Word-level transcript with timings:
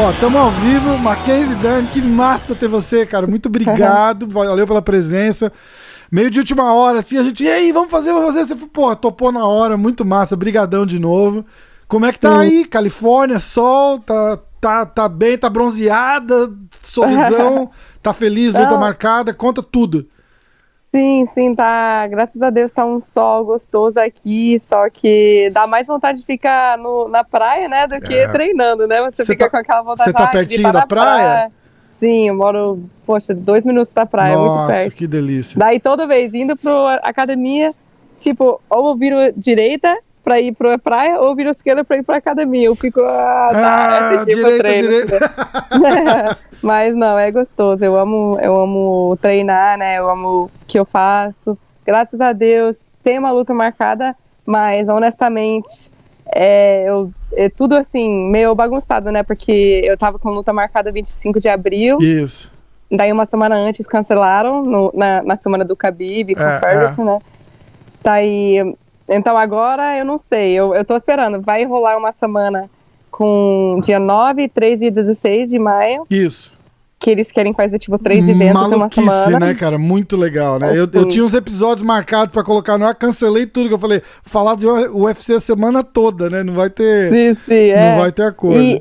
Ó, 0.00 0.12
tamo 0.20 0.38
ao 0.38 0.52
vivo, 0.52 0.96
Mackenzie 0.98 1.56
Dern, 1.56 1.84
que 1.88 2.00
massa 2.00 2.54
ter 2.54 2.68
você, 2.68 3.04
cara. 3.04 3.26
Muito 3.26 3.46
obrigado, 3.46 4.28
valeu 4.30 4.64
pela 4.64 4.80
presença. 4.80 5.52
Meio 6.08 6.30
de 6.30 6.38
última 6.38 6.72
hora, 6.72 7.00
assim, 7.00 7.18
a 7.18 7.22
gente, 7.24 7.42
e 7.42 7.50
aí, 7.50 7.72
vamos 7.72 7.90
fazer, 7.90 8.12
vamos 8.12 8.32
fazer. 8.32 8.46
Você, 8.46 8.54
pô, 8.54 8.94
topou 8.94 9.32
na 9.32 9.44
hora, 9.44 9.76
muito 9.76 10.04
massa, 10.04 10.36
brigadão 10.36 10.86
de 10.86 11.00
novo. 11.00 11.44
Como 11.88 12.06
é 12.06 12.12
que 12.12 12.20
tá 12.20 12.38
aí? 12.38 12.64
Califórnia, 12.64 13.40
sol, 13.40 13.98
tá, 13.98 14.38
tá, 14.60 14.84
tá 14.86 15.08
bem, 15.08 15.36
tá 15.38 15.48
bronzeada, 15.48 16.52
sorrisão, 16.82 17.70
tá 18.02 18.12
feliz, 18.12 18.54
luta 18.54 18.72
Não. 18.72 18.80
marcada, 18.80 19.32
conta 19.34 19.62
tudo. 19.62 20.06
Sim, 20.90 21.26
sim, 21.26 21.54
tá. 21.54 22.06
Graças 22.06 22.40
a 22.40 22.48
Deus 22.48 22.72
tá 22.72 22.86
um 22.86 22.98
sol 22.98 23.44
gostoso 23.44 24.00
aqui, 24.00 24.58
só 24.58 24.88
que 24.88 25.50
dá 25.52 25.66
mais 25.66 25.86
vontade 25.86 26.20
de 26.20 26.24
ficar 26.26 26.78
no, 26.78 27.08
na 27.08 27.22
praia, 27.22 27.68
né, 27.68 27.86
do 27.86 28.00
que 28.00 28.14
É. 28.14 28.28
treinando, 28.28 28.86
né? 28.86 29.02
Você, 29.02 29.24
fica 29.24 29.44
tá- 29.44 29.50
com 29.50 29.56
aquela 29.58 29.82
vontade 29.82 30.04
você 30.04 30.12
tá 30.14 30.20
"Ai, 30.20 30.26
queria 30.30 30.46
pertinho 30.46 30.72
da 30.72 30.80
na 30.80 30.86
praia? 30.86 31.52
Sim, 31.90 32.28
eu 32.28 32.34
moro, 32.34 32.88
poxa, 33.04 33.34
dois 33.34 33.66
minutos 33.66 33.92
da 33.92 34.06
praia, 34.06 34.38
muito 34.38 34.54
Nossa, 34.54 34.72
perto. 34.72 34.94
que 34.94 35.06
delícia. 35.06 35.58
Daí 35.58 35.78
toda 35.78 36.06
vez 36.06 36.32
indo 36.32 36.56
pra 36.56 36.94
academia, 37.02 37.74
tipo, 38.16 38.58
ou 38.70 38.96
viro 38.96 39.16
direita 39.36 39.94
pra 40.28 40.38
ir 40.40 40.52
pra 40.52 40.78
praia, 40.78 41.18
ou 41.20 41.34
viro 41.34 41.48
esquerda 41.50 41.82
pra 41.82 41.96
ir 41.96 42.02
pra 42.02 42.18
academia. 42.18 42.66
Eu 42.66 42.74
fico, 42.76 43.00
ah, 43.00 43.48
tá, 43.50 44.10
Ah, 44.10 44.14
é 44.20 44.24
direita, 44.26 44.58
treino, 44.58 44.88
direita. 44.88 45.30
Mas 46.62 46.94
não, 46.94 47.18
é 47.18 47.30
gostoso. 47.30 47.82
Eu 47.82 47.96
amo, 47.98 48.38
eu 48.42 48.54
amo 48.60 49.16
treinar, 49.22 49.78
né? 49.78 49.98
Eu 49.98 50.08
amo 50.10 50.44
o 50.44 50.50
que 50.66 50.78
eu 50.78 50.84
faço. 50.84 51.56
Graças 51.86 52.20
a 52.20 52.34
Deus, 52.34 52.88
tem 53.02 53.18
uma 53.18 53.30
luta 53.30 53.54
marcada, 53.54 54.14
mas 54.44 54.86
honestamente, 54.90 55.90
é, 56.34 56.84
eu, 56.86 57.10
é 57.32 57.48
tudo 57.48 57.74
assim, 57.74 58.28
meio 58.30 58.54
bagunçado, 58.54 59.10
né? 59.10 59.22
Porque 59.22 59.80
eu 59.82 59.96
tava 59.96 60.18
com 60.18 60.28
luta 60.28 60.52
marcada 60.52 60.92
25 60.92 61.40
de 61.40 61.48
abril, 61.48 61.96
Isso. 62.02 62.52
daí 62.92 63.10
uma 63.10 63.24
semana 63.24 63.54
antes 63.56 63.86
cancelaram, 63.86 64.62
no- 64.62 64.92
na, 64.94 65.22
na 65.22 65.38
semana 65.38 65.64
do 65.64 65.74
Khabib 65.74 66.34
com 66.34 66.42
É, 66.42 66.60
Ferguson, 66.60 67.04
né? 67.04 67.18
Daí, 68.04 68.74
então 69.08 69.36
agora 69.36 69.96
eu 69.98 70.04
não 70.04 70.18
sei, 70.18 70.52
eu, 70.52 70.74
eu 70.74 70.84
tô 70.84 70.96
esperando. 70.96 71.40
Vai 71.40 71.64
rolar 71.64 71.96
uma 71.96 72.12
semana 72.12 72.68
com 73.10 73.80
dia 73.82 73.98
9, 73.98 74.48
13 74.48 74.86
e 74.86 74.90
16 74.90 75.50
de 75.50 75.58
maio 75.58 76.06
Isso. 76.10 76.52
que 76.98 77.10
eles 77.10 77.32
querem 77.32 77.54
fazer, 77.54 77.78
tipo, 77.78 77.98
três 77.98 78.28
eventos 78.28 78.62
em 78.70 78.74
uma 78.74 78.78
Maluquice, 78.88 79.00
semana. 79.00 79.38
né, 79.46 79.54
cara? 79.54 79.78
Muito 79.78 80.16
legal, 80.16 80.58
né? 80.58 80.70
Eu, 80.78 80.88
eu 80.92 81.06
tinha 81.06 81.24
uns 81.24 81.32
episódios 81.34 81.86
marcados 81.86 82.32
pra 82.32 82.44
colocar 82.44 82.76
no 82.76 82.84
ar, 82.86 82.94
cancelei 82.94 83.46
tudo 83.46 83.68
que 83.68 83.74
eu 83.74 83.78
falei. 83.78 84.02
Falar 84.22 84.56
de 84.56 84.66
UFC 84.66 85.34
a 85.34 85.40
semana 85.40 85.82
toda, 85.82 86.28
né? 86.28 86.42
Não 86.42 86.54
vai 86.54 86.68
ter, 86.70 87.10
Sim, 87.10 87.34
sim, 87.34 87.70
é. 87.70 87.90
não 87.92 87.98
vai 88.00 88.12
ter 88.12 88.22
acordo. 88.22 88.60
E 88.60 88.80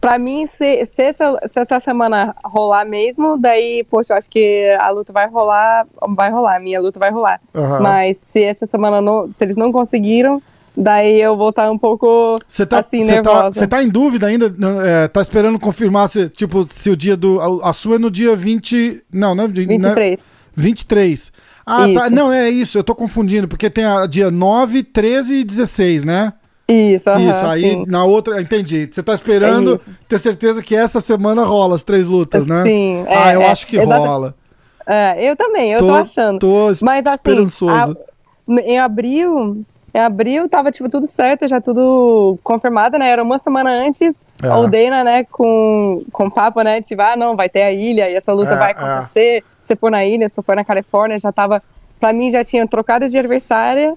pra 0.00 0.18
mim, 0.18 0.46
se, 0.46 0.86
se, 0.86 1.02
essa, 1.02 1.38
se 1.46 1.60
essa 1.60 1.80
semana 1.80 2.34
rolar 2.44 2.84
mesmo, 2.84 3.36
daí, 3.38 3.84
poxa, 3.90 4.12
eu 4.12 4.16
acho 4.18 4.30
que 4.30 4.68
a 4.80 4.90
luta 4.90 5.12
vai 5.12 5.28
rolar, 5.28 5.86
vai 6.16 6.30
rolar, 6.30 6.56
a 6.56 6.60
minha 6.60 6.80
luta 6.80 6.98
vai 6.98 7.10
rolar. 7.10 7.40
Aham. 7.54 7.80
Mas 7.80 8.16
se 8.18 8.42
essa 8.42 8.66
semana 8.66 9.00
não, 9.00 9.32
se 9.32 9.44
eles 9.44 9.56
não 9.56 9.72
conseguiram, 9.72 10.42
daí 10.76 11.20
eu 11.20 11.36
vou 11.36 11.50
estar 11.50 11.70
um 11.70 11.78
pouco 11.78 12.36
tá, 12.68 12.78
assim, 12.78 13.04
você 13.04 13.20
tá, 13.20 13.32
nervosa. 13.32 13.58
você 13.60 13.66
tá 13.66 13.82
em 13.82 13.88
dúvida 13.88 14.26
ainda? 14.28 14.54
É, 14.84 15.08
tá 15.08 15.20
esperando 15.20 15.58
confirmar 15.58 16.08
se, 16.08 16.28
tipo, 16.28 16.66
se 16.72 16.90
o 16.90 16.96
dia 16.96 17.16
do. 17.16 17.40
A, 17.40 17.70
a 17.70 17.72
sua 17.72 17.96
é 17.96 17.98
no 17.98 18.10
dia 18.10 18.36
20. 18.36 19.02
Não, 19.12 19.34
não 19.34 19.44
é 19.44 19.48
de- 19.48 19.66
não 19.66 19.72
é- 19.74 19.78
23. 19.78 20.34
23. 20.54 21.32
Ah, 21.66 21.78
tá. 21.82 21.86
Isso. 22.06 22.10
Não, 22.14 22.32
é 22.32 22.48
isso, 22.48 22.78
eu 22.78 22.84
tô 22.84 22.94
confundindo, 22.94 23.46
porque 23.46 23.68
tem 23.68 23.84
a 23.84 24.06
dia 24.06 24.30
9, 24.30 24.82
13 24.82 25.40
e 25.40 25.44
16, 25.44 26.04
né? 26.04 26.32
Isso, 26.68 27.08
aham, 27.08 27.20
isso, 27.30 27.46
aí 27.46 27.60
sim. 27.62 27.84
na 27.86 28.04
outra. 28.04 28.40
Entendi. 28.42 28.88
Você 28.90 29.02
tá 29.02 29.14
esperando 29.14 29.74
É 29.76 29.78
ter 30.06 30.18
certeza 30.18 30.62
que 30.62 30.76
essa 30.76 31.00
semana 31.00 31.44
rola 31.44 31.74
as 31.74 31.82
três 31.82 32.06
lutas, 32.06 32.46
né? 32.46 32.62
Sim, 32.64 33.04
é, 33.06 33.16
ah, 33.16 33.32
eu 33.34 33.40
é, 33.42 33.46
acho 33.50 33.66
que 33.66 33.76
exata- 33.78 33.98
rola. 33.98 34.34
É, 34.86 35.16
eu 35.30 35.34
também, 35.36 35.72
eu 35.72 35.78
tô, 35.80 35.86
Tô- 35.86 35.94
achando. 35.94 36.38
tô 36.38 36.66
Mas 36.82 37.06
assim, 37.06 37.16
esperançoso. 37.16 37.72
a- 37.72 38.60
em 38.62 38.78
abril, 38.78 39.62
em 39.94 39.98
abril 39.98 40.48
tava 40.48 40.70
tipo 40.70 40.88
tudo 40.90 41.06
certo, 41.06 41.46
já 41.48 41.60
tudo 41.60 42.38
confirmado, 42.42 42.98
né? 42.98 43.08
Era 43.10 43.22
uma 43.22 43.38
semana 43.38 43.70
antes, 43.70 44.24
É. 44.42 44.50
o 44.54 44.66
Dana, 44.66 45.02
né, 45.04 45.24
com 45.30 46.02
com 46.12 46.28
papo, 46.30 46.60
né, 46.62 46.80
tipo, 46.82 47.00
ah, 47.02 47.16
não, 47.16 47.34
vai 47.36 47.48
ter 47.48 47.62
a 47.62 47.72
ilha 47.72 48.10
e 48.10 48.14
essa 48.14 48.32
luta 48.32 48.52
É, 48.52 48.56
vai 48.56 48.70
é. 48.70 48.74
acontecer. 48.74 49.42
Se 49.62 49.74
for 49.76 49.90
na 49.90 50.04
ilha, 50.06 50.28
se 50.30 50.40
for 50.42 50.56
na 50.56 50.64
Califórnia, 50.64 51.18
já 51.18 51.32
tava 51.32 51.62
Pra 52.00 52.12
mim 52.12 52.30
já 52.30 52.44
tinha 52.44 52.64
trocado 52.64 53.08
de 53.08 53.18
adversária, 53.18 53.88
é 53.90 53.94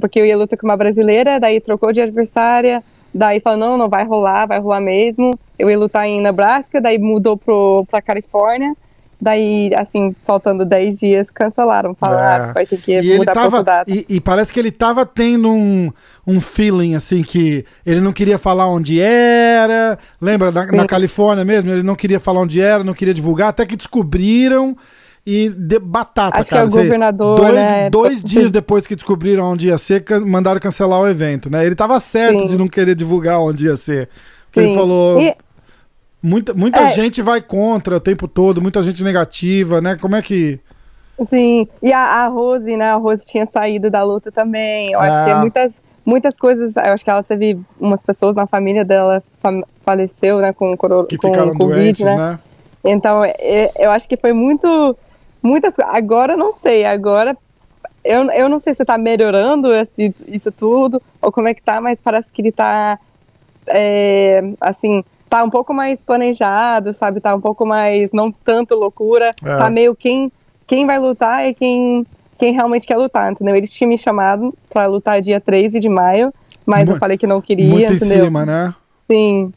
porque 0.00 0.20
eu 0.20 0.26
ia 0.26 0.36
lutar 0.36 0.58
com 0.58 0.66
uma 0.66 0.76
brasileira, 0.76 1.38
daí 1.40 1.60
trocou 1.60 1.92
de 1.92 2.00
adversária, 2.00 2.82
daí 3.12 3.40
falou, 3.40 3.58
não, 3.58 3.76
não 3.76 3.88
vai 3.88 4.04
rolar, 4.04 4.46
vai 4.46 4.58
rolar 4.60 4.80
mesmo. 4.80 5.38
Eu 5.58 5.68
ia 5.70 5.78
lutar 5.78 6.06
em 6.06 6.20
Nebraska, 6.20 6.80
daí 6.80 6.98
mudou 6.98 7.36
pro, 7.36 7.84
pra 7.90 8.00
Califórnia, 8.00 8.74
daí, 9.20 9.70
assim, 9.76 10.14
faltando 10.24 10.64
10 10.64 10.98
dias, 10.98 11.30
cancelaram, 11.30 11.94
falaram 11.94 12.50
É. 12.50 12.52
vai 12.54 12.64
ter 12.66 12.78
que 12.80 12.98
E 12.98 13.18
mudar 13.18 13.32
tava. 13.34 13.62
data. 13.62 13.90
E, 13.90 14.06
e 14.08 14.20
parece 14.20 14.52
que 14.52 14.58
ele 14.58 14.70
tava 14.70 15.04
tendo 15.04 15.50
um, 15.50 15.92
um 16.26 16.40
feeling, 16.40 16.94
assim, 16.94 17.22
que 17.22 17.64
ele 17.84 18.00
não 18.00 18.12
queria 18.12 18.38
falar 18.38 18.66
onde 18.68 18.98
era. 19.00 19.98
Lembra, 20.20 20.50
na, 20.50 20.64
na. 20.66 20.86
Califórnia 20.86 21.44
mesmo, 21.44 21.70
ele 21.70 21.82
não 21.82 21.94
queria 21.94 22.18
falar 22.18 22.40
onde 22.40 22.60
era, 22.60 22.82
não 22.82 22.94
queria 22.94 23.12
divulgar, 23.12 23.48
até 23.50 23.66
que 23.66 23.76
descobriram. 23.76 24.74
E 25.32 25.48
de 25.48 25.78
batata, 25.78 26.38
Acho 26.40 26.48
que 26.48 26.54
cara. 26.54 26.66
é 26.66 26.68
o 26.68 26.70
governador, 26.70 27.36
dois, 27.38 27.54
né? 27.54 27.90
dois 27.90 28.22
dias 28.24 28.50
depois 28.50 28.86
que 28.86 28.96
descobriram 28.96 29.44
onde 29.52 29.68
ia 29.68 29.78
ser, 29.78 30.04
mandaram 30.26 30.60
cancelar 30.60 31.00
o 31.00 31.06
evento, 31.08 31.48
né? 31.48 31.64
Ele 31.64 31.74
tava 31.76 32.00
certo 32.00 32.40
Sim. 32.40 32.46
de 32.48 32.58
não 32.58 32.66
querer 32.66 32.94
divulgar 32.94 33.38
onde 33.40 33.66
ia 33.66 33.76
ser. 33.76 34.08
Porque 34.46 34.60
ele 34.60 34.68
Sim. 34.70 34.74
falou. 34.74 35.20
E- 35.20 35.34
Muita, 36.22 36.52
muita 36.52 36.80
É. 36.80 36.92
gente 36.92 37.22
vai 37.22 37.40
contra 37.40 37.96
o 37.96 38.00
tempo 38.00 38.28
todo, 38.28 38.60
muita 38.60 38.82
gente 38.82 39.02
negativa, 39.02 39.80
né? 39.80 39.96
Como 39.98 40.14
é 40.16 40.20
que. 40.20 40.60
Sim, 41.26 41.66
e 41.82 41.92
a, 41.94 41.98
a 42.24 42.28
Rose, 42.28 42.76
né? 42.76 42.90
A 42.90 42.96
Rose 42.96 43.26
tinha 43.26 43.46
saído 43.46 43.90
da 43.90 44.02
luta 44.02 44.30
também. 44.30 44.92
Eu 44.92 45.00
acho 45.00 45.24
que 45.24 45.30
Ah. 45.30 45.38
muitas, 45.40 45.82
muitas 46.04 46.36
coisas. 46.36 46.76
Eu 46.76 46.92
acho 46.92 47.02
que 47.04 47.10
ela 47.10 47.22
teve 47.22 47.58
umas 47.80 48.02
pessoas 48.02 48.34
na 48.34 48.46
família 48.46 48.84
dela 48.84 49.22
fam- 49.40 49.62
faleceu, 49.82 50.40
né? 50.40 50.52
Com, 50.52 50.76
coro- 50.76 51.06
Que 51.06 51.16
com 51.16 51.30
Covid, 51.32 51.56
doentes, 51.58 52.04
né? 52.04 52.14
né? 52.16 52.38
Então, 52.84 53.24
é- 53.24 53.70
eu 53.78 53.90
acho 53.90 54.06
que 54.06 54.16
foi 54.18 54.32
muito. 54.34 54.94
Muitas 55.42 55.74
coisas. 55.76 55.94
Agora, 55.94 56.32
eu 56.34 56.38
não 56.38 56.52
sei. 56.52 56.84
Agora, 56.84 57.36
eu, 58.04 58.30
eu 58.30 58.48
não 58.48 58.58
sei 58.58 58.74
se 58.74 58.84
tá 58.84 58.96
melhorando 58.98 59.72
esse, 59.74 60.14
isso 60.28 60.50
tudo, 60.52 61.00
ou 61.20 61.30
como 61.32 61.48
é 61.48 61.54
que 61.54 61.62
tá, 61.62 61.80
mas 61.80 62.00
parece 62.00 62.32
que 62.32 62.42
ele 62.42 62.52
tá. 62.52 62.98
é, 63.66 64.42
assim, 64.60 65.04
tá 65.28 65.42
um 65.44 65.50
pouco 65.50 65.72
mais 65.72 66.00
planejado, 66.02 66.92
sabe? 66.92 67.20
Tá 67.20 67.34
um 67.34 67.40
pouco 67.40 67.64
mais. 67.66 68.12
Não 68.12 68.30
tanto 68.32 68.74
loucura. 68.74 69.34
É. 69.44 69.56
Tá 69.56 69.70
meio 69.70 69.94
quem, 69.94 70.30
quem 70.66 70.86
vai 70.86 70.98
lutar 70.98 71.46
e 71.46 71.54
quem, 71.54 72.06
quem 72.38 72.52
realmente 72.52 72.86
quer 72.86 72.96
lutar, 72.96 73.30
entendeu? 73.32 73.54
Eles 73.54 73.70
tinham 73.72 73.88
me 73.88 73.98
chamado 73.98 74.54
pra 74.68 74.86
lutar 74.86 75.20
dia 75.20 75.40
13 75.40 75.78
de 75.78 75.88
maio, 75.88 76.32
mas 76.66 76.88
Mu- 76.88 76.94
eu 76.94 76.98
falei 76.98 77.16
que 77.18 77.26
não 77.26 77.40
queria, 77.40 77.68
Muito 77.68 77.92
em 77.92 77.96
entendeu? 77.96 78.24
cima, 78.24 78.44
né? 78.46 78.74
Sim. 79.10 79.52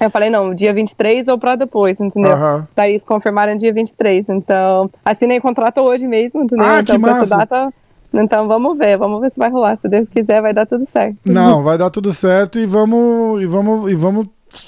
Eu 0.00 0.10
falei, 0.10 0.28
não, 0.28 0.54
dia 0.54 0.74
23 0.74 1.28
ou 1.28 1.38
pra 1.38 1.54
depois, 1.54 2.00
entendeu? 2.00 2.32
Aham. 2.32 2.66
Daí 2.74 2.92
eles 2.92 3.04
confirmaram 3.04 3.56
dia 3.56 3.72
23, 3.72 4.28
então 4.28 4.90
assinei 5.04 5.38
o 5.38 5.42
contrato 5.42 5.80
hoje 5.80 6.06
mesmo, 6.06 6.42
entendeu? 6.42 6.66
Ah, 6.66 6.80
então 6.80 6.98
que 6.98 7.08
essa 7.08 7.20
massa. 7.20 7.36
data, 7.36 7.72
então 8.12 8.48
vamos 8.48 8.76
ver, 8.76 8.98
vamos 8.98 9.20
ver 9.20 9.30
se 9.30 9.38
vai 9.38 9.50
rolar, 9.50 9.76
se 9.76 9.88
Deus 9.88 10.08
quiser 10.08 10.42
vai 10.42 10.52
dar 10.52 10.66
tudo 10.66 10.84
certo. 10.84 11.18
Não, 11.24 11.62
vai 11.64 11.78
dar 11.78 11.90
tudo 11.90 12.12
certo 12.12 12.58
e 12.58 12.66
vamos 12.66 13.42
e 13.42 13.46
vamos 13.46 13.90
e 13.90 13.94
vamos 13.94 14.26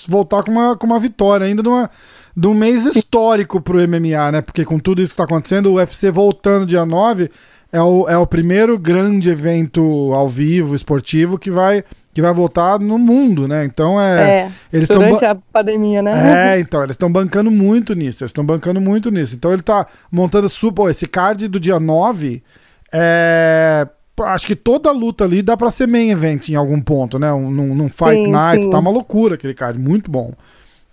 voltar 0.09 0.43
com 0.43 0.51
uma, 0.51 0.77
com 0.77 0.87
uma 0.87 0.99
vitória 0.99 1.47
ainda 1.47 1.63
numa 1.63 1.91
de 2.37 2.47
um 2.47 2.55
mês 2.55 2.85
histórico 2.85 3.61
pro 3.61 3.79
MMA, 3.79 4.33
né? 4.33 4.43
Porque 4.43 4.65
com 4.65 4.79
tudo 4.79 5.01
isso 5.01 5.13
que 5.13 5.17
tá 5.17 5.25
acontecendo, 5.25 5.73
o 5.73 5.75
UFC 5.77 6.11
voltando 6.11 6.67
dia 6.67 6.85
9 6.85 7.31
é 7.73 7.81
o, 7.81 8.09
é 8.09 8.19
o 8.19 8.27
primeiro 8.27 8.79
grande 8.79 9.31
evento 9.31 10.13
ao 10.13 10.29
vivo 10.29 10.77
esportivo 10.77 11.39
que 11.39 11.51
vai 11.51 11.83
que 12.17 12.23
vai 12.23 12.33
voltar 12.33 12.81
no 12.81 12.97
mundo, 12.97 13.47
né? 13.47 13.67
Então 13.67 14.01
é, 14.01 14.31
É, 14.31 14.53
eles 14.73 14.89
durante 14.89 15.23
a 15.23 15.35
pandemia, 15.35 16.01
né? 16.01 16.55
É, 16.55 16.59
então, 16.59 16.83
eles 16.83 16.95
estão 16.95 17.13
bancando 17.13 17.51
muito 17.51 17.95
nisso. 17.95 18.23
Eles 18.23 18.31
estão 18.31 18.43
bancando 18.43 18.81
muito 18.81 19.11
nisso. 19.11 19.35
Então 19.35 19.53
ele 19.53 19.61
tá 19.61 19.87
montando 20.11 20.49
super. 20.49 20.89
Esse 20.91 21.07
card 21.07 21.47
do 21.47 21.61
dia 21.61 21.79
9 21.79 22.43
é. 22.91 23.87
Acho 24.19 24.47
que 24.47 24.57
toda 24.57 24.91
luta 24.93 25.25
ali 25.25 25.43
dá 25.43 25.59
pra 25.59 25.71
ser 25.71 25.87
main 25.87 26.09
event 26.09 26.49
em 26.49 26.55
algum 26.55 26.81
ponto, 26.81 27.19
né? 27.19 27.31
Um, 27.35 27.51
num, 27.51 27.75
num 27.75 27.91
Fight 27.91 28.13
Sim, 28.15 28.31
Night, 28.31 28.65
sim. 28.65 28.71
tá 28.71 28.79
uma 28.79 28.91
loucura 28.91 29.35
aquele 29.35 29.53
card, 29.53 29.79
muito 29.79 30.11
bom. 30.11 30.33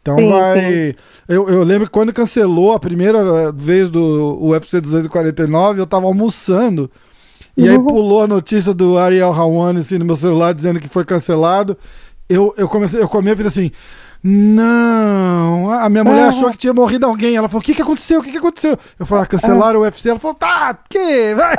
Então 0.01 0.17
Sim, 0.17 0.29
vai. 0.29 0.93
Eu, 1.29 1.47
eu 1.47 1.63
lembro 1.63 1.87
que 1.87 1.93
quando 1.93 2.11
cancelou 2.11 2.73
a 2.73 2.79
primeira 2.81 3.49
vez 3.53 3.89
do 3.89 4.39
UFC 4.41 4.81
249, 4.81 5.79
eu 5.79 5.87
tava 5.87 6.05
almoçando. 6.05 6.91
E 7.55 7.69
aí 7.69 7.77
Uhum. 7.77 7.85
pulou 7.85 8.23
a 8.23 8.27
notícia 8.27 8.73
do 8.73 8.97
Ariel 8.97 9.31
Hawani 9.31 9.79
assim, 9.81 9.97
no 9.97 10.05
meu 10.05 10.15
celular 10.15 10.53
dizendo 10.53 10.79
que 10.79 10.87
foi 10.87 11.05
cancelado. 11.05 11.77
Eu, 12.27 12.53
eu 12.57 12.67
comecei, 12.67 13.01
eu 13.01 13.07
comi 13.09 13.29
a 13.29 13.35
vida 13.35 13.49
assim. 13.49 13.71
Não, 14.25 15.69
a 15.69 15.89
minha 15.89 16.03
mulher 16.03 16.29
achou 16.29 16.49
que 16.49 16.57
tinha 16.57 16.73
morrido 16.73 17.05
alguém. 17.05 17.35
Ela 17.35 17.49
falou: 17.49 17.59
o 17.59 17.63
que, 17.63 17.75
que 17.75 17.81
aconteceu? 17.81 18.21
O 18.21 18.23
que, 18.23 18.31
que 18.31 18.37
aconteceu? 18.37 18.77
Eu 18.97 19.05
falei: 19.05 19.25
ah, 19.25 19.27
cancelaram 19.27 19.81
o 19.81 19.83
UFC. 19.83 20.09
Ela 20.09 20.17
falou: 20.19 20.35
tá, 20.35 20.77
que? 20.89 21.35
Vai. 21.35 21.55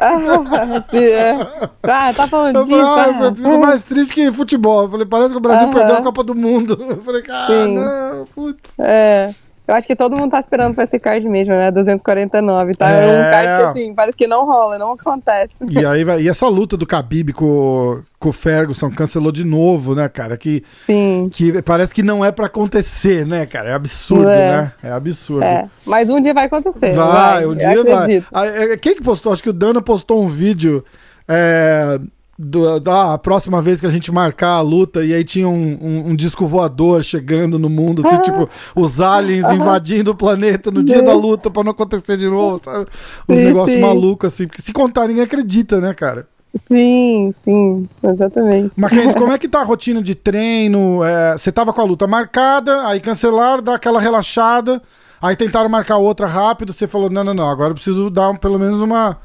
Sim, 0.91 1.05
é. 1.05 1.69
Ah, 1.83 2.13
tá 2.15 2.27
falando 2.27 2.57
Eu 2.57 2.65
disso. 2.65 2.77
falei, 2.77 3.15
ah, 3.15 3.19
ah. 3.21 3.25
eu 3.27 3.35
fico 3.35 3.59
mais 3.61 3.83
triste 3.83 4.15
que 4.15 4.33
futebol. 4.33 4.85
Eu 4.85 4.91
falei, 4.91 5.05
parece 5.07 5.31
que 5.33 5.37
o 5.37 5.41
Brasil 5.41 5.69
perdeu 5.71 5.97
a 5.99 6.03
Copa 6.03 6.25
do 6.25 6.35
Mundo. 6.35 6.79
Eu 6.89 7.03
falei, 7.05 7.21
cara, 7.23 7.47
Sim. 7.53 7.75
não, 7.75 8.27
putz. 8.35 8.75
É. 8.79 9.35
Eu 9.67 9.75
acho 9.75 9.87
que 9.87 9.97
todo 9.97 10.15
mundo 10.15 10.31
tá 10.31 10.39
esperando 10.41 10.75
pra 10.75 10.85
esse 10.85 10.99
card 10.99 11.27
mesmo, 11.27 11.55
né? 11.55 11.71
249, 11.71 12.75
tá? 12.75 12.91
É, 12.91 13.09
É. 13.09 13.13
um 13.29 13.31
card 13.31 13.57
que, 13.57 13.63
assim, 13.63 13.95
parece 13.95 14.19
que 14.19 14.27
não 14.27 14.45
rola, 14.45 14.77
não 14.79 14.93
acontece. 14.93 15.57
E 15.71 15.87
aí 15.87 16.05
vai, 16.05 16.21
e 16.21 16.29
essa 16.29 16.47
luta 16.49 16.77
do 16.77 16.85
Khabib 16.85 17.33
com, 17.33 18.03
com 18.19 18.29
o 18.29 18.33
Ferguson 18.33 18.91
cancelou 18.91 19.33
de 19.33 19.43
novo, 19.43 19.95
né, 19.95 20.07
cara? 20.09 20.37
Que, 20.37 20.63
Sim. 20.87 21.31
que 21.33 21.63
parece 21.63 21.95
que 21.95 22.03
não 22.03 22.23
é 22.23 22.31
pra 22.31 22.45
acontecer, 22.47 23.27
né, 23.27 23.47
cara? 23.47 23.71
É 23.71 23.73
absurdo, 23.73 24.29
É. 24.29 24.51
né? 24.51 24.73
É 24.83 24.91
absurdo. 24.91 25.45
É. 25.47 25.67
Mas 25.87 26.11
um 26.11 26.21
dia 26.21 26.35
vai 26.35 26.45
acontecer. 26.45 26.93
Vai, 26.93 27.47
um 27.47 27.53
eu 27.53 27.55
dia 27.55 27.85
vai. 27.85 28.23
Ah, 28.33 28.47
é, 28.47 28.77
Quem 28.77 28.95
que 28.95 29.03
postou? 29.03 29.33
Acho 29.33 29.43
que 29.43 29.49
o 29.51 29.53
Dana 29.55 29.81
postou 29.81 30.23
um 30.23 30.29
vídeo 30.29 30.85
é, 31.27 31.99
do- 32.39 32.81
da 32.81 33.17
próxima 33.19 33.63
vez 33.63 33.81
que 33.81 33.87
a 33.87 33.91
gente 33.91 34.11
marcar 34.11 34.55
a 34.57 34.61
luta, 34.61 35.05
e 35.05 35.13
aí 35.15 35.23
tinha 35.25 35.49
um, 35.49 35.79
um- 35.81 36.09
um 36.11 36.17
disco 36.17 36.47
voador 36.47 37.03
chegando 37.03 37.59
no 37.59 37.69
mundo, 37.71 38.05
assim, 38.07 38.17
Ah. 38.17 38.21
tipo, 38.23 38.49
os 38.75 39.01
aliens 39.01 39.47
invadindo 39.53 40.11
o 40.11 40.15
planeta 40.15 40.71
no 40.71 40.83
dia 40.83 41.03
da 41.03 41.13
luta 41.15 41.51
pra 41.51 41.63
não 41.65 41.73
acontecer 41.73 42.17
de 42.17 42.27
novo, 42.29 42.61
sabe? 42.65 42.87
Os 43.29 43.37
Sim, 43.39 43.45
negócios 43.45 43.75
sim. 43.75 43.81
malucos, 43.81 44.33
assim, 44.33 44.47
porque 44.47 44.63
se 44.63 44.73
contar, 44.73 45.07
ninguém 45.09 45.23
acredita, 45.25 45.81
né, 45.81 45.95
cara? 45.95 46.27
Sim, 46.71 47.31
sim, 47.35 47.89
exatamente. 48.03 48.81
Mackenzie, 48.81 49.15
como 49.19 49.33
é 49.33 49.39
que 49.39 49.49
tá 49.49 49.61
a 49.61 49.65
rotina 49.65 50.01
de 50.01 50.15
treino? 50.15 51.03
É, 51.05 51.37
você 51.37 51.51
tava 51.51 51.73
com 51.73 51.81
a 51.81 51.85
luta 51.85 52.07
marcada, 52.07 52.87
aí 52.87 53.01
cancelaram, 53.01 53.63
dá 53.63 53.75
aquela 53.75 54.01
relaxada, 54.01 54.81
aí 55.21 55.35
tentaram 55.35 55.69
marcar 55.69 55.97
outra 55.99 56.27
rápido, 56.29 56.73
você 56.73 56.87
falou, 56.87 57.11
não, 57.11 57.25
não, 57.25 57.35
não, 57.35 57.49
agora 57.51 57.71
eu 57.71 57.75
preciso 57.75 58.09
dar 58.09 58.31
um- 58.31 58.37
pelo 58.37 58.57
menos 58.59 58.81
uma, 58.81 59.17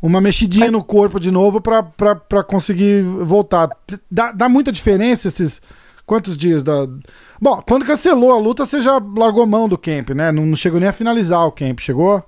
uma 0.00 0.20
mexidinha 0.20 0.70
no 0.70 0.82
corpo 0.84 1.18
de 1.18 1.30
novo 1.30 1.60
pra 1.60 2.42
conseguir 2.46 3.02
voltar. 3.02 3.70
Dá, 4.10 4.32
dá 4.32 4.48
muita 4.48 4.70
diferença 4.72 5.28
esses... 5.28 5.60
Quantos 6.04 6.36
dias 6.36 6.62
da... 6.62 6.86
Bom, 7.42 7.60
quando 7.66 7.84
cancelou 7.84 8.30
a 8.30 8.38
luta, 8.38 8.64
você 8.64 8.80
já 8.80 9.02
largou 9.16 9.44
mão 9.44 9.68
do 9.68 9.76
camp, 9.76 10.10
né? 10.10 10.30
Não, 10.30 10.46
não 10.46 10.54
chegou 10.54 10.78
nem 10.78 10.88
a 10.88 10.92
finalizar 10.92 11.44
o 11.44 11.50
camp, 11.50 11.80
chegou? 11.80 12.22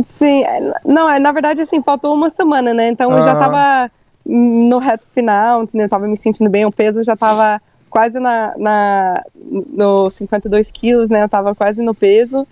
Sim, 0.00 0.44
é, 0.44 0.72
não, 0.84 1.10
é, 1.10 1.18
na 1.18 1.32
verdade, 1.32 1.60
assim, 1.60 1.82
faltou 1.82 2.14
uma 2.14 2.30
semana, 2.30 2.72
né? 2.72 2.88
Então 2.88 3.10
eu 3.10 3.20
já 3.20 3.32
Ah. 3.32 3.36
tava 3.36 3.90
no 4.24 4.78
reto 4.78 5.08
final, 5.08 5.64
entendeu? 5.64 5.86
Eu 5.86 5.90
tava 5.90 6.06
me 6.06 6.16
sentindo 6.16 6.48
bem, 6.48 6.64
o 6.64 6.70
peso 6.70 7.02
já 7.02 7.16
tava 7.16 7.60
quase 7.88 8.20
na, 8.20 8.54
na, 8.56 9.24
no 9.34 10.08
52 10.08 10.70
quilos, 10.70 11.10
né? 11.10 11.24
Eu 11.24 11.28
tava 11.28 11.52
quase 11.52 11.82
no 11.82 11.92
peso. 11.96 12.46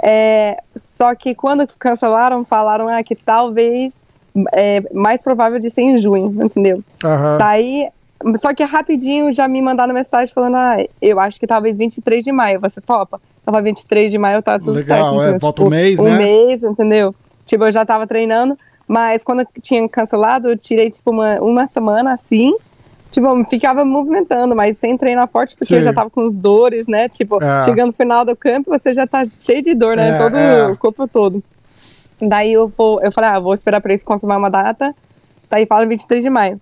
É, 0.00 0.62
só 0.74 1.14
que 1.14 1.34
quando 1.34 1.66
cancelaram, 1.78 2.44
falaram 2.44 2.88
ah, 2.88 3.02
que 3.02 3.14
talvez 3.14 4.02
é 4.52 4.82
mais 4.92 5.20
provável 5.20 5.58
de 5.58 5.70
ser 5.70 5.82
em 5.82 5.98
junho, 5.98 6.44
entendeu? 6.44 6.82
Aham. 7.04 7.38
Daí, 7.38 7.88
só 8.36 8.54
que 8.54 8.62
rapidinho 8.64 9.32
já 9.32 9.46
me 9.46 9.60
mandaram 9.60 9.92
mensagem 9.92 10.32
falando, 10.32 10.56
ah, 10.56 10.76
eu 11.00 11.20
acho 11.20 11.38
que 11.38 11.46
talvez 11.46 11.76
23 11.76 12.24
de 12.24 12.32
maio, 12.32 12.60
você 12.60 12.80
topa? 12.80 13.20
Tava 13.44 13.60
23 13.60 14.10
de 14.10 14.18
maio, 14.18 14.42
tá 14.42 14.58
tudo 14.58 14.72
Legal, 14.72 14.82
certo. 14.82 15.14
é, 15.14 15.22
entendeu? 15.22 15.40
falta 15.40 15.62
um 15.62 15.68
mês, 15.68 15.98
um 15.98 16.04
né? 16.04 16.16
mês, 16.16 16.62
entendeu? 16.62 17.14
Tipo, 17.44 17.64
eu 17.64 17.72
já 17.72 17.84
tava 17.84 18.06
treinando, 18.06 18.56
mas 18.86 19.22
quando 19.22 19.46
tinha 19.60 19.86
cancelado, 19.88 20.48
eu 20.48 20.56
tirei, 20.56 20.90
tipo, 20.90 21.10
uma, 21.10 21.40
uma 21.40 21.66
semana 21.66 22.12
assim, 22.12 22.54
tipo, 23.12 23.44
ficava 23.48 23.84
movimentando, 23.84 24.56
mas 24.56 24.78
sem 24.78 24.96
treinar 24.98 25.28
forte, 25.28 25.54
porque 25.54 25.66
Sim. 25.74 25.76
eu 25.80 25.82
já 25.84 25.92
tava 25.92 26.10
com 26.10 26.26
os 26.26 26.34
dores, 26.34 26.88
né? 26.88 27.08
Tipo, 27.08 27.40
É. 27.42 27.60
chegando 27.60 27.88
no 27.88 27.92
final 27.92 28.24
do 28.24 28.34
campo, 28.34 28.70
você 28.70 28.92
já 28.92 29.06
tá 29.06 29.22
cheio 29.38 29.62
de 29.62 29.74
dor, 29.74 29.94
né? 29.96 30.16
É, 30.16 30.18
Todo 30.18 30.36
é. 30.36 30.66
o 30.72 30.76
corpo 30.76 31.06
todo. 31.06 31.42
Daí 32.20 32.52
eu 32.52 32.66
vou, 32.68 33.00
eu 33.02 33.12
falei, 33.12 33.30
ah, 33.30 33.38
vou 33.38 33.54
esperar 33.54 33.80
pra 33.80 33.92
eles 33.92 34.02
confirmar 34.02 34.38
uma 34.38 34.50
data. 34.50 34.94
Daí 35.50 35.66
fala 35.66 35.84
23 35.86 36.22
de 36.24 36.30
maio. 36.30 36.60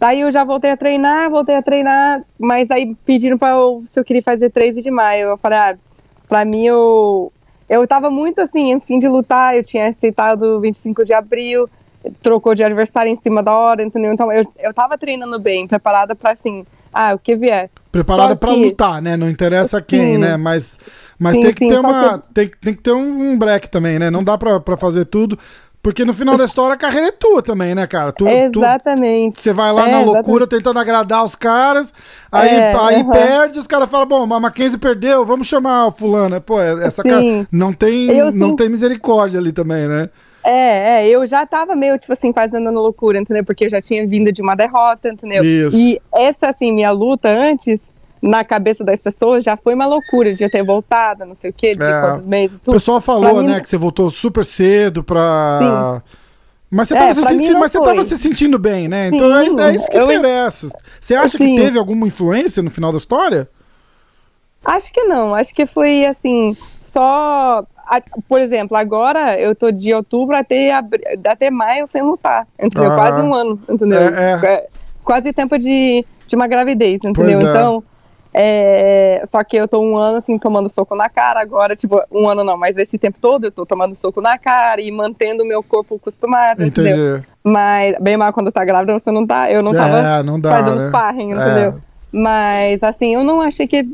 Daí 0.00 0.20
eu 0.20 0.30
já 0.32 0.44
voltei 0.44 0.70
a 0.70 0.76
treinar, 0.76 1.28
voltei 1.28 1.56
a 1.56 1.62
treinar, 1.62 2.22
mas 2.38 2.70
aí 2.70 2.94
pediram 3.04 3.36
pra 3.36 3.50
eu, 3.50 3.82
se 3.86 3.98
eu 3.98 4.04
queria 4.04 4.22
fazer 4.22 4.50
13 4.50 4.80
de 4.80 4.90
maio. 4.90 5.28
Eu 5.30 5.36
falei, 5.36 5.58
ah, 5.58 5.76
pra 6.28 6.44
mim 6.44 6.64
eu. 6.64 7.32
Eu 7.68 7.86
tava 7.86 8.08
muito 8.08 8.40
assim, 8.40 8.72
em 8.72 8.80
fim 8.80 8.98
de 8.98 9.06
lutar, 9.08 9.54
eu 9.56 9.62
tinha 9.62 9.88
aceitado 9.88 10.58
25 10.60 11.04
de 11.04 11.12
abril, 11.12 11.68
trocou 12.22 12.54
de 12.54 12.62
aniversário 12.64 13.10
em 13.10 13.16
cima 13.16 13.42
da 13.42 13.52
hora, 13.52 13.82
entendeu? 13.82 14.12
Então 14.12 14.30
eu, 14.32 14.42
eu 14.58 14.72
tava 14.72 14.96
treinando 14.96 15.38
bem, 15.38 15.66
preparada 15.66 16.14
pra 16.14 16.32
assim, 16.32 16.64
ah, 16.92 17.14
o 17.14 17.18
que 17.18 17.34
vier. 17.36 17.70
Preparada 17.90 18.36
pra 18.36 18.54
que- 18.54 18.64
lutar, 18.64 19.00
né? 19.02 19.16
Não 19.16 19.28
interessa 19.28 19.80
quem, 19.80 20.12
Sim. 20.14 20.18
né? 20.18 20.36
Mas, 20.36 20.78
mas 21.18 21.34
Sim, 21.36 21.42
tem 21.42 21.52
que 21.54 21.58
sim, 21.60 21.68
ter 21.68 21.78
uma. 21.80 22.18
Tem, 22.32 22.50
tem 22.60 22.74
que 22.74 22.82
ter 22.82 22.92
um, 22.92 23.36
break 23.36 23.70
também, 23.70 23.98
né? 23.98 24.10
Não 24.10 24.22
dá 24.22 24.36
pra, 24.38 24.60
pra 24.60 24.76
fazer 24.76 25.04
tudo. 25.06 25.38
Porque 25.80 26.04
no 26.04 26.12
final 26.12 26.36
da 26.36 26.44
história 26.44 26.74
a 26.74 26.76
carreira 26.76 27.06
é 27.06 27.12
tua 27.12 27.40
também, 27.40 27.72
né, 27.74 27.86
cara? 27.86 28.12
Tu, 28.12 28.26
Exatamente. 28.26 29.36
você 29.40 29.52
vai 29.52 29.72
lá 29.72 29.82
É, 29.82 29.90
na 29.92 29.98
exatamente. 30.00 30.06
loucura 30.16 30.46
tentando 30.46 30.78
agradar 30.78 31.24
os 31.24 31.36
caras, 31.36 31.94
aí, 32.32 32.50
É, 32.50 32.74
aí 32.74 32.96
aham. 32.96 33.10
perde, 33.12 33.58
os 33.60 33.66
caras 33.66 33.88
falam, 33.88 34.06
bom, 34.06 34.34
a 34.34 34.40
Mackenzie 34.40 34.76
perdeu, 34.76 35.24
vamos 35.24 35.46
chamar 35.46 35.86
o 35.86 35.92
fulano. 35.92 36.40
Pô, 36.40 36.60
essa 36.60 37.00
Sim. 37.02 37.08
cara 37.08 37.48
não 37.50 37.72
tem, 37.72 38.10
Eu 38.10 38.32
não 38.32 38.48
sim. 38.50 38.56
tem 38.56 38.68
misericórdia 38.68 39.38
ali 39.38 39.52
também, 39.52 39.86
né? 39.86 40.10
É, 40.44 41.02
é, 41.04 41.08
eu 41.08 41.26
já 41.26 41.44
tava 41.44 41.74
meio, 41.76 41.98
tipo 41.98 42.12
assim, 42.12 42.32
fazendo 42.32 42.70
loucura, 42.70 43.18
entendeu? 43.18 43.44
Porque 43.44 43.66
eu 43.66 43.70
já 43.70 43.80
tinha 43.82 44.06
vindo 44.06 44.32
de 44.32 44.40
uma 44.40 44.54
derrota, 44.54 45.08
entendeu? 45.10 45.44
Isso. 45.44 45.76
E 45.76 46.00
essa, 46.14 46.48
assim, 46.48 46.72
minha 46.72 46.90
luta 46.90 47.28
antes, 47.28 47.90
na 48.22 48.42
cabeça 48.44 48.82
das 48.84 49.02
pessoas, 49.02 49.44
já 49.44 49.56
foi 49.56 49.74
uma 49.74 49.86
loucura 49.86 50.34
de 50.34 50.42
eu 50.44 50.50
ter 50.50 50.64
voltado, 50.64 51.24
não 51.26 51.34
sei 51.34 51.50
o 51.50 51.52
quê, 51.52 51.74
de 51.74 51.82
É. 51.84 52.00
quantos 52.00 52.26
meses, 52.26 52.56
O 52.56 52.60
tudo. 52.60 52.74
pessoal 52.74 52.98
Pra 53.00 53.06
falou, 53.14 53.42
mim- 53.42 53.48
né, 53.50 53.60
que 53.60 53.68
você 53.68 53.76
voltou 53.76 54.10
super 54.10 54.44
cedo 54.44 55.02
pra. 55.04 56.02
Mas 56.70 56.88
você, 56.88 56.94
É, 56.94 56.98
tava 56.98 57.14
se 57.14 57.78
tava 57.80 58.04
se 58.04 58.18
sentindo 58.18 58.58
bem, 58.58 58.88
né? 58.88 59.08
Então 59.08 59.34
é, 59.38 59.44
Sim, 59.44 59.60
é 59.60 59.74
isso 59.74 59.88
que 59.88 59.96
eu- 59.96 60.02
interessa. 60.02 60.68
Você 61.00 61.14
acha 61.14 61.38
que 61.38 61.44
Sim. 61.44 61.56
teve 61.56 61.78
alguma 61.78 62.06
influência 62.06 62.62
no 62.62 62.70
final 62.70 62.92
da 62.92 62.98
história? 62.98 63.48
Acho 64.64 64.92
que 64.92 65.04
não, 65.04 65.34
acho 65.34 65.54
que 65.54 65.66
foi, 65.66 66.04
assim, 66.04 66.56
só... 66.80 67.64
Por 68.28 68.38
exemplo, 68.38 68.76
agora 68.76 69.40
eu 69.40 69.54
tô 69.54 69.70
de 69.70 69.94
outubro 69.94 70.36
até, 70.36 70.72
abri- 70.74 71.02
até 71.26 71.50
maio 71.50 71.86
sem 71.86 72.02
lutar, 72.02 72.46
entendeu? 72.62 72.92
Ah. 72.92 72.96
Quase 72.96 73.22
um 73.22 73.32
ano, 73.32 73.58
entendeu? 73.66 74.00
É, 74.00 74.32
é. 74.44 74.66
Quase 75.02 75.32
tempo 75.32 75.58
de, 75.58 76.04
de 76.26 76.36
uma 76.36 76.46
gravidez, 76.46 77.02
entendeu? 77.02 77.40
É. 77.40 77.42
Então, 77.42 77.82
é, 78.34 79.22
só 79.24 79.42
que 79.42 79.56
eu 79.56 79.66
tô 79.66 79.80
um 79.80 79.96
ano, 79.96 80.18
assim, 80.18 80.38
tomando 80.38 80.68
soco 80.68 80.94
na 80.94 81.08
cara 81.08 81.40
agora, 81.40 81.74
tipo, 81.74 81.98
um 82.12 82.28
ano 82.28 82.44
não, 82.44 82.58
mas 82.58 82.76
esse 82.76 82.98
tempo 82.98 83.16
todo 83.18 83.44
eu 83.46 83.50
tô 83.50 83.64
tomando 83.64 83.94
soco 83.94 84.20
na 84.20 84.36
cara 84.36 84.82
e 84.82 84.92
mantendo 84.92 85.42
o 85.42 85.46
meu 85.46 85.62
corpo 85.62 85.94
acostumado, 85.96 86.62
entendeu? 86.62 87.14
Entendi. 87.14 87.26
Mas, 87.42 87.96
bem 88.00 88.18
mal 88.18 88.34
quando 88.34 88.52
tá 88.52 88.62
grávida, 88.66 88.92
você 89.00 89.10
não 89.10 89.26
tá, 89.26 89.50
eu 89.50 89.62
não 89.62 89.72
tava 89.72 89.98
É, 89.98 90.22
não 90.22 90.38
dá, 90.38 90.50
fazendo 90.50 90.76
né? 90.78 90.88
sparring, 90.88 91.32
É. 91.32 91.72
Mas, 92.10 92.82
assim, 92.82 93.14
eu 93.14 93.22
não 93.22 93.40
achei 93.40 93.66
que 93.66 93.86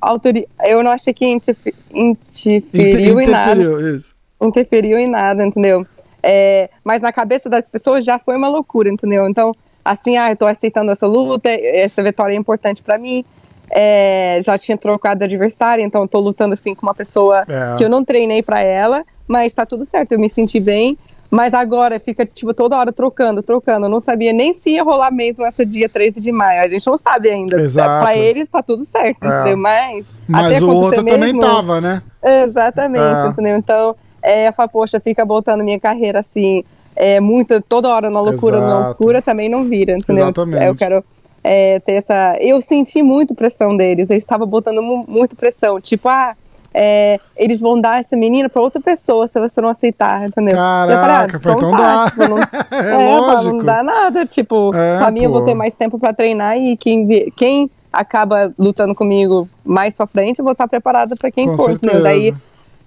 autori... 0.00 0.48
eu 0.64 0.82
não 0.82 0.90
achei 0.90 1.14
que 1.14 1.24
interfe- 1.26 1.74
interferiu 1.94 3.20
Inter- 3.20 3.28
em 3.28 3.30
nada 3.30 3.52
interferiu, 3.62 3.96
isso. 3.96 4.14
interferiu 4.40 4.98
em 4.98 5.06
nada, 5.08 5.46
entendeu? 5.46 5.86
É, 6.22 6.68
mas 6.84 7.00
na 7.02 7.12
cabeça 7.12 7.48
das 7.48 7.68
pessoas 7.68 8.04
já 8.04 8.18
foi 8.18 8.36
uma 8.36 8.48
loucura, 8.48 8.88
entendeu? 8.88 9.28
Então, 9.28 9.54
assim, 9.84 10.16
ah, 10.16 10.30
eu 10.30 10.36
tô 10.36 10.46
aceitando 10.46 10.90
essa 10.92 11.06
luta, 11.06 11.48
essa 11.50 12.02
vitória 12.02 12.34
é 12.34 12.38
importante 12.38 12.82
pra 12.82 12.98
mim. 12.98 13.24
É, 13.70 14.40
já 14.44 14.58
tinha 14.58 14.76
trocado 14.76 15.24
adversário, 15.24 15.82
então 15.84 16.02
eu 16.02 16.08
tô 16.08 16.20
lutando 16.20 16.52
assim 16.54 16.74
com 16.74 16.84
uma 16.84 16.94
pessoa 16.94 17.44
É. 17.48 17.76
que 17.76 17.84
eu 17.84 17.88
não 17.88 18.04
treinei 18.04 18.42
pra 18.42 18.60
ela, 18.60 19.02
mas 19.26 19.54
tá 19.54 19.64
tudo 19.64 19.84
certo, 19.84 20.12
eu 20.12 20.18
me 20.18 20.28
senti 20.28 20.60
bem. 20.60 20.98
Mas 21.32 21.54
agora 21.54 21.98
fica, 21.98 22.26
tipo, 22.26 22.52
toda 22.52 22.76
hora 22.76 22.92
trocando, 22.92 23.42
trocando. 23.42 23.86
Eu 23.86 23.90
não 23.90 24.00
sabia 24.00 24.34
nem 24.34 24.52
se 24.52 24.72
ia 24.72 24.82
rolar 24.84 25.10
mesmo 25.10 25.46
essa 25.46 25.64
dia 25.64 25.88
13 25.88 26.20
de 26.20 26.30
maio. 26.30 26.60
A 26.60 26.68
gente 26.68 26.86
não 26.86 26.98
sabe 26.98 27.30
ainda. 27.30 27.58
Exato. 27.58 28.04
Pra 28.04 28.14
eles 28.14 28.50
tá 28.50 28.62
tudo 28.62 28.84
certo, 28.84 29.24
É. 29.24 29.40
entendeu? 29.40 29.56
Mas, 29.56 30.14
Mas 30.28 30.52
até 30.52 30.62
o 30.62 30.68
outro 30.68 30.96
também 30.98 31.18
mesmo, 31.18 31.40
tava, 31.40 31.80
né? 31.80 32.02
Exatamente, 32.22 33.24
É. 33.24 33.28
entendeu? 33.28 33.56
Então, 33.56 33.96
é, 34.22 34.48
eu 34.48 34.52
falo, 34.52 34.68
poxa, 34.68 35.00
fica 35.00 35.24
botando 35.24 35.64
minha 35.64 35.80
carreira 35.80 36.20
assim, 36.20 36.64
é, 36.94 37.18
muito, 37.18 37.62
toda 37.62 37.88
hora 37.88 38.10
na 38.10 38.20
loucura, 38.20 38.60
na 38.60 38.66
Exato. 38.66 38.84
loucura, 38.88 39.22
também 39.22 39.48
não 39.48 39.64
vira, 39.64 39.96
entendeu? 39.96 40.24
Exatamente. 40.24 40.66
Eu 40.66 40.74
quero 40.74 41.02
é, 41.42 41.80
ter 41.80 41.94
essa. 41.94 42.36
Eu 42.40 42.60
senti 42.60 43.02
muito 43.02 43.34
pressão 43.34 43.74
deles, 43.74 44.10
eles 44.10 44.22
estavam 44.22 44.46
botando 44.46 44.82
mu 44.82 45.02
muito 45.08 45.34
pressão, 45.34 45.80
tipo, 45.80 46.10
ah. 46.10 46.36
É, 46.74 47.18
eles 47.36 47.60
vão 47.60 47.80
dar 47.80 48.00
essa 48.00 48.16
menina 48.16 48.48
pra 48.48 48.62
outra 48.62 48.80
pessoa 48.80 49.26
se 49.28 49.38
você 49.40 49.60
não 49.60 49.68
aceitar, 49.68 50.26
entendeu? 50.28 50.54
Caraca, 50.56 50.92
eu 50.92 51.00
falei, 51.00 51.16
ah, 51.16 51.40
foi, 51.40 51.52
então 51.52 51.70
tá, 51.72 52.04
dá. 52.04 52.10
tipo, 52.10 52.28
não, 52.28 52.38
É 52.78 52.92
é, 53.14 53.18
lógico. 53.20 53.56
não 53.56 53.64
dá 53.64 53.82
nada, 53.82 54.26
tipo, 54.26 54.74
É, 54.74 54.98
pra 54.98 55.10
mim 55.10 55.24
eu 55.24 55.30
vou 55.30 55.40
pô. 55.40 55.46
ter 55.46 55.54
mais 55.54 55.74
tempo 55.74 55.98
pra 55.98 56.12
treinar 56.12 56.56
e 56.58 56.76
quem, 56.76 57.30
quem 57.36 57.70
acaba 57.92 58.52
lutando 58.58 58.94
comigo 58.94 59.48
mais 59.64 59.96
pra 59.96 60.06
frente, 60.06 60.38
eu 60.38 60.44
vou 60.44 60.52
estar 60.52 60.66
preparada 60.66 61.14
pra 61.14 61.30
quem 61.30 61.48
Com 61.48 61.56
for, 61.56 61.66
certeza. 61.70 61.94
entendeu? 61.96 62.02
Daí 62.02 62.34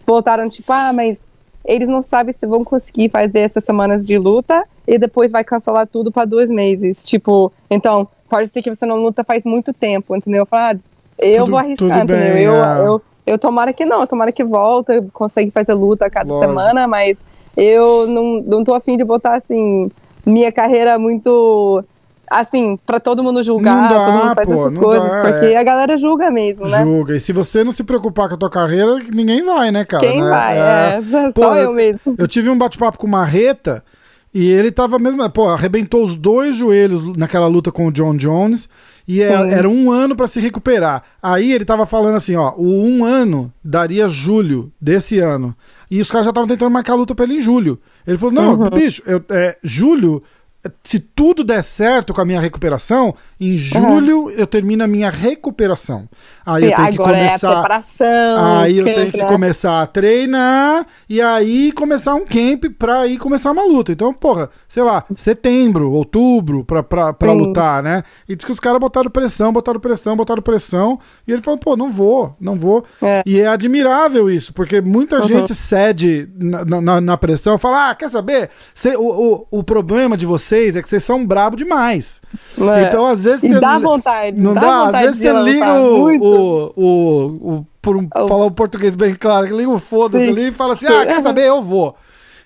voltaram 0.06 0.50
tipo, 0.50 0.72
ah, 0.74 0.92
mas 0.94 1.24
eles 1.64 1.90
não 1.90 2.02
sabem 2.02 2.32
se 2.34 2.46
vão 2.46 2.64
conseguir 2.64 3.10
fazer 3.10 3.40
essas 3.40 3.64
semanas 3.64 4.06
de 4.06 4.18
luta 4.18 4.64
e 4.88 4.98
depois 5.00 5.32
vai 5.32 5.44
cancelar 5.44 5.88
tudo 5.88 6.12
pra 6.12 6.24
dois 6.26 6.50
meses. 6.50 7.04
Tipo, 7.04 7.52
então, 7.72 8.08
pode 8.30 8.50
ser 8.50 8.62
que 8.62 8.70
você 8.74 8.86
não 8.86 8.98
luta 8.98 9.24
faz 9.24 9.44
muito 9.46 9.74
tempo, 9.74 10.16
entendeu? 10.16 10.42
Eu 10.42 10.46
falo, 10.46 10.78
ah, 10.78 10.80
eu 11.20 11.40
Tudo- 11.40 11.52
vou 11.52 11.60
arriscar, 11.60 11.88
tudo 11.88 12.14
entendeu? 12.14 12.34
bem, 12.34 12.44
eu, 12.44 12.54
é. 12.56 12.88
eu, 12.88 13.02
eu 13.26 13.38
tomara 13.38 13.74
que 13.74 13.86
não, 13.86 14.06
tomara 14.06 14.32
que 14.32 14.44
volta, 14.44 15.06
consegue 15.14 15.52
fazer 15.52 15.74
luta 15.74 16.06
a 16.06 16.10
cada 16.10 16.30
Lógico. 16.30 16.48
semana, 16.48 16.88
mas 16.88 17.24
eu 17.56 18.08
não, 18.08 18.42
não 18.46 18.64
tô 18.64 18.74
afim 18.74 18.98
de 18.98 19.04
botar, 19.04 19.36
assim, 19.36 19.90
minha 20.26 20.52
carreira 20.52 21.00
muito, 21.00 21.84
assim, 22.30 22.78
pra 22.86 23.00
todo 23.00 23.24
mundo 23.24 23.42
julgar, 23.44 23.88
dá, 23.88 24.06
todo 24.06 24.14
mundo 24.14 24.36
faz 24.36 24.48
pô, 24.48 24.54
essas 24.54 24.78
coisas, 24.78 25.12
dá, 25.12 25.22
porque 25.22 25.46
é. 25.46 25.58
a 25.58 25.64
galera 25.64 25.98
julga 25.98 26.30
mesmo, 26.30 26.68
né? 26.68 26.84
Julga. 26.84 27.16
E 27.16 27.20
se 27.20 27.32
você 27.32 27.64
não 27.64 27.72
se 27.72 27.84
preocupar 27.84 28.28
com 28.28 28.36
a 28.36 28.38
tua 28.38 28.50
carreira, 28.50 29.00
ninguém 29.14 29.44
vai, 29.44 29.72
né, 29.72 29.86
cara? 29.86 30.06
Quem 30.06 30.22
né? 30.22 30.30
vai? 30.30 30.58
É, 30.58 31.02
só 31.32 31.50
Pô, 31.50 31.56
eu 31.56 31.74
mesmo. 31.74 32.16
Eu 32.18 32.28
tive 32.28 32.50
um 32.50 32.58
bate-papo 32.58 32.98
com 32.98 33.08
o 33.08 33.10
Marreta 33.10 33.84
e 34.34 34.52
ele 34.52 34.70
tava 34.70 35.00
mesmo. 35.00 35.28
Pô, 35.30 35.48
arrebentou 35.48 36.04
os 36.04 36.16
dois 36.18 36.58
joelhos 36.58 37.16
naquela 37.16 37.48
luta 37.48 37.72
com 37.72 37.88
o 37.88 37.92
John 37.92 38.18
Jones. 38.18 38.68
E 39.08 39.22
é- 39.22 39.38
Sim. 39.38 39.50
era 39.54 39.70
um 39.70 39.92
ano 39.92 40.16
pra 40.16 40.28
se 40.28 40.40
recuperar. 40.40 41.04
Aí 41.22 41.52
ele 41.54 41.64
tava 41.66 41.86
falando 41.86 42.16
assim: 42.16 42.36
ó, 42.36 42.54
o 42.58 42.84
um 42.86 43.06
ano 43.06 43.52
daria 43.64 44.10
julho 44.10 44.72
desse 44.82 45.20
ano. 45.20 45.56
E 45.92 46.02
os 46.02 46.10
caras 46.10 46.26
já 46.26 46.32
estavam 46.32 46.48
tentando 46.48 46.72
marcar 46.72 46.94
a 46.94 46.96
luta 46.96 47.14
pra 47.14 47.26
ele 47.26 47.36
em 47.36 47.42
julho. 47.42 47.80
Ele 48.08 48.18
falou: 48.18 48.34
não, 48.34 48.54
Uhum. 48.60 48.70
bicho, 48.70 49.04
eu, 49.06 49.24
é, 49.30 49.58
julho. 49.64 50.24
Se 50.84 51.00
tudo 51.00 51.44
der 51.44 51.64
certo 51.64 52.14
com 52.14 52.22
a 52.22 52.26
minha 52.26 52.40
recuperação, 52.40 53.14
em 53.40 53.58
julho 53.58 54.30
eu 54.32 54.48
termino 54.48 54.84
a 54.84 54.88
minha 54.88 55.10
recuperação. 55.10 56.08
Aí 56.46 56.64
eu 56.64 56.70
E 56.70 56.76
tenho 56.76 56.88
que 56.94 56.94
agora 57.02 57.18
é 57.18 57.22
a 57.22 57.28
começar. 57.28 57.52
preparação. 57.54 58.58
Aí 58.60 58.78
eu 58.78 58.86
tenho 58.86 59.12
que 59.12 59.18
né? 59.18 59.26
começar 59.26 59.82
a 59.82 59.88
treinar 59.88 60.86
e 61.10 61.22
aí 61.22 61.72
começar 61.72 62.16
um 62.16 62.26
camp 62.26 62.66
pra 62.78 63.02
aí 63.02 63.18
começar 63.18 63.52
uma 63.52 63.64
luta. 63.64 63.92
Então, 63.92 64.14
porra, 64.14 64.50
sei 64.68 64.84
lá, 64.84 65.04
setembro, 65.16 65.92
outubro 65.92 66.64
pra, 66.64 66.82
pra, 66.84 67.14
pra 67.14 67.32
Sim. 67.32 67.38
lutar, 67.38 67.84
né? 67.84 68.04
E 68.28 68.36
diz 68.36 68.46
que 68.46 68.52
os 68.52 68.60
caras 68.60 68.80
botaram 68.80 69.10
pressão, 69.12 69.52
botaram 69.54 69.80
pressão, 69.80 70.16
botaram 70.16 70.42
pressão. 70.42 71.00
E 71.28 71.32
ele 71.32 71.42
falou, 71.42 71.60
pô, 71.60 71.76
não 71.78 71.92
vou, 71.92 72.36
não 72.40 72.56
vou. 72.58 72.84
É. 73.02 73.24
E 73.26 73.40
é 73.40 73.48
admirável 73.48 74.30
isso, 74.30 74.54
porque 74.54 74.82
muita 74.82 75.16
Uhum. 75.22 75.28
gente 75.28 75.56
cede 75.56 76.30
na, 76.36 76.82
na, 76.82 77.02
na 77.02 77.18
pressão, 77.18 77.58
fala, 77.58 77.90
ah, 77.90 77.96
quer 77.96 78.10
saber? 78.10 78.50
Cê- 78.74 78.96
o, 78.98 79.46
o, 79.52 79.60
o 79.60 79.64
problema 79.64 80.16
de 80.18 80.26
vocês 80.64 80.76
é 80.76 80.82
que 80.82 80.90
vocês 80.90 81.04
são 81.04 81.26
brabo 81.26 81.56
demais. 81.56 82.22
É. 82.76 82.84
Então, 82.84 83.06
às 83.08 83.24
vezes, 83.24 83.44
E 83.44 83.50
você 83.50 83.60
dá 83.60 83.78
vontade. 83.80 84.40
não 84.40 84.54
dá, 84.54 84.62
dá, 84.62 84.80
às 84.80 84.86
vontade 84.86 85.06
vezes 85.06 85.22
você 85.22 85.34
liga 85.44 85.74
o, 85.82 86.10
o, 86.18 86.74
o, 86.76 87.26
o- 87.60 87.68
por 87.82 87.96
um, 87.98 88.08
falar 88.28 88.46
o 88.46 88.52
português 88.52 88.96
bem 88.96 89.14
claro, 89.14 89.46
liga 89.56 89.70
o 89.70 89.78
foda-se 89.80 90.28
ali 90.30 90.48
e 90.48 90.52
fala 90.52 90.74
assim, 90.74 90.88
Sim. 90.88 90.94
ah, 90.94 91.06
quer 91.06 91.22
saber, 91.22 91.46
eu 91.48 91.62
vou. 91.62 91.96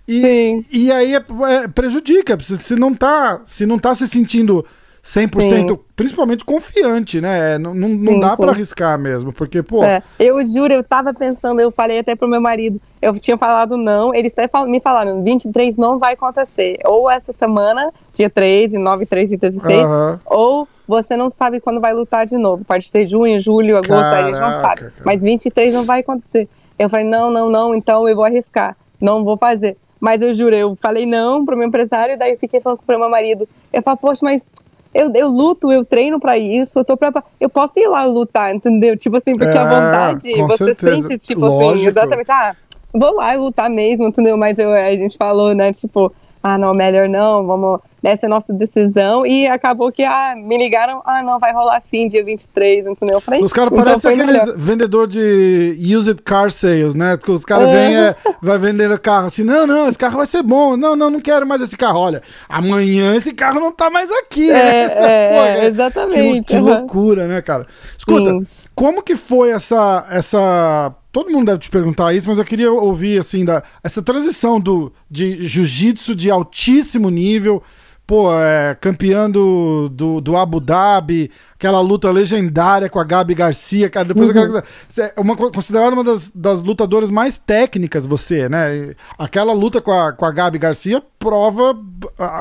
E, 0.07 0.21
Sim. 0.21 0.65
e 0.71 0.91
aí 0.91 1.13
é- 1.15 1.23
é, 1.63 1.67
prejudica, 1.67 2.37
se, 2.41 2.57
se 2.57 2.75
não 2.75 2.93
tá, 2.93 3.41
se 3.45 3.65
não 3.65 3.77
tá 3.77 3.93
se 3.95 4.07
sentindo 4.07 4.65
100%, 5.03 5.69
Sim. 5.69 5.79
principalmente 5.95 6.43
confiante, 6.45 7.21
né? 7.21 7.57
Não, 7.57 7.73
não, 7.73 7.89
não 7.89 8.13
Sim, 8.13 8.19
dá 8.19 8.35
pra 8.37 8.51
arriscar 8.51 8.97
mesmo, 8.99 9.31
porque, 9.31 9.63
pô, 9.63 9.83
É, 9.83 10.01
eu 10.19 10.43
juro, 10.43 10.73
eu 10.73 10.83
tava 10.83 11.13
pensando, 11.13 11.59
eu 11.61 11.71
falei 11.71 11.99
até 11.99 12.15
pro 12.15 12.27
meu 12.27 12.41
marido, 12.41 12.79
eu 13.01 13.17
tinha 13.19 13.37
falado 13.37 13.77
não, 13.77 14.13
eles 14.13 14.33
até 14.33 14.47
fal- 14.47 14.67
me 14.67 14.79
falaram, 14.79 15.23
23 15.23 15.77
não 15.77 15.97
vai 15.99 16.13
acontecer, 16.13 16.77
ou 16.85 17.09
essa 17.09 17.31
semana, 17.33 17.91
dia 18.13 18.29
13, 18.29 18.77
9, 18.77 19.05
13 19.05 19.35
e 19.35 19.37
16, 19.37 19.85
aham. 19.85 20.19
ou 20.25 20.67
você 20.87 21.15
não 21.15 21.29
sabe 21.29 21.59
quando 21.59 21.79
vai 21.79 21.93
lutar 21.93 22.25
de 22.25 22.37
novo, 22.37 22.65
pode 22.65 22.87
ser 22.89 23.07
junho, 23.07 23.39
julho, 23.39 23.77
agosto, 23.77 24.11
a 24.13 24.21
gente 24.23 24.31
não 24.33 24.51
Caraca, 24.51 24.53
sabe, 24.59 24.75
cara. 24.75 24.93
mas 25.03 25.21
23 25.21 25.73
não 25.73 25.85
vai 25.85 25.99
acontecer. 26.01 26.47
Eu 26.77 26.89
falei, 26.89 27.05
não, 27.05 27.29
não, 27.29 27.49
não, 27.49 27.75
então 27.75 28.07
eu 28.07 28.15
vou 28.15 28.25
arriscar, 28.25 28.75
não 28.99 29.23
vou 29.23 29.37
fazer. 29.37 29.77
Mas 29.99 30.21
eu 30.21 30.33
juro, 30.33 30.55
eu 30.55 30.77
falei 30.81 31.05
não 31.05 31.45
pro 31.45 31.57
meu 31.57 31.67
empresário, 31.67 32.17
daí 32.17 32.31
eu 32.31 32.37
fiquei 32.37 32.61
falando 32.61 32.79
pro 32.87 32.97
meu 32.97 33.09
marido, 33.09 33.47
eu 33.73 33.81
falei, 33.83 33.99
poxa, 34.01 34.21
mas 34.23 34.47
eu, 34.93 35.11
eu 35.13 35.27
luto, 35.27 35.71
eu 35.71 35.85
treino 35.85 36.19
pra 36.19 36.37
isso, 36.37 36.79
eu 36.79 36.85
tô 36.85 36.97
preparado. 36.97 37.29
Eu 37.39 37.49
posso 37.49 37.79
ir 37.79 37.87
lá 37.87 38.05
lutar, 38.05 38.53
entendeu? 38.53 38.95
Tipo 38.97 39.17
assim, 39.17 39.35
porque 39.35 39.57
É, 39.57 39.61
a 39.61 39.65
vontade, 39.69 40.33
com 40.33 40.47
você 40.47 40.73
certeza. 40.73 41.07
sente, 41.07 41.17
tipo 41.25 41.45
assim, 41.45 41.57
Lógico. 41.57 41.89
exatamente, 41.89 42.31
ah, 42.31 42.55
vou 42.93 43.15
lá 43.15 43.33
e 43.35 43.37
lutar 43.37 43.69
mesmo, 43.69 44.07
entendeu? 44.07 44.35
Mas 44.37 44.57
eu, 44.57 44.71
a 44.71 44.95
gente 44.95 45.15
falou, 45.17 45.53
né, 45.53 45.71
tipo, 45.71 46.11
ah, 46.41 46.57
não, 46.57 46.73
melhor 46.73 47.09
não, 47.09 47.45
vamos, 47.45 47.81
essa 48.01 48.25
é 48.25 48.27
a 48.27 48.29
nossa 48.29 48.53
decisão. 48.53 49.25
E 49.25 49.45
acabou 49.45 49.91
que, 49.91 50.03
ah, 50.03 50.33
me 50.37 50.57
ligaram, 50.57 51.01
ah, 51.05 51.21
não, 51.21 51.37
vai 51.37 51.51
rolar 51.53 51.79
sim, 51.81 52.07
dia 52.07 52.23
23, 52.23 52.87
entendeu? 52.87 53.15
Eu 53.15 53.21
falei, 53.21 53.41
Os 53.41 53.51
caras 53.51 53.71
então 53.73 53.83
parecem 53.83 54.11
aqueles 54.13 54.41
melhor. 54.45 54.57
vendedor 54.57 55.07
de 55.07 55.75
used 55.97 56.21
car 56.23 56.49
sales, 56.49 56.95
né? 56.95 57.17
Que 57.17 57.29
os 57.29 57.43
caras 57.43 57.69
vêm, 57.69 57.97
é, 57.97 58.15
vai 58.41 58.57
vendendo 58.57 58.97
carro 58.99 59.27
assim, 59.27 59.43
não, 59.43 59.67
não, 59.67 59.87
esse 59.89 59.97
carro 59.97 60.17
vai 60.17 60.25
ser 60.25 60.41
bom, 60.41 60.77
não, 60.77 60.95
não, 60.95 61.09
não 61.09 61.19
quero 61.19 61.45
mais 61.45 61.61
esse 61.61 61.75
carro. 61.75 61.99
Olha, 61.99 62.21
amanhã 62.47 63.15
esse 63.15 63.33
carro 63.33 63.59
não 63.59 63.71
tá 63.71 63.89
mais 63.89 64.09
aqui. 64.11 64.49
É, 64.49 64.79
Essa 64.89 64.93
é, 64.93 65.29
porra, 65.29 65.47
é, 65.49 65.59
Que, 65.59 65.65
exatamente. 65.65 66.47
que 66.47 66.55
aham. 66.55 66.65
loucura, 66.79 67.27
né, 67.27 67.41
cara? 67.41 67.65
Escuta, 67.97 68.31
Sim. 68.31 68.47
Como 68.79 69.03
que 69.03 69.17
foi 69.17 69.51
essa, 69.51 70.07
essa... 70.09 70.95
Todo 71.11 71.29
mundo 71.29 71.47
deve 71.47 71.59
te 71.59 71.69
perguntar 71.69 72.13
isso, 72.13 72.29
mas 72.29 72.37
eu 72.37 72.45
queria 72.45 72.71
ouvir, 72.71 73.19
assim, 73.19 73.43
da, 73.43 73.61
essa 73.83 74.01
transição 74.01 74.57
do, 74.57 74.93
de 75.11 75.45
jiu-jitsu 75.45 76.15
de 76.15 76.31
altíssimo 76.31 77.09
nível 77.09 77.61
pô, 78.09 78.33
é, 78.33 78.75
campeã 78.81 79.29
do, 79.29 79.87
do, 79.89 80.19
do 80.19 80.35
Abu 80.35 80.59
Dhabi, 80.59 81.29
aquela 81.53 81.79
luta 81.79 82.09
legendária 82.09 82.89
com 82.89 82.99
a 82.99 83.03
Gabi 83.03 83.35
Garcia, 83.35 83.87
cara. 83.87 84.07
Depois 84.07 84.33
quero. 84.33 84.63
Você 84.89 85.13
é 85.15 85.19
uma, 85.21 85.35
considerada 85.37 85.93
uma 85.93 86.03
das, 86.03 86.31
das 86.33 86.63
lutadoras 86.63 87.11
mais 87.11 87.37
técnicas, 87.37 88.07
você, 88.07 88.49
né? 88.49 88.95
Aquela 89.15 89.53
luta 89.53 89.79
com 89.79 89.91
a, 89.91 90.11
com 90.11 90.25
a 90.25 90.31
Gabi 90.31 90.57
Garcia 90.57 91.03
prova 91.19 91.77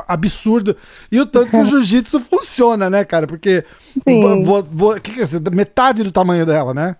absurda. 0.06 0.74
E 1.12 1.20
o 1.20 1.26
tanto 1.26 1.50
que 1.50 1.56
o 1.58 1.64
jiu-jitsu 1.66 2.18
funciona, 2.20 2.88
né, 2.88 3.04
cara? 3.04 3.26
Porque 3.26 3.62
vo- 4.22 4.42
vo- 4.42 4.68
vo- 4.72 5.00
que 5.02 5.12
que 5.12 5.20
é 5.20 5.50
metade 5.52 6.02
do 6.02 6.10
tamanho 6.10 6.46
dela, 6.46 6.72
né? 6.72 6.96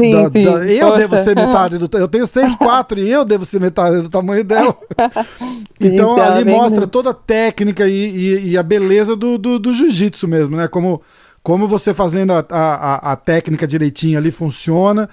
Sim, 0.00 0.10
Da- 0.12 0.30
sim. 0.30 0.42
da- 0.42 0.66
eu 0.66 0.88
Poxa. 0.88 0.96
devo 1.02 1.24
ser 1.24 1.36
metade 1.36 1.78
do. 1.78 1.88
Eu 1.98 2.08
tenho 2.08 2.26
6'4 2.26 2.98
e 3.02 3.08
eu 3.10 3.24
devo 3.24 3.44
ser 3.44 3.60
metade 3.60 4.00
do 4.02 4.08
tamanho 4.08 4.42
dela. 4.42 4.76
então 5.80 6.18
ela 6.18 6.36
ali 6.36 6.50
mostra 6.50 6.80
muito. 6.80 6.90
toda 6.90 7.10
a 7.10 7.14
técnica 7.14 7.86
e, 7.88 7.92
e- 7.94 8.48
e 8.50 8.58
a 8.58 8.62
beleza 8.62 9.14
do, 9.16 9.38
do, 9.38 9.58
do 9.58 9.72
jiu-jitsu 9.72 10.26
mesmo, 10.26 10.56
né? 10.56 10.68
Como, 10.68 11.00
como 11.42 11.68
você 11.68 11.92
fazendo 11.94 12.32
a, 12.32 12.44
a, 12.48 12.74
a- 12.74 13.12
a 13.12 13.16
técnica 13.16 13.66
direitinho 13.66 14.18
ali 14.18 14.30
funciona. 14.30 15.08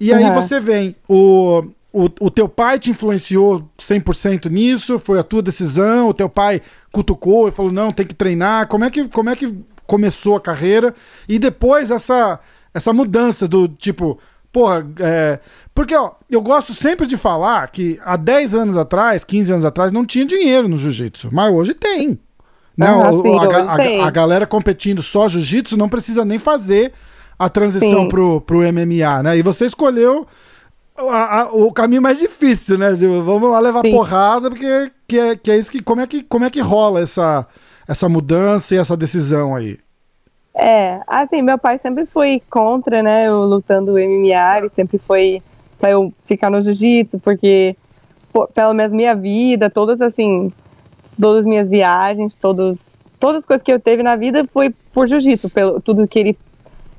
E 0.00 0.12
aí 0.12 0.24
Uhum. 0.24 0.34
você 0.34 0.60
vem, 0.60 0.94
o, 1.08 1.64
o, 1.92 2.04
o 2.20 2.30
teu 2.30 2.48
pai 2.48 2.78
te 2.78 2.90
influenciou 2.90 3.68
100% 3.80 4.50
nisso? 4.50 4.98
Foi 4.98 5.18
a 5.18 5.22
tua 5.24 5.42
decisão? 5.42 6.08
O 6.08 6.14
teu 6.14 6.28
pai 6.28 6.60
cutucou 6.92 7.48
e 7.48 7.50
falou, 7.50 7.72
não, 7.72 7.90
tem 7.90 8.06
que 8.06 8.14
treinar. 8.14 8.68
Como 8.68 8.84
é 8.84 8.90
que, 8.90 9.08
como 9.08 9.30
é 9.30 9.34
que 9.36 9.52
começou 9.86 10.36
a 10.36 10.40
carreira? 10.40 10.94
E 11.28 11.38
depois 11.38 11.90
essa, 11.90 12.38
essa 12.72 12.92
mudança 12.92 13.46
do 13.48 13.68
tipo... 13.68 14.18
Porra, 14.50 14.86
é... 15.00 15.38
porque 15.74 15.94
ó, 15.94 16.12
eu 16.30 16.40
gosto 16.40 16.72
sempre 16.72 17.06
de 17.06 17.16
falar 17.18 17.70
que 17.70 18.00
há 18.02 18.16
10 18.16 18.54
anos 18.54 18.76
atrás, 18.78 19.22
15 19.22 19.52
anos 19.52 19.64
atrás, 19.64 19.92
não 19.92 20.06
tinha 20.06 20.24
dinheiro 20.24 20.66
no 20.68 20.78
jiu-jitsu, 20.78 21.28
mas 21.30 21.52
hoje 21.52 21.74
tem. 21.74 22.18
Não, 22.76 23.02
Ah, 23.02 23.10
o- 23.10 23.22
sim, 23.22 23.36
a, 23.38 24.02
a- 24.02 24.06
a 24.06 24.10
galera 24.10 24.46
competindo 24.46 25.02
só 25.02 25.28
jiu-jitsu 25.28 25.76
não 25.76 25.88
precisa 25.88 26.24
nem 26.24 26.38
fazer 26.38 26.92
a 27.38 27.48
transição 27.50 28.02
Sim. 28.04 28.08
pro, 28.08 28.40
pro 28.40 28.60
MMA, 28.72 29.22
né? 29.22 29.36
E 29.38 29.42
você 29.42 29.66
escolheu 29.66 30.26
a- 30.96 31.40
a- 31.42 31.52
o 31.52 31.70
caminho 31.72 32.02
mais 32.02 32.18
difícil, 32.18 32.78
né? 32.78 32.92
De, 32.94 33.06
vamos 33.06 33.50
lá 33.50 33.60
levar 33.60 33.82
Sim. 33.84 33.90
porrada, 33.92 34.48
porque 34.50 34.90
que 35.06 35.18
é, 35.18 35.36
que 35.36 35.50
é 35.50 35.58
isso 35.58 35.70
que 35.70 35.82
como 35.82 36.00
é 36.00 36.06
que 36.06 36.22
como 36.22 36.44
é 36.46 36.50
que 36.50 36.60
rola 36.60 37.00
essa 37.00 37.46
essa 37.86 38.08
mudança 38.08 38.74
e 38.74 38.78
essa 38.78 38.96
decisão 38.96 39.54
aí? 39.54 39.78
É, 40.60 41.00
assim, 41.06 41.40
meu 41.40 41.56
pai 41.56 41.78
sempre 41.78 42.04
foi 42.04 42.42
contra, 42.50 43.00
né, 43.00 43.28
eu 43.28 43.42
lutando 43.44 43.92
MMA, 43.92 44.58
ele 44.58 44.68
sempre 44.74 44.98
foi 44.98 45.40
pra 45.78 45.92
eu 45.92 46.12
ficar 46.20 46.50
no 46.50 46.60
jiu-jitsu, 46.60 47.20
porque, 47.20 47.76
pô, 48.32 48.48
pelo 48.48 48.74
menos 48.74 48.92
minha 48.92 49.14
vida, 49.14 49.70
todas, 49.70 50.00
assim, 50.00 50.52
todas 51.20 51.40
as 51.40 51.46
minhas 51.46 51.68
viagens, 51.68 52.34
todos, 52.34 52.98
todas 53.20 53.38
as 53.38 53.46
coisas 53.46 53.62
que 53.62 53.72
eu 53.72 53.78
teve 53.78 54.02
na 54.02 54.16
vida 54.16 54.44
foi 54.52 54.74
por 54.92 55.06
jiu-jitsu, 55.06 55.48
pelo 55.48 55.80
tudo 55.80 56.08
que 56.08 56.18
ele 56.18 56.38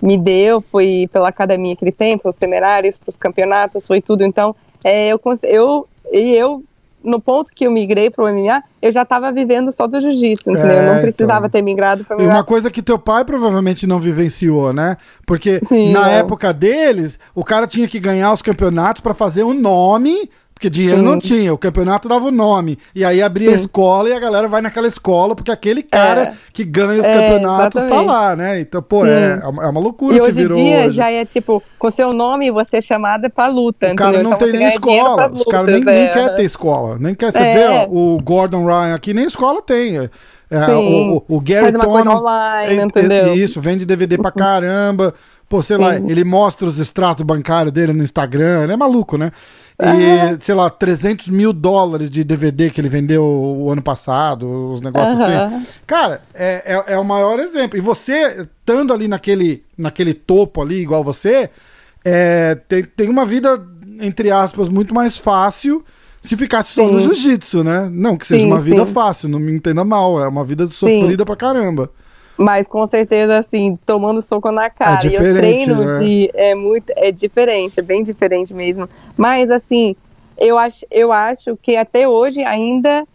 me 0.01 0.17
deu, 0.17 0.61
foi 0.61 1.09
pela 1.11 1.27
academia 1.27 1.75
que 1.75 1.83
ele 1.83 1.91
tem, 1.91 2.17
pelos 2.17 2.37
seminários, 2.37 2.97
pros 2.97 3.17
campeonatos, 3.17 3.85
foi 3.85 4.01
tudo, 4.01 4.23
então, 4.23 4.55
é, 4.85 5.09
eu, 5.09 5.19
eu, 5.43 5.87
e 6.13 6.33
eu, 6.33 6.63
no 7.03 7.19
ponto 7.19 7.51
que 7.55 7.65
eu 7.65 7.71
migrei 7.71 8.09
pro 8.09 8.25
MMA, 8.27 8.61
eu 8.81 8.91
já 8.91 9.05
tava 9.05 9.31
vivendo 9.31 9.71
só 9.71 9.87
do 9.87 10.01
jiu-jitsu, 10.01 10.51
entendeu? 10.51 10.71
É, 10.71 10.79
Eu 10.89 10.93
não 10.93 11.01
precisava 11.01 11.47
então. 11.47 11.49
ter 11.49 11.61
migrado 11.61 12.03
pra 12.03 12.17
E 12.17 12.21
MMA. 12.23 12.33
uma 12.33 12.43
coisa 12.43 12.69
que 12.69 12.81
teu 12.81 12.99
pai 12.99 13.23
provavelmente 13.23 13.87
não 13.87 13.99
vivenciou, 13.99 14.73
né? 14.73 14.97
Porque 15.25 15.61
Sim, 15.67 15.91
na 15.93 16.01
não. 16.01 16.09
época 16.09 16.51
deles, 16.53 17.17
o 17.33 17.43
cara 17.43 17.65
tinha 17.67 17.87
que 17.87 17.99
ganhar 17.99 18.31
os 18.33 18.41
campeonatos 18.41 19.01
pra 19.01 19.13
fazer 19.13 19.43
um 19.43 19.53
nome, 19.53 20.29
porque 20.59 20.69
dinheiro 20.69 20.97
Sim. 20.97 21.03
não 21.05 21.17
tinha, 21.17 21.53
o 21.53 21.57
campeonato 21.57 22.09
dava 22.09 22.25
o 22.25 22.31
nome. 22.31 22.77
E 22.93 23.05
aí 23.05 23.21
abria 23.21 23.51
a 23.51 23.57
Sim. 23.57 23.63
escola 23.63 24.09
e 24.09 24.13
a 24.13 24.19
galera 24.19 24.45
vai 24.45 24.61
naquela 24.61 24.87
escola, 24.87 25.33
porque 25.33 25.49
aquele 25.49 25.81
cara 25.81 26.21
É. 26.23 26.33
que 26.51 26.65
ganha 26.65 26.99
os 26.99 27.05
É, 27.07 27.13
campeonatos 27.13 27.81
tá 27.81 27.87
exatamente. 27.87 28.07
lá, 28.11 28.35
né? 28.35 28.59
Então, 28.59 28.81
pô, 28.81 29.05
é, 29.05 29.39
é 29.41 29.47
uma 29.47 29.63
é 29.63 29.67
uma 29.69 29.79
loucura 29.79 30.15
E 30.15 30.19
que 30.19 30.25
hoje 30.25 30.37
virou 30.41 30.57
dia 30.57 30.79
hoje. 30.87 30.97
já 30.97 31.09
é 31.09 31.23
tipo, 31.23 31.63
com 31.79 31.89
seu 31.89 32.11
nome 32.11 32.51
você 32.51 32.75
é 32.77 32.81
chamada 32.81 33.29
pra 33.29 33.47
luta. 33.47 33.89
O 33.93 33.95
cara 33.95 34.09
entendeu? 34.09 34.29
não 34.29 34.35
Então 34.35 34.49
tem 34.49 34.59
nem 34.59 34.67
escola. 34.67 35.15
pras 35.15 35.39
Os 35.39 35.45
caras 35.47 35.65
nem, 35.67 35.79
lutas, 35.79 35.93
nem 35.95 36.03
é. 36.03 36.07
quer 36.09 36.35
ter 36.35 36.43
escola. 36.43 36.97
Nem 36.99 37.15
quer. 37.15 37.31
Você 37.31 37.37
É. 37.39 37.53
vê, 37.53 37.65
ó, 37.65 37.85
o 37.89 38.17
Gordon 38.21 38.65
Ryan 38.65 38.95
aqui, 38.95 39.13
nem 39.13 39.23
escola 39.23 39.61
tem. 39.61 39.97
É, 39.97 40.09
é, 40.51 40.67
o, 40.75 41.23
o, 41.29 41.35
o 41.37 41.39
Gary 41.39 41.71
Faz 41.71 41.75
uma 41.75 41.85
Tonon- 41.85 42.17
online, 42.17 42.73
é- 42.75 42.79
é- 42.81 42.83
entendeu? 42.83 43.33
Isso, 43.33 43.61
vende 43.61 43.85
DVD 43.85 44.17
pra 44.17 44.31
caramba. 44.31 45.13
Pô, 45.49 45.63
sei 45.63 45.77
lá, 45.77 45.95
ele 45.95 46.23
mostra 46.23 46.67
os 46.67 46.79
extratos 46.79 47.25
bancários 47.25 47.73
dele 47.73 47.91
no 47.91 48.03
Instagram, 48.03 48.63
ele 48.63 48.73
é 48.73 48.77
maluco, 48.77 49.17
né? 49.17 49.31
E, 49.81 50.43
sei 50.43 50.53
lá, 50.53 50.69
300 50.69 51.29
mil 51.29 51.51
dólares 51.51 52.11
de 52.11 52.23
DVD 52.23 52.69
que 52.69 52.79
ele 52.79 52.87
vendeu 52.87 53.23
o 53.25 53.71
ano 53.71 53.81
passado, 53.81 54.73
os 54.73 54.79
negócios 54.79 55.19
assim. 55.19 55.65
Cara, 55.87 56.21
é, 56.35 56.75
é, 56.87 56.93
é, 56.93 56.99
o 56.99 57.03
maior 57.03 57.39
exemplo. 57.39 57.79
E 57.79 57.81
você, 57.81 58.47
estando 58.59 58.93
ali 58.93 59.07
naquele, 59.07 59.63
naquele 59.75 60.13
topo 60.13 60.61
ali, 60.61 60.81
igual 60.81 61.03
você, 61.03 61.49
é, 62.05 62.53
tem, 62.67 62.83
tem 62.83 63.09
uma 63.09 63.25
vida, 63.25 63.59
entre 64.01 64.29
aspas, 64.29 64.69
muito 64.69 64.93
mais 64.93 65.17
fácil 65.17 65.83
se 66.21 66.37
ficasse 66.37 66.73
só 66.73 66.85
sim. 66.85 66.93
no 66.93 66.99
jiu-jitsu, 66.99 67.63
né? 67.63 67.89
Não 67.91 68.17
que 68.17 68.27
seja 68.27 68.41
sim, 68.41 68.47
uma 68.47 68.61
vida 68.61 68.85
sim. 68.85 68.93
fácil, 68.93 69.29
não 69.29 69.39
me 69.39 69.51
entenda 69.51 69.83
mal, 69.83 70.21
é 70.21 70.27
uma 70.27 70.43
vida 70.45 70.67
sofrida 70.67 71.25
pra 71.25 71.35
caramba. 71.35 71.89
Mas 72.41 72.69
com 72.69 72.87
certeza, 72.87 73.37
assim, 73.37 73.77
tomando 73.85 74.21
soco 74.21 74.49
na 74.49 74.69
cara. 74.69 75.05
É 75.05 75.11
e 75.11 75.17
o 75.17 75.33
treino 75.35 75.83
né? 75.83 75.99
de, 75.99 76.31
é 76.33 76.55
muito. 76.55 76.89
É 76.95 77.11
diferente, 77.11 77.81
é 77.81 77.83
bem 77.83 78.01
diferente 78.01 78.53
mesmo. 78.53 78.87
Mas 79.17 79.51
assim, 79.51 79.93
eu 80.37 80.57
acho, 80.57 80.85
eu 80.89 81.11
acho 81.11 81.57
que 81.57 81.75
até 81.75 82.07
hoje 82.07 82.41
ainda 82.41 83.05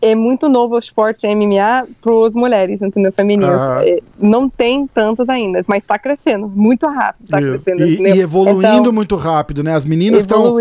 é 0.00 0.14
muito 0.14 0.48
novo 0.48 0.74
o 0.74 0.78
esporte 0.78 1.26
MMA 1.26 1.88
para 2.00 2.26
as 2.26 2.34
mulheres, 2.34 2.82
entendeu? 2.82 3.12
Femininos. 3.12 3.62
Ah. 3.62 3.82
Não 4.18 4.48
tem 4.48 4.86
tantos 4.86 5.28
ainda, 5.28 5.64
mas 5.66 5.82
está 5.82 5.98
crescendo 5.98 6.48
muito 6.48 6.86
rápido. 6.86 7.24
Está 7.24 7.38
crescendo. 7.38 7.84
E, 7.84 8.02
e 8.02 8.20
evoluindo 8.20 8.66
então, 8.66 8.92
muito 8.92 9.16
rápido, 9.16 9.62
né? 9.62 9.74
As 9.74 9.84
meninas 9.84 10.20
estão 10.20 10.56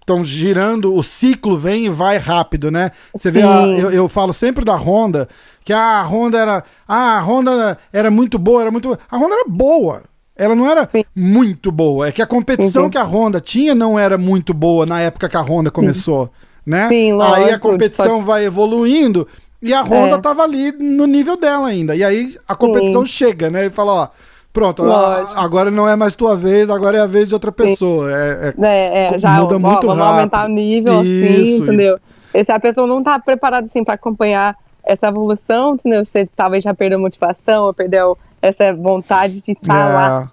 estão 0.00 0.24
girando, 0.24 0.92
o 0.92 1.02
ciclo 1.04 1.56
vem 1.56 1.86
e 1.86 1.88
vai 1.88 2.18
rápido, 2.18 2.70
né? 2.70 2.90
Você 3.14 3.30
vê, 3.30 3.42
a, 3.42 3.66
eu, 3.78 3.92
eu, 3.92 4.08
falo 4.08 4.32
sempre 4.32 4.64
da 4.64 4.74
Honda, 4.74 5.28
que 5.64 5.72
a 5.72 6.02
Honda 6.02 6.38
era. 6.38 6.64
Ah, 6.88 7.18
a 7.18 7.22
Honda 7.22 7.78
era 7.92 8.10
muito 8.10 8.38
boa, 8.38 8.62
era 8.62 8.70
muito. 8.72 8.98
A 9.08 9.16
Honda 9.16 9.34
era 9.34 9.44
boa. 9.48 10.02
Ela 10.34 10.56
não 10.56 10.68
era 10.68 10.88
Sim. 10.90 11.04
muito 11.14 11.70
boa. 11.70 12.08
É 12.08 12.12
que 12.12 12.22
a 12.22 12.26
competição 12.26 12.84
Sim. 12.84 12.90
que 12.90 12.98
a 12.98 13.04
Honda 13.04 13.40
tinha 13.40 13.74
não 13.74 13.98
era 13.98 14.16
muito 14.18 14.54
boa 14.54 14.86
na 14.86 15.00
época 15.00 15.28
que 15.28 15.36
a 15.36 15.42
Honda 15.42 15.70
começou. 15.70 16.26
Sim 16.26 16.49
né? 16.64 16.88
Sim, 16.88 17.12
lógico, 17.12 17.36
aí 17.36 17.50
a 17.52 17.58
competição 17.58 18.22
vai 18.22 18.44
evoluindo 18.44 19.26
e 19.62 19.74
a 19.74 19.82
Honda 19.82 20.16
é. 20.16 20.18
tava 20.18 20.42
ali 20.42 20.72
no 20.72 21.06
nível 21.06 21.36
dela 21.36 21.68
ainda. 21.68 21.94
E 21.94 22.02
aí 22.02 22.36
a 22.48 22.54
competição 22.54 23.04
Sim. 23.04 23.12
chega, 23.12 23.50
né? 23.50 23.66
E 23.66 23.70
fala, 23.70 23.92
ó, 23.92 24.08
pronto, 24.52 24.82
agora 25.36 25.70
não 25.70 25.88
é 25.88 25.94
mais 25.94 26.14
tua 26.14 26.36
vez, 26.36 26.70
agora 26.70 26.96
é 26.96 27.00
a 27.00 27.06
vez 27.06 27.28
de 27.28 27.34
outra 27.34 27.52
pessoa. 27.52 28.10
É, 28.10 28.54
é, 28.58 28.64
é, 28.66 29.14
é 29.14 29.18
já 29.18 29.32
muda 29.32 29.56
ó, 29.56 29.58
muito 29.58 29.86
vamos 29.86 30.02
rápido. 30.02 30.16
aumentar 30.16 30.46
o 30.46 30.48
nível, 30.48 30.98
assim, 31.00 31.08
Isso. 31.08 31.40
assim, 31.40 31.62
entendeu? 31.62 31.98
E 32.32 32.44
se 32.44 32.52
a 32.52 32.60
pessoa 32.60 32.86
não 32.86 33.02
tá 33.02 33.18
preparada 33.18 33.66
assim 33.66 33.84
para 33.84 33.94
acompanhar 33.94 34.56
essa 34.82 35.08
evolução, 35.08 35.74
entendeu? 35.74 36.04
Você 36.04 36.26
talvez 36.34 36.64
já 36.64 36.72
perdeu 36.72 36.98
a 36.98 37.02
motivação, 37.02 37.66
ou 37.66 37.74
perdeu 37.74 38.16
essa 38.40 38.72
vontade 38.72 39.42
de 39.42 39.52
estar 39.52 39.68
tá 39.68 39.90
é. 39.90 39.92
lá 39.92 40.30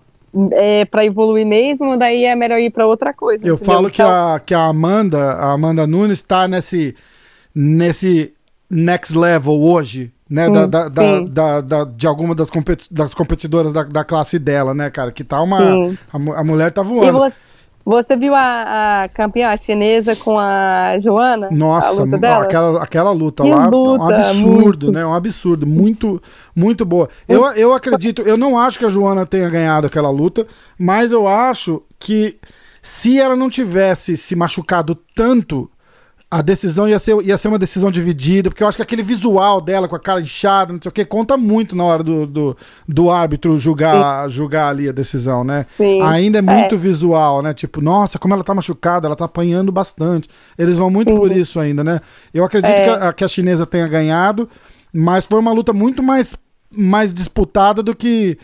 é, 0.53 0.85
para 0.85 1.05
evoluir 1.05 1.45
mesmo, 1.45 1.97
daí 1.97 2.25
é 2.25 2.35
melhor 2.35 2.59
ir 2.59 2.69
para 2.69 2.85
outra 2.85 3.13
coisa. 3.13 3.45
Eu 3.45 3.55
entendeu? 3.55 3.73
falo 3.73 3.89
que, 3.89 4.01
então... 4.01 4.33
a, 4.33 4.39
que 4.39 4.53
a 4.53 4.65
Amanda, 4.65 5.33
a 5.33 5.51
Amanda 5.51 5.87
Nunes 5.87 6.19
está 6.19 6.47
nesse, 6.47 6.95
nesse 7.53 8.33
next 8.69 9.17
level 9.17 9.61
hoje, 9.61 10.11
né? 10.29 10.47
Hum, 10.47 10.53
da, 10.53 10.89
da, 10.89 11.21
da, 11.21 11.61
da, 11.61 11.83
de 11.85 12.05
alguma 12.05 12.35
das, 12.35 12.49
competi 12.49 12.93
das 12.93 13.13
competidoras 13.13 13.71
da, 13.71 13.83
da 13.83 14.03
classe 14.03 14.37
dela, 14.37 14.73
né, 14.73 14.89
cara? 14.89 15.11
Que 15.11 15.23
tá 15.23 15.41
uma. 15.41 15.59
A, 16.11 16.39
a, 16.39 16.43
mulher 16.43 16.71
tá 16.71 16.81
voando. 16.81 17.07
E 17.07 17.11
você, 17.11 17.39
você 17.87 18.17
viu 18.17 18.35
a, 18.35 19.03
a 19.03 19.09
campeã 19.09 19.55
chinesa 19.55 20.13
com 20.13 20.37
a 20.37 20.99
Joana? 20.99 21.47
Nossa, 21.49 22.03
a 22.03 22.41
aquela, 22.41 22.83
aquela 22.83 23.11
luta 23.11 23.43
que 23.43 23.49
lá 23.49 23.69
luta, 23.69 24.03
um 24.03 24.13
absurdo, 24.13 24.51
muito. 24.51 24.91
né? 24.91 25.05
Um 25.05 25.13
absurdo, 25.13 25.65
muito, 25.65 26.21
muito 26.53 26.83
boa. 26.83 27.07
Eu, 27.29 27.45
eu 27.53 27.73
acredito, 27.73 28.21
eu 28.23 28.35
não 28.35 28.59
acho 28.59 28.77
que 28.77 28.83
a 28.83 28.89
Joana 28.89 29.25
tenha 29.25 29.49
ganhado 29.49 29.87
aquela 29.87 30.09
luta, 30.09 30.45
mas 30.77 31.13
eu 31.13 31.29
acho 31.29 31.81
que 31.97 32.37
se 32.81 33.21
ela 33.21 33.37
não 33.37 33.49
tivesse 33.49 34.17
se 34.17 34.35
machucado 34.35 34.93
tanto, 35.15 35.71
a 36.29 36.41
decisão 36.41 36.89
ia 36.89 36.99
ser, 36.99 37.15
ia 37.23 37.37
ser 37.37 37.47
uma 37.47 37.57
decisão 37.57 37.89
dividida, 37.89 38.49
porque 38.49 38.61
eu 38.61 38.67
acho 38.67 38.77
que 38.77 38.81
aquele 38.81 39.01
visual 39.01 39.61
dela 39.61 39.87
com 39.87 39.95
a 39.95 39.99
cara 39.99 40.19
inchada, 40.19 40.73
não 40.73 40.79
sei 40.81 40.89
o 40.89 40.91
que, 40.91 41.05
conta 41.05 41.37
muito 41.37 41.73
na 41.73 41.85
hora 41.85 42.03
do, 42.03 42.27
do, 42.27 42.57
do 42.85 43.09
árbitro 43.09 43.57
julgar, 43.57 44.29
julgar 44.29 44.67
ali 44.69 44.89
a 44.89 44.91
decisão, 44.91 45.45
né? 45.45 45.65
Sim. 45.77 46.01
Ainda 46.01 46.39
é 46.39 46.41
muito 46.41 46.75
é. 46.75 46.77
visual, 46.77 47.41
né? 47.41 47.53
Tipo, 47.53 47.79
nossa, 47.79 48.19
como 48.19 48.33
ela 48.33 48.43
tá 48.43 48.53
machucada, 48.53 49.07
ela 49.07 49.15
tá 49.15 49.23
apanhando 49.23 49.71
bastante. 49.71 50.27
Eles 50.57 50.77
vão 50.77 50.89
muito 50.89 51.13
Sim. 51.13 51.17
por 51.17 51.31
isso 51.31 51.61
ainda, 51.61 51.81
né? 51.81 52.01
Eu 52.33 52.43
acredito 52.43 52.71
é. 52.71 52.83
que, 52.83 52.89
a, 52.89 53.13
que 53.13 53.23
a 53.23 53.27
chinesa 53.27 53.65
tenha 53.65 53.87
ganhado, 53.87 54.49
mas 54.91 55.25
foi 55.25 55.39
uma 55.39 55.53
luta 55.53 55.71
muito 55.71 56.03
mais, 56.03 56.35
mais 56.69 57.13
disputada 57.13 57.81
do 57.81 57.95
que 57.95 58.37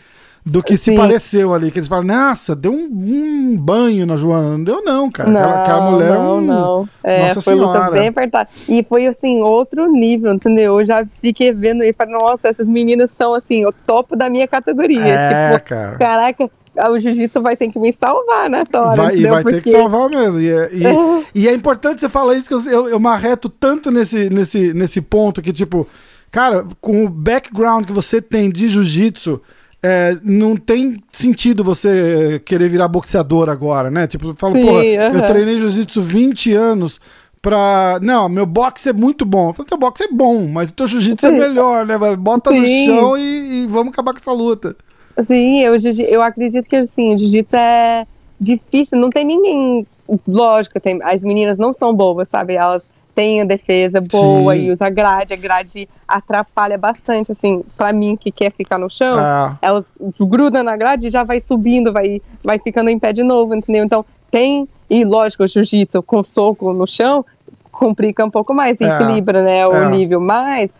do 0.44 0.62
que 0.62 0.76
Sim. 0.76 0.92
se 0.92 0.96
pareceu 0.96 1.54
ali. 1.54 1.70
Que 1.70 1.78
eles 1.78 1.88
falam, 1.88 2.04
nossa, 2.04 2.54
deu 2.54 2.70
um, 2.70 2.88
um, 2.90 3.56
banho 3.56 4.04
na 4.04 4.16
Joana. 4.16 4.50
Não 4.50 4.62
deu, 4.62 4.82
não, 4.84 5.10
cara. 5.10 5.30
Não, 5.30 5.40
aquela, 5.40 5.62
aquela 5.62 5.90
mulher 5.90 6.10
é 6.10 6.18
não, 6.18 6.36
um... 6.36 6.40
não. 6.42 6.88
É, 7.02 7.22
nossa 7.22 7.40
foi 7.40 7.54
senhora. 7.54 7.90
bem 7.90 8.08
apertada. 8.08 8.48
E 8.68 8.82
foi, 8.82 9.06
assim, 9.06 9.40
outro 9.40 9.90
nível, 9.90 10.34
entendeu? 10.34 10.80
Eu 10.80 10.84
já 10.84 11.06
fiquei 11.20 11.50
vendo 11.52 11.82
e 11.82 11.94
falei, 11.94 12.14
nossa, 12.14 12.48
essas 12.48 12.68
meninas 12.68 13.10
são, 13.10 13.34
assim, 13.34 13.64
o 13.64 13.72
topo 13.72 14.14
da 14.14 14.28
minha 14.28 14.46
categoria. 14.46 15.00
É, 15.00 15.54
tipo, 15.54 15.64
cara. 15.64 15.96
caraca, 15.96 16.50
o 16.90 16.98
jiu-jitsu 16.98 17.40
vai 17.40 17.56
ter 17.56 17.70
que 17.70 17.78
me 17.78 17.90
salvar 17.90 18.50
nessa 18.50 18.82
hora. 18.82 18.96
Vai, 18.96 19.16
e 19.16 19.26
vai 19.26 19.42
Porque... 19.42 19.58
ter 19.58 19.64
que 19.64 19.70
salvar 19.70 20.10
mesmo. 20.10 20.40
E 20.40 20.50
é, 20.50 20.70
e, 20.72 20.82
e 21.42 21.48
é 21.48 21.54
importante 21.54 22.00
você 22.00 22.08
falar 22.08 22.34
isso, 22.34 22.48
que 22.48 22.54
eu, 22.54 22.70
eu, 22.70 22.88
eu 22.88 23.00
marreto 23.00 23.48
tanto 23.48 23.90
nesse, 23.90 24.28
nesse, 24.28 24.74
nesse 24.74 25.00
ponto 25.00 25.40
que, 25.40 25.54
tipo, 25.54 25.86
cara, 26.30 26.66
com 26.82 27.04
o 27.04 27.08
background 27.08 27.86
que 27.86 27.92
você 27.92 28.20
tem 28.20 28.50
de 28.50 28.68
jiu-jitsu, 28.68 29.40
é, 29.86 30.16
não 30.22 30.56
tem 30.56 30.96
sentido 31.12 31.62
você 31.62 32.40
querer 32.42 32.70
virar 32.70 32.88
boxeador 32.88 33.50
agora, 33.50 33.90
né? 33.90 34.06
Tipo, 34.06 34.28
eu 34.28 34.34
falo, 34.34 34.54
pô, 34.54 34.80
eu 34.80 35.26
treinei 35.26 35.58
jiu-jitsu 35.58 36.00
20 36.00 36.54
anos 36.54 36.98
pra. 37.42 37.98
Não, 38.00 38.26
meu 38.26 38.46
boxe 38.46 38.88
é 38.88 38.92
muito 38.94 39.26
bom. 39.26 39.50
Eu 39.50 39.52
falo, 39.52 39.68
teu 39.68 39.76
boxe 39.76 40.04
é 40.04 40.08
bom, 40.08 40.46
mas 40.46 40.70
o 40.70 40.72
teu 40.72 40.86
jiu-jitsu 40.86 41.26
é 41.26 41.30
melhor, 41.30 41.84
né? 41.84 41.98
Bota 42.16 42.48
Sim. 42.48 42.60
no 42.60 42.66
chão 42.66 43.18
e, 43.18 43.64
e, 43.64 43.66
vamos 43.66 43.92
acabar 43.92 44.14
com 44.14 44.20
essa 44.20 44.32
luta. 44.32 44.74
Sim, 45.20 45.60
eu, 45.60 45.74
eu 46.08 46.22
acredito 46.22 46.66
que 46.66 46.76
assim, 46.76 47.14
o 47.14 47.18
jiu-jitsu 47.18 47.54
é 47.54 48.06
difícil, 48.40 48.98
não 48.98 49.10
tem 49.10 49.26
ninguém. 49.26 49.86
Lógico, 50.26 50.80
tem, 50.80 50.98
as 51.02 51.22
meninas 51.22 51.58
não 51.58 51.74
são 51.74 51.94
bobas, 51.94 52.30
sabe? 52.30 52.56
Elas 52.56 52.88
tem 53.14 53.40
a 53.40 53.44
defesa 53.44 54.00
boa 54.00 54.54
Sim. 54.54 54.64
e 54.64 54.72
usa 54.72 54.90
grade, 54.90 55.32
a 55.32 55.36
grade 55.36 55.88
atrapalha 56.06 56.76
bastante, 56.76 57.30
assim, 57.30 57.62
para 57.76 57.92
mim 57.92 58.16
que 58.16 58.32
quer 58.32 58.50
ficar 58.50 58.78
no 58.78 58.90
chão, 58.90 59.18
é. 59.18 59.56
elas 59.62 59.92
grudam 60.18 60.62
na 60.62 60.76
grade 60.76 61.06
e 61.06 61.10
já 61.10 61.22
vai 61.22 61.40
subindo, 61.40 61.92
vai, 61.92 62.20
vai 62.42 62.58
ficando 62.58 62.90
em 62.90 62.98
pé 62.98 63.12
de 63.12 63.22
novo, 63.22 63.54
entendeu? 63.54 63.84
Então 63.84 64.04
tem, 64.30 64.68
e 64.90 65.04
lógico, 65.04 65.44
o 65.44 65.48
jiu-jitsu 65.48 66.02
com 66.02 66.24
soco 66.24 66.72
no 66.72 66.86
chão 66.86 67.24
complica 67.70 68.24
um 68.24 68.30
pouco 68.30 68.52
mais, 68.52 68.80
é. 68.80 68.86
equilibra, 68.86 69.42
né, 69.42 69.66
o 69.66 69.72
é. 69.72 69.90
nível, 69.90 70.20
mas 70.20 70.72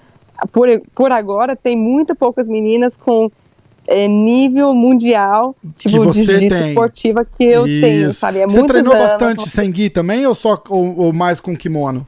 por, 0.51 0.68
por 0.94 1.12
agora 1.12 1.55
tem 1.55 1.77
muito 1.77 2.14
poucas 2.16 2.49
meninas 2.49 2.97
com 2.97 3.31
é, 3.87 4.09
nível 4.09 4.75
mundial, 4.75 5.55
tipo, 5.77 6.11
de 6.11 6.25
jiu-jitsu 6.25 6.64
esportiva 6.68 7.25
que 7.25 7.44
eu 7.44 7.66
Isso. 7.66 7.81
tenho, 7.81 8.12
sabe? 8.12 8.38
É 8.40 8.47
Você 8.47 8.64
treinou 8.64 8.92
anos, 8.92 9.12
bastante 9.12 9.49
sem 9.51 9.70
gui 9.70 9.90
também 9.90 10.27
ou 10.27 10.35
só 10.35 10.61
ou, 10.68 10.99
ou 10.99 11.12
mais 11.12 11.38
com 11.38 11.57
kimono? 11.57 12.07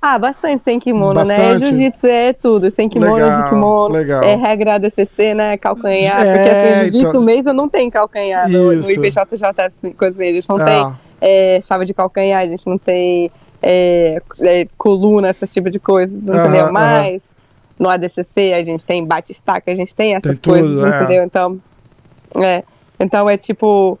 Ah, 0.00 0.16
bastante 0.16 0.60
sem 0.60 0.78
kimono, 0.78 1.24
né? 1.24 1.36
bastante. 1.36 1.60
né? 1.60 1.66
Jiu-jitsu 1.66 2.06
é 2.06 2.32
tudo, 2.32 2.70
sem 2.70 2.88
kimono, 2.88 3.14
legal, 3.14 3.42
de 3.42 3.48
kimono. 3.48 3.94
Legal. 3.94 4.22
É 4.22 4.36
regra 4.36 4.78
DCC, 4.78 5.34
né? 5.34 5.58
Calcanhar. 5.58 6.24
É, 6.24 6.36
porque 6.36 6.50
assim, 6.50 6.90
jiu-jitsu 6.90 7.08
então... 7.08 7.22
mesmo 7.22 7.52
não 7.52 7.68
tem 7.68 7.90
calcanhar. 7.90 8.48
No, 8.48 8.72
no 8.72 8.90
IBJJ, 8.90 9.24
assim, 9.58 9.90
coisa 9.92 10.14
assim, 10.14 10.30
a 10.30 10.32
gente 10.32 10.48
não 10.48 10.56
ah. 10.56 10.64
tem 10.64 10.94
é, 11.20 11.60
chave 11.60 11.84
de 11.84 11.92
calcanhar, 11.92 12.42
a 12.42 12.46
gente 12.46 12.64
não 12.66 12.78
tem 12.78 13.30
é, 13.60 14.22
é, 14.40 14.68
coluna, 14.76 15.30
esse 15.30 15.46
tipo 15.48 15.68
de 15.68 15.80
coisa, 15.80 16.16
entendeu? 16.16 16.66
Uh 16.66 16.68
-huh, 16.68 16.72
Mas 16.72 17.34
no 17.76 17.88
ADCC 17.88 18.52
a 18.54 18.64
gente 18.64 18.86
tem 18.86 19.04
bate-estaca, 19.04 19.70
a 19.70 19.74
gente 19.74 19.94
tem 19.96 20.14
essas 20.14 20.38
tem 20.38 20.52
coisas, 20.52 20.70
tudo, 20.70 20.86
é. 20.86 20.96
entendeu? 20.96 21.24
Então, 21.24 21.60
é. 22.36 22.62
Então 23.00 23.28
é 23.28 23.36
tipo 23.36 23.98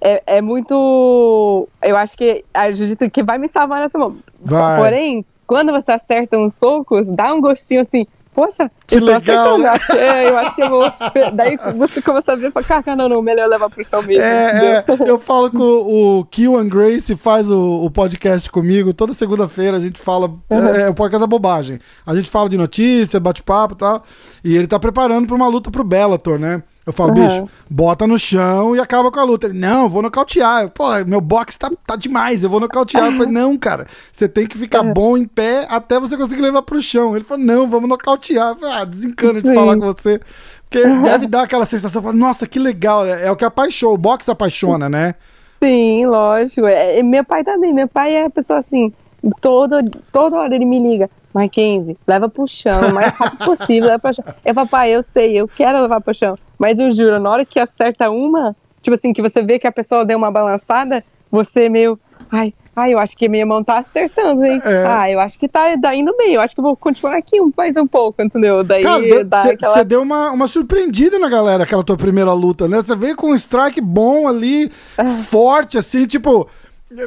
é, 0.00 0.22
é 0.38 0.40
muito. 0.40 1.68
Eu 1.82 1.96
acho 1.96 2.16
que 2.16 2.44
a 2.54 2.72
jiu-jitsu 2.72 3.10
que 3.10 3.22
vai 3.22 3.38
me 3.38 3.48
salvar 3.48 3.80
nessa 3.80 3.98
mão. 4.44 4.76
Porém, 4.76 5.24
quando 5.46 5.72
você 5.72 5.92
acerta 5.92 6.38
uns 6.38 6.54
socos, 6.54 7.08
dá 7.08 7.32
um 7.34 7.40
gostinho 7.40 7.80
assim. 7.80 8.06
Poxa, 8.32 8.70
que 8.86 8.94
eu 8.94 9.04
legal, 9.04 9.58
né? 9.58 9.74
é, 9.96 10.28
eu 10.28 10.38
acho 10.38 10.54
que 10.54 10.62
eu 10.62 10.70
vou. 10.70 10.92
Daí 11.34 11.58
você 11.76 12.00
começa 12.00 12.32
a 12.32 12.36
ver 12.36 12.48
e 12.48 12.50
fala, 12.52 12.64
cara, 12.64 12.96
não, 12.96 13.08
não, 13.08 13.20
melhor 13.20 13.48
levar 13.48 13.68
pro 13.68 13.82
chão 13.82 14.00
mesmo. 14.02 14.22
É, 14.22 14.76
é, 14.78 14.84
eu 15.04 15.18
falo 15.18 15.50
com 15.50 15.58
o 15.58 16.24
Kiwan 16.24 16.68
Grace 16.68 17.16
faz 17.16 17.50
o, 17.50 17.84
o 17.84 17.90
podcast 17.90 18.48
comigo. 18.50 18.94
Toda 18.94 19.12
segunda-feira 19.12 19.76
a 19.76 19.80
gente 19.80 20.00
fala. 20.00 20.28
Uhum. 20.48 20.68
É, 20.68 20.82
é, 20.82 20.88
o 20.88 20.94
podcast 20.94 21.20
da 21.20 21.26
bobagem. 21.26 21.80
A 22.06 22.14
gente 22.14 22.30
fala 22.30 22.48
de 22.48 22.56
notícia, 22.56 23.18
bate-papo 23.18 23.74
e 23.74 23.78
tal. 23.78 24.04
E 24.44 24.56
ele 24.56 24.68
tá 24.68 24.78
preparando 24.78 25.26
pra 25.26 25.36
uma 25.36 25.48
luta 25.48 25.68
pro 25.70 25.82
Bellator, 25.82 26.38
né? 26.38 26.62
Eu 26.86 26.92
falo, 26.92 27.10
uhum. 27.10 27.26
bicho, 27.26 27.48
bota 27.68 28.06
no 28.06 28.18
chão 28.18 28.74
e 28.74 28.80
acaba 28.80 29.10
com 29.10 29.20
a 29.20 29.24
luta. 29.24 29.46
Ele, 29.46 29.58
não, 29.58 29.82
eu 29.82 29.88
vou 29.88 30.02
nocautear. 30.02 30.70
Pô, 30.70 30.84
meu 31.06 31.20
boxe 31.20 31.58
tá, 31.58 31.70
tá 31.86 31.94
demais, 31.94 32.42
eu 32.42 32.48
vou 32.48 32.58
nocautear. 32.58 33.06
Eu 33.06 33.12
falei, 33.12 33.32
não, 33.32 33.56
cara, 33.56 33.86
você 34.10 34.28
tem 34.28 34.46
que 34.46 34.56
ficar 34.56 34.84
uhum. 34.84 34.92
bom 34.92 35.16
em 35.16 35.24
pé 35.24 35.66
até 35.68 36.00
você 36.00 36.16
conseguir 36.16 36.42
levar 36.42 36.62
pro 36.62 36.80
chão. 36.80 37.14
Ele 37.14 37.24
falou, 37.24 37.44
não, 37.44 37.66
vamos 37.68 37.88
nocautear. 37.88 38.50
Eu 38.50 38.56
falei, 38.56 38.74
ah, 38.76 38.84
desencana 38.84 39.42
de 39.42 39.54
falar 39.54 39.76
com 39.76 39.86
você. 39.86 40.20
Porque 40.68 40.86
deve 40.86 41.26
dar 41.26 41.42
aquela 41.42 41.66
sensação, 41.66 42.00
fala, 42.00 42.14
nossa, 42.14 42.46
que 42.46 42.58
legal. 42.58 43.04
É, 43.04 43.26
é 43.26 43.30
o 43.30 43.36
que 43.36 43.44
apaixona, 43.44 43.92
o 43.92 43.98
boxe 43.98 44.30
apaixona, 44.30 44.88
né? 44.88 45.14
Sim, 45.62 46.06
lógico. 46.06 46.66
É, 46.66 47.02
meu 47.02 47.24
pai 47.24 47.44
também. 47.44 47.74
Meu 47.74 47.88
pai 47.88 48.14
é 48.14 48.26
a 48.26 48.30
pessoa 48.30 48.60
assim, 48.60 48.92
toda, 49.40 49.82
toda 50.12 50.36
hora 50.36 50.54
ele 50.54 50.64
me 50.64 50.78
liga. 50.78 51.10
Mackenzie, 51.32 51.96
leva 52.06 52.28
pro 52.28 52.46
chão, 52.46 52.88
o 52.88 52.94
mais 52.94 53.12
rápido 53.12 53.44
possível, 53.44 53.88
leva 53.88 53.98
pro 53.98 54.12
chão. 54.12 54.24
Eu, 54.44 54.54
papai, 54.54 54.90
eu 54.90 55.02
sei, 55.02 55.38
eu 55.38 55.46
quero 55.46 55.80
levar 55.80 56.00
pro 56.00 56.14
chão. 56.14 56.34
Mas 56.58 56.78
eu 56.78 56.92
juro, 56.92 57.20
na 57.20 57.30
hora 57.30 57.44
que 57.44 57.60
acerta 57.60 58.10
uma, 58.10 58.56
tipo 58.82 58.94
assim, 58.94 59.12
que 59.12 59.22
você 59.22 59.42
vê 59.42 59.58
que 59.58 59.66
a 59.66 59.72
pessoa 59.72 60.04
deu 60.04 60.18
uma 60.18 60.30
balançada, 60.30 61.04
você 61.30 61.68
meio, 61.68 61.98
ai, 62.30 62.52
ai, 62.74 62.94
eu 62.94 62.98
acho 62.98 63.16
que 63.16 63.28
minha 63.28 63.46
mão 63.46 63.62
tá 63.62 63.78
acertando, 63.78 64.44
hein? 64.44 64.60
É. 64.64 64.84
Ah, 64.86 65.10
eu 65.10 65.20
acho 65.20 65.38
que 65.38 65.46
tá, 65.48 65.66
tá 65.80 65.94
indo 65.94 66.14
bem, 66.16 66.34
eu 66.34 66.40
acho 66.40 66.54
que 66.54 66.60
vou 66.60 66.76
continuar 66.76 67.16
aqui 67.16 67.36
mais 67.56 67.76
um 67.76 67.86
pouco, 67.86 68.20
entendeu? 68.22 68.64
Daí 68.64 68.82
Você 68.82 69.50
aquela... 69.50 69.84
deu 69.84 70.02
uma, 70.02 70.32
uma 70.32 70.46
surpreendida 70.48 71.18
na 71.18 71.28
galera, 71.28 71.62
aquela 71.62 71.84
tua 71.84 71.96
primeira 71.96 72.32
luta, 72.32 72.66
né? 72.66 72.78
Você 72.78 72.96
veio 72.96 73.14
com 73.14 73.30
um 73.30 73.34
strike 73.36 73.80
bom 73.80 74.26
ali, 74.26 74.70
ah. 74.98 75.06
forte, 75.06 75.78
assim, 75.78 76.06
tipo 76.06 76.48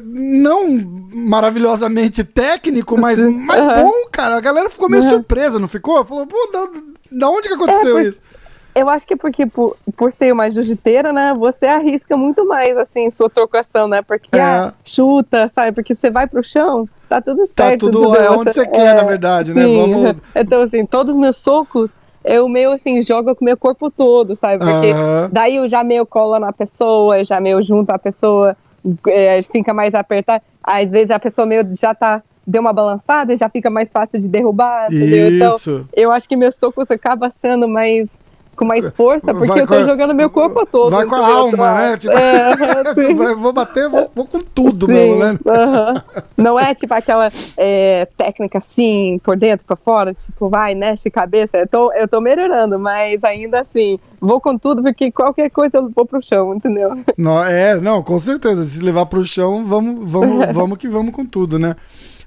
não 0.04 0.68
maravilhosamente 1.14 2.24
técnico, 2.24 2.98
mas, 2.98 3.20
mas 3.20 3.60
uhum. 3.60 3.74
bom, 3.74 3.94
cara. 4.12 4.38
A 4.38 4.42
galera 4.42 4.70
ficou 4.70 4.90
meio 4.90 5.04
uhum. 5.04 5.10
surpresa, 5.10 5.60
não 5.60 5.68
ficou? 5.68 6.04
Falou, 6.06 6.26
pô, 6.26 6.38
da, 6.52 6.70
da 7.12 7.30
onde 7.30 7.50
que 7.50 7.54
aconteceu 7.54 7.98
é, 8.00 8.04
isso? 8.04 8.22
Eu 8.74 8.90
acho 8.90 9.06
que 9.06 9.16
porque 9.16 9.46
por, 9.46 9.78
por 9.96 10.12
ser 10.12 10.32
uma 10.32 10.50
jiu-jiteira, 10.50 11.14
né, 11.14 11.34
você 11.38 11.68
arrisca 11.68 12.18
muito 12.18 12.48
mais, 12.48 12.76
assim, 12.78 13.12
sua 13.12 13.30
trocação, 13.30 13.88
né? 13.88 14.02
Porque, 14.02 14.36
é. 14.36 14.42
ah, 14.42 14.74
chuta, 14.84 15.48
sabe? 15.48 15.74
Porque 15.74 15.94
você 15.94 16.10
vai 16.10 16.28
pro 16.28 16.42
chão, 16.42 16.88
tá 17.08 17.22
tudo 17.22 17.40
tá 17.40 17.46
certo. 17.46 17.86
Tá 17.86 17.92
tudo 17.92 18.16
é 18.16 18.32
onde 18.32 18.54
você 18.54 18.66
quer, 18.66 18.96
na 18.96 19.04
verdade, 19.04 19.54
né? 19.54 19.64
sim. 19.64 19.88
né? 19.88 19.94
Vamos... 19.94 20.22
Então, 20.34 20.62
assim, 20.62 20.86
todos 20.86 21.14
os 21.14 21.22
meus 21.22 21.38
socos, 21.38 21.94
eu 22.24 22.48
meio, 22.48 22.72
assim, 22.72 23.02
jogo 23.02 23.36
com 23.36 23.44
o 23.44 23.46
meu 23.46 23.58
corpo 23.58 23.92
todo, 23.92 24.36
sabe? 24.36 24.60
Porque 24.60 24.94
uhum. 24.94 25.30
daí 25.32 25.58
eu 25.58 25.68
já 25.68 25.84
meio 25.84 26.06
colo 26.06 26.40
na 26.40 26.54
pessoa, 26.54 27.24
já 27.24 27.40
meio 27.40 27.62
junto 27.62 27.92
a 27.92 28.00
pessoa 28.00 28.58
é, 29.08 29.44
fica 29.44 29.74
mais 29.74 29.94
apertado. 29.94 30.44
Às 30.64 30.92
vezes 30.92 31.12
a 31.12 31.20
pessoa 31.20 31.46
meio 31.46 31.64
já 31.76 31.94
tá 31.94 32.22
deu 32.46 32.62
uma 32.62 32.74
balançada 32.74 33.34
e 33.34 33.38
já 33.38 33.50
fica 33.50 33.70
mais 33.70 33.92
fácil 33.92 34.20
de 34.20 34.28
derrubar, 34.28 34.94
entendeu? 34.94 35.30
Então, 35.34 35.88
eu 35.94 36.12
acho 36.12 36.28
que 36.28 36.36
meu 36.36 36.52
soco 36.52 36.82
acaba 36.82 37.30
sendo 37.30 37.68
mais 37.68 38.20
com 38.56 38.66
mais 38.66 38.96
força, 38.96 39.34
porque 39.34 39.48
vai 39.48 39.62
eu 39.62 39.68
tô 39.68 39.74
a, 39.76 39.84
jogando 39.84 40.14
meu 40.14 40.30
corpo 40.30 40.66
todo. 40.66 40.92
Vai 40.92 41.06
com 41.06 41.16
a 41.16 41.28
alma, 41.28 41.76
né? 41.76 41.98
Tipo, 41.98 42.14
é, 42.14 43.36
vou 43.36 43.54
bater, 43.54 43.90
vou, 43.90 44.10
vou, 44.14 44.26
com 44.26 44.40
tudo 44.40 44.86
sim, 44.86 44.94
mesmo, 44.94 45.20
né? 45.20 45.34
Uh 45.34 46.04
-huh. 46.04 46.24
Não 46.38 46.60
é 46.60 46.74
tipo 46.74 46.94
aquela 46.94 47.32
é, 47.58 48.08
técnica 48.18 48.58
assim, 48.58 49.20
por 49.24 49.38
dentro, 49.38 49.66
por 49.66 49.78
fora, 49.78 50.14
tipo, 50.14 50.50
vai, 50.50 50.76
mexe 50.76 51.10
cabeça. 51.10 51.58
Eu 51.58 51.68
tô, 51.68 51.92
eu 51.94 52.08
tô 52.08 52.22
melhorando, 52.22 52.78
mas 52.80 53.24
ainda 53.24 53.62
assim, 53.62 54.00
vou 54.20 54.40
com 54.40 54.58
tudo, 54.58 54.82
porque 54.82 55.12
qualquer 55.12 55.50
coisa 55.50 55.78
eu 55.78 55.90
vou 55.90 56.06
pro 56.06 56.22
chão, 56.22 56.54
entendeu? 56.56 56.92
Não, 57.18 57.44
é, 57.44 57.76
não, 57.76 58.02
com 58.02 58.18
certeza. 58.20 58.64
Se 58.64 58.80
levar 58.80 59.06
pro 59.06 59.26
chão, 59.26 59.66
vamos, 59.66 60.10
vamos, 60.10 60.46
vamos 60.54 60.78
que 60.78 60.88
vamos 60.88 61.14
com 61.14 61.26
tudo, 61.26 61.60
né? 61.60 61.76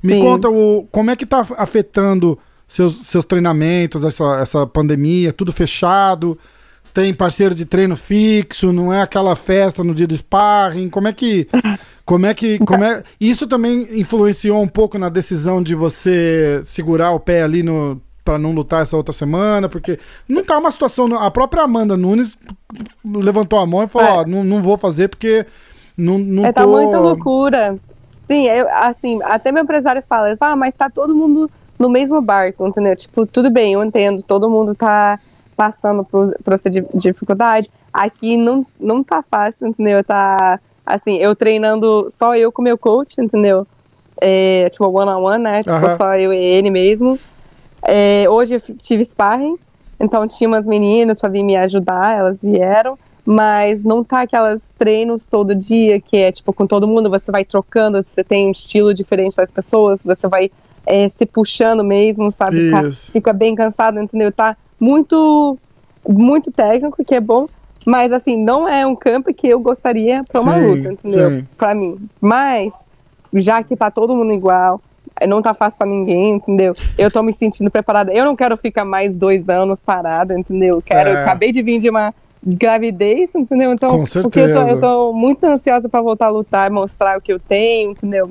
Me 0.03 0.15
sim. 0.15 0.21
conta 0.21 0.49
o, 0.49 0.87
como 0.91 1.11
é 1.11 1.17
que 1.17 1.27
tá 1.27 1.45
afetando 1.57 2.39
seus, 2.67 3.07
seus 3.07 3.25
treinamentos, 3.25 4.05
essa, 4.05 4.41
essa 4.41 4.67
pandemia, 4.67 5.33
tudo 5.33 5.53
fechado? 5.53 6.39
Tem 6.95 7.13
parceiro 7.13 7.55
de 7.55 7.65
treino 7.65 7.97
fixo, 7.97 8.73
não 8.73 8.93
é 8.93 9.03
aquela 9.03 9.37
festa 9.37 9.85
no 9.85 9.95
dia 9.95 10.07
do 10.07 10.17
sparring? 10.17 10.89
Como 10.89 11.09
é 11.09 11.13
que. 11.13 11.49
Como 12.07 12.25
é 12.25 12.33
que. 12.33 12.59
Como 12.61 12.85
é... 12.85 13.03
Isso 13.21 13.47
também 13.47 14.01
influenciou 14.01 14.63
um 14.63 14.69
pouco 14.69 14.97
na 14.97 15.09
decisão 15.09 15.63
de 15.63 15.75
você 15.75 16.63
segurar 16.65 17.11
o 17.11 17.21
pé 17.21 17.43
ali 17.43 17.65
no, 17.65 18.01
para 18.25 18.39
não 18.39 18.53
lutar 18.53 18.83
essa 18.83 18.97
outra 18.97 19.13
semana, 19.13 19.69
porque 19.69 19.99
não 20.29 20.45
tá 20.45 20.57
uma 20.57 20.71
situação. 20.71 21.07
A 21.19 21.31
própria 21.31 21.65
Amanda 21.65 21.97
Nunes 21.97 22.39
levantou 23.05 23.59
a 23.59 23.67
mão 23.67 23.85
e 23.85 23.89
falou: 23.89 24.09
é. 24.09 24.13
Ó, 24.13 24.27
não, 24.27 24.45
não 24.45 24.63
vou 24.63 24.77
fazer 24.77 25.09
porque 25.09 25.45
não, 25.97 26.19
não 26.19 26.47
é, 26.47 26.53
tá 26.53 26.63
tô... 26.63 26.73
Tá 26.73 26.83
muita 26.83 26.99
loucura. 26.99 27.79
Sim, 28.23 28.49
eu, 28.49 28.69
assim, 28.73 29.21
até 29.23 29.53
meu 29.53 29.63
empresário 29.63 30.03
fala: 30.09 30.29
ele 30.29 30.37
fala, 30.37 30.53
ah, 30.53 30.57
mas 30.57 30.75
tá 30.75 30.89
todo 30.89 31.15
mundo 31.15 31.51
no 31.79 31.89
mesmo 31.89 32.21
barco, 32.21 32.67
entendeu? 32.67 32.97
Tipo, 32.97 33.27
tudo 33.27 33.51
bem, 33.51 33.75
eu 33.75 33.83
entendo, 33.83 34.23
todo 34.23 34.51
mundo 34.51 34.75
tá 34.75 35.19
passando 35.57 36.05
por, 36.05 36.37
por 36.45 36.53
essa 36.53 36.71
dificuldade. 36.71 37.71
Aqui 37.93 38.37
não, 38.37 38.67
não 38.79 39.03
tá 39.03 39.23
fácil, 39.23 39.69
entendeu? 39.69 40.05
Tá, 40.05 40.61
assim, 40.85 41.17
eu 41.17 41.35
treinando 41.35 42.09
só 42.11 42.37
eu 42.37 42.53
com 42.53 42.63
meu 42.63 42.77
coach, 42.77 43.21
entendeu? 43.21 43.67
É, 44.21 44.69
tipo, 44.71 44.87
one 44.87 45.11
on 45.11 45.23
one, 45.23 45.43
né? 45.43 45.63
Tipo, 45.63 45.97
só 45.97 46.15
eu 46.15 46.33
e 46.33 46.37
ele 46.37 46.71
mesmo. 46.71 47.19
É, 47.83 48.29
hoje 48.29 48.55
eu 48.55 48.61
tive 48.77 49.05
sparring, 49.05 49.57
então 50.01 50.27
tinha 50.27 50.49
umas 50.49 50.67
meninas 50.67 51.19
para 51.19 51.29
vir 51.29 51.43
me 51.43 51.57
ajudar, 51.57 52.19
elas 52.19 52.41
vieram, 52.41 52.99
mas 53.25 53.85
não 53.85 54.03
tá 54.03 54.23
aquelas 54.23 54.73
treinos 54.77 55.25
todo 55.25 55.55
dia 55.55 56.01
que 56.01 56.17
é 56.17 56.33
tipo 56.33 56.53
com 56.53 56.67
todo 56.67 56.89
mundo, 56.89 57.09
você 57.09 57.31
vai 57.31 57.45
trocando, 57.45 58.03
você 58.03 58.25
tem 58.25 58.49
um 58.49 58.53
estilo 58.53 58.93
diferente 58.93 59.37
das 59.37 59.51
pessoas, 59.51 60.03
você 60.03 60.27
vai 60.27 60.51
é, 60.87 61.09
se 61.09 61.27
puxando 61.27 61.83
mesmo, 61.83 62.31
sabe? 62.31 62.71
Tá, 62.71 62.83
fica 63.13 63.33
bem 63.33 63.55
cansado, 63.55 64.01
entendeu? 64.01 64.31
Tá 64.31 64.57
muito, 64.79 65.59
muito 66.09 66.53
técnico, 66.53 67.05
que 67.05 67.15
é 67.15 67.21
bom, 67.21 67.49
mas 67.85 68.13
assim, 68.13 68.43
não 68.43 68.69
é 68.69 68.87
um 68.87 68.97
campo 68.97 69.33
que 69.35 69.49
eu 69.49 69.61
gostaria 69.61 70.23
para 70.31 70.41
uma 70.41 70.55
sim, 70.55 70.67
luta, 70.67 70.93
entendeu? 70.93 71.45
Para 71.57 71.75
mim. 71.75 71.99
Mas, 72.21 72.87
já 73.35 73.63
que 73.63 73.77
tá 73.77 73.91
todo 73.91 74.15
mundo 74.15 74.33
igual, 74.33 74.81
não 75.27 75.41
tá 75.41 75.55
fácil 75.55 75.79
para 75.79 75.89
ninguém, 75.89 76.35
entendeu? 76.35 76.75
Eu 76.99 77.11
tô 77.11 77.23
me 77.23 77.33
sentindo 77.33 77.71
preparada. 77.71 78.13
Eu 78.13 78.25
não 78.25 78.37
quero 78.37 78.57
ficar 78.57 78.85
mais 78.85 79.17
dois 79.17 79.49
anos 79.49 79.83
parada, 79.83 80.39
entendeu? 80.39 80.83
Quero, 80.83 81.11
é. 81.11 81.23
acabei 81.23 81.53
de 81.53 81.63
vir 81.63 81.79
de 81.79 81.89
uma 81.89 82.13
gravidez, 82.45 83.35
entendeu? 83.35 83.73
Então, 83.73 83.91
Com 83.91 84.07
certeza. 84.07 84.23
porque 84.23 84.41
eu 84.41 84.53
tô, 84.53 84.69
eu 84.69 84.81
tô 84.81 85.13
muito 85.13 85.45
ansiosa 85.45 85.89
para 85.89 86.03
voltar 86.03 86.27
a 86.27 86.31
lutar, 86.31 86.71
mostrar 86.71 87.19
o 87.19 87.21
que 87.21 87.33
eu 87.33 87.41
tenho, 87.41 87.93
entendeu? 87.93 88.31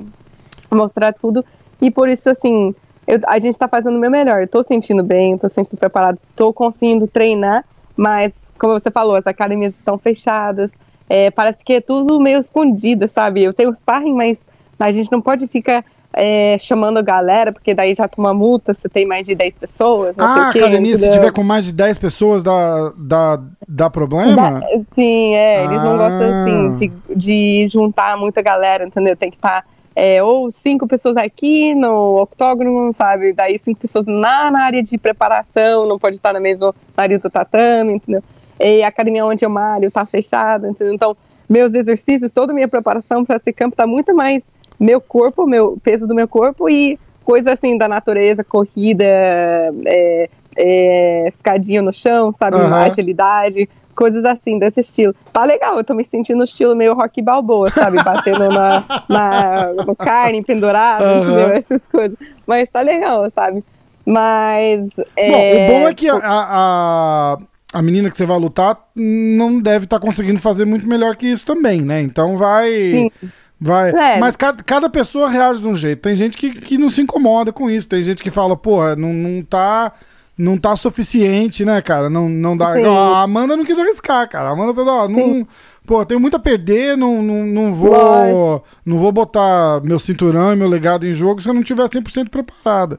Mostrar 0.70 1.12
tudo. 1.12 1.44
E 1.80 1.90
por 1.90 2.08
isso, 2.08 2.30
assim, 2.30 2.74
eu, 3.06 3.20
a 3.26 3.38
gente 3.38 3.58
tá 3.58 3.68
fazendo 3.68 3.96
o 3.96 4.00
meu 4.00 4.10
melhor. 4.10 4.42
Eu 4.42 4.48
tô 4.48 4.62
sentindo 4.62 5.02
bem, 5.02 5.38
tô 5.38 5.48
sentindo 5.48 5.78
preparado, 5.78 6.18
tô 6.34 6.52
conseguindo 6.52 7.06
treinar, 7.06 7.64
mas, 7.96 8.46
como 8.58 8.72
você 8.72 8.90
falou, 8.90 9.14
as 9.14 9.26
academias 9.26 9.74
estão 9.74 9.96
fechadas. 9.96 10.72
É, 11.08 11.30
parece 11.30 11.64
que 11.64 11.74
é 11.74 11.80
tudo 11.80 12.20
meio 12.20 12.38
escondido, 12.38 13.06
sabe? 13.06 13.44
Eu 13.44 13.54
tenho 13.54 13.74
sparring, 13.74 14.14
mas 14.14 14.46
a 14.78 14.90
gente 14.90 15.10
não 15.10 15.20
pode 15.20 15.46
ficar 15.46 15.84
é, 16.12 16.56
chamando 16.58 16.98
a 16.98 17.02
galera, 17.02 17.52
porque 17.52 17.74
daí 17.74 17.94
já 17.94 18.08
toma 18.08 18.34
multa 18.34 18.74
se 18.74 18.88
tem 18.88 19.06
mais 19.06 19.26
de 19.26 19.34
10 19.34 19.58
pessoas. 19.58 20.16
Não 20.16 20.26
ah, 20.26 20.32
sei 20.32 20.42
o 20.42 20.52
quê, 20.52 20.58
academia, 20.58 20.92
entendeu? 20.92 21.12
se 21.12 21.18
tiver 21.18 21.30
com 21.30 21.42
mais 21.42 21.66
de 21.66 21.72
10 21.72 21.98
pessoas, 21.98 22.42
dá, 22.42 22.92
dá, 22.96 23.40
dá 23.68 23.90
problema? 23.90 24.60
Sim, 24.80 25.34
é. 25.34 25.64
Eles 25.64 25.78
ah. 25.78 25.84
não 25.84 25.96
gostam, 25.96 26.42
assim, 26.42 26.74
de, 26.74 26.92
de 27.14 27.68
juntar 27.68 28.16
muita 28.16 28.42
galera, 28.42 28.86
entendeu? 28.86 29.16
Tem 29.16 29.30
que 29.30 29.36
estar. 29.36 29.62
Tá 29.62 29.75
é, 29.96 30.22
ou 30.22 30.52
cinco 30.52 30.86
pessoas 30.86 31.16
aqui 31.16 31.74
no 31.74 32.20
octógono, 32.20 32.92
sabe? 32.92 33.32
Daí 33.32 33.58
cinco 33.58 33.80
pessoas 33.80 34.04
na, 34.04 34.50
na 34.50 34.64
área 34.64 34.82
de 34.82 34.98
preparação, 34.98 35.88
não 35.88 35.98
pode 35.98 36.16
estar 36.16 36.34
na 36.34 36.40
mesma 36.40 36.74
área 36.94 37.18
do 37.18 37.30
tatame, 37.30 37.94
entendeu? 37.94 38.22
E 38.60 38.82
a 38.82 38.88
academia 38.88 39.24
onde 39.24 39.42
eu 39.42 39.48
malho 39.48 39.90
tá 39.90 40.04
fechada, 40.04 40.68
entendeu? 40.68 40.92
Então, 40.92 41.16
meus 41.48 41.72
exercícios, 41.72 42.30
toda 42.30 42.52
a 42.52 42.54
minha 42.54 42.68
preparação 42.68 43.24
para 43.24 43.36
esse 43.36 43.50
campo 43.54 43.74
tá 43.74 43.86
muito 43.86 44.14
mais 44.14 44.50
meu 44.78 45.00
corpo, 45.00 45.46
meu 45.46 45.78
peso 45.82 46.06
do 46.06 46.14
meu 46.14 46.28
corpo 46.28 46.68
e 46.68 46.98
coisa 47.24 47.54
assim 47.54 47.78
da 47.78 47.88
natureza, 47.88 48.44
corrida, 48.44 49.04
é, 49.06 50.28
é, 50.58 51.28
escadinha 51.28 51.80
no 51.80 51.92
chão, 51.92 52.30
sabe? 52.32 52.56
Uhum. 52.56 52.74
Agilidade, 52.74 53.66
coisas 53.96 54.24
assim, 54.24 54.58
desse 54.58 54.80
estilo. 54.80 55.14
Tá 55.32 55.44
legal, 55.44 55.78
eu 55.78 55.84
tô 55.84 55.94
me 55.94 56.04
sentindo 56.04 56.38
no 56.38 56.44
estilo 56.44 56.76
meio 56.76 56.94
rock 56.94 57.20
balboa, 57.22 57.70
sabe? 57.70 57.96
Batendo 58.04 58.48
na, 58.50 58.84
na 59.08 59.72
no 59.84 59.96
carne 59.96 60.44
pendurado, 60.44 61.02
uhum. 61.02 61.22
entendeu? 61.22 61.48
Essas 61.54 61.88
coisas. 61.88 62.16
Mas 62.46 62.70
tá 62.70 62.82
legal, 62.82 63.28
sabe? 63.30 63.64
Mas. 64.04 64.88
É... 65.16 65.30
Bom, 65.30 65.64
o 65.64 65.80
bom 65.80 65.88
é 65.88 65.94
que 65.94 66.08
a, 66.08 66.20
a, 66.22 67.38
a 67.72 67.82
menina 67.82 68.10
que 68.10 68.16
você 68.16 68.26
vai 68.26 68.38
lutar 68.38 68.78
não 68.94 69.60
deve 69.60 69.86
estar 69.86 69.98
tá 69.98 70.06
conseguindo 70.06 70.38
fazer 70.38 70.64
muito 70.64 70.86
melhor 70.86 71.16
que 71.16 71.26
isso 71.26 71.44
também, 71.44 71.80
né? 71.80 72.00
Então 72.02 72.36
vai. 72.36 72.70
Sim. 72.70 73.10
Vai. 73.58 73.90
É. 73.90 74.18
Mas 74.20 74.36
cada, 74.36 74.62
cada 74.62 74.88
pessoa 74.90 75.30
reage 75.30 75.60
de 75.60 75.66
um 75.66 75.74
jeito. 75.74 76.02
Tem 76.02 76.14
gente 76.14 76.36
que, 76.36 76.50
que 76.52 76.76
não 76.76 76.90
se 76.90 77.00
incomoda 77.00 77.52
com 77.52 77.70
isso. 77.70 77.88
Tem 77.88 78.02
gente 78.02 78.22
que 78.22 78.30
fala, 78.30 78.54
porra, 78.54 78.94
não, 78.94 79.12
não 79.12 79.42
tá 79.42 79.92
não 80.36 80.58
tá 80.58 80.76
suficiente, 80.76 81.64
né, 81.64 81.80
cara? 81.80 82.10
Não, 82.10 82.28
não 82.28 82.56
dá. 82.56 82.68
a 82.68 83.22
Amanda 83.22 83.56
não 83.56 83.64
quis 83.64 83.78
arriscar, 83.78 84.28
cara. 84.28 84.50
A 84.50 84.52
Amanda 84.52 84.74
falou, 84.74 84.94
ó, 84.94 85.08
não. 85.08 85.46
Pô, 85.86 86.04
tenho 86.04 86.20
muito 86.20 86.36
a 86.36 86.40
perder, 86.40 86.96
não, 86.96 87.22
não, 87.22 87.46
não 87.46 87.74
vou. 87.74 87.92
Lógico. 87.92 88.64
Não 88.84 88.98
vou 88.98 89.12
botar 89.12 89.80
meu 89.84 89.98
cinturão 89.98 90.52
e 90.52 90.56
meu 90.56 90.68
legado 90.68 91.06
em 91.06 91.12
jogo 91.12 91.40
se 91.40 91.48
eu 91.48 91.54
não 91.54 91.62
tiver 91.62 91.88
100% 91.88 92.28
preparada. 92.28 92.98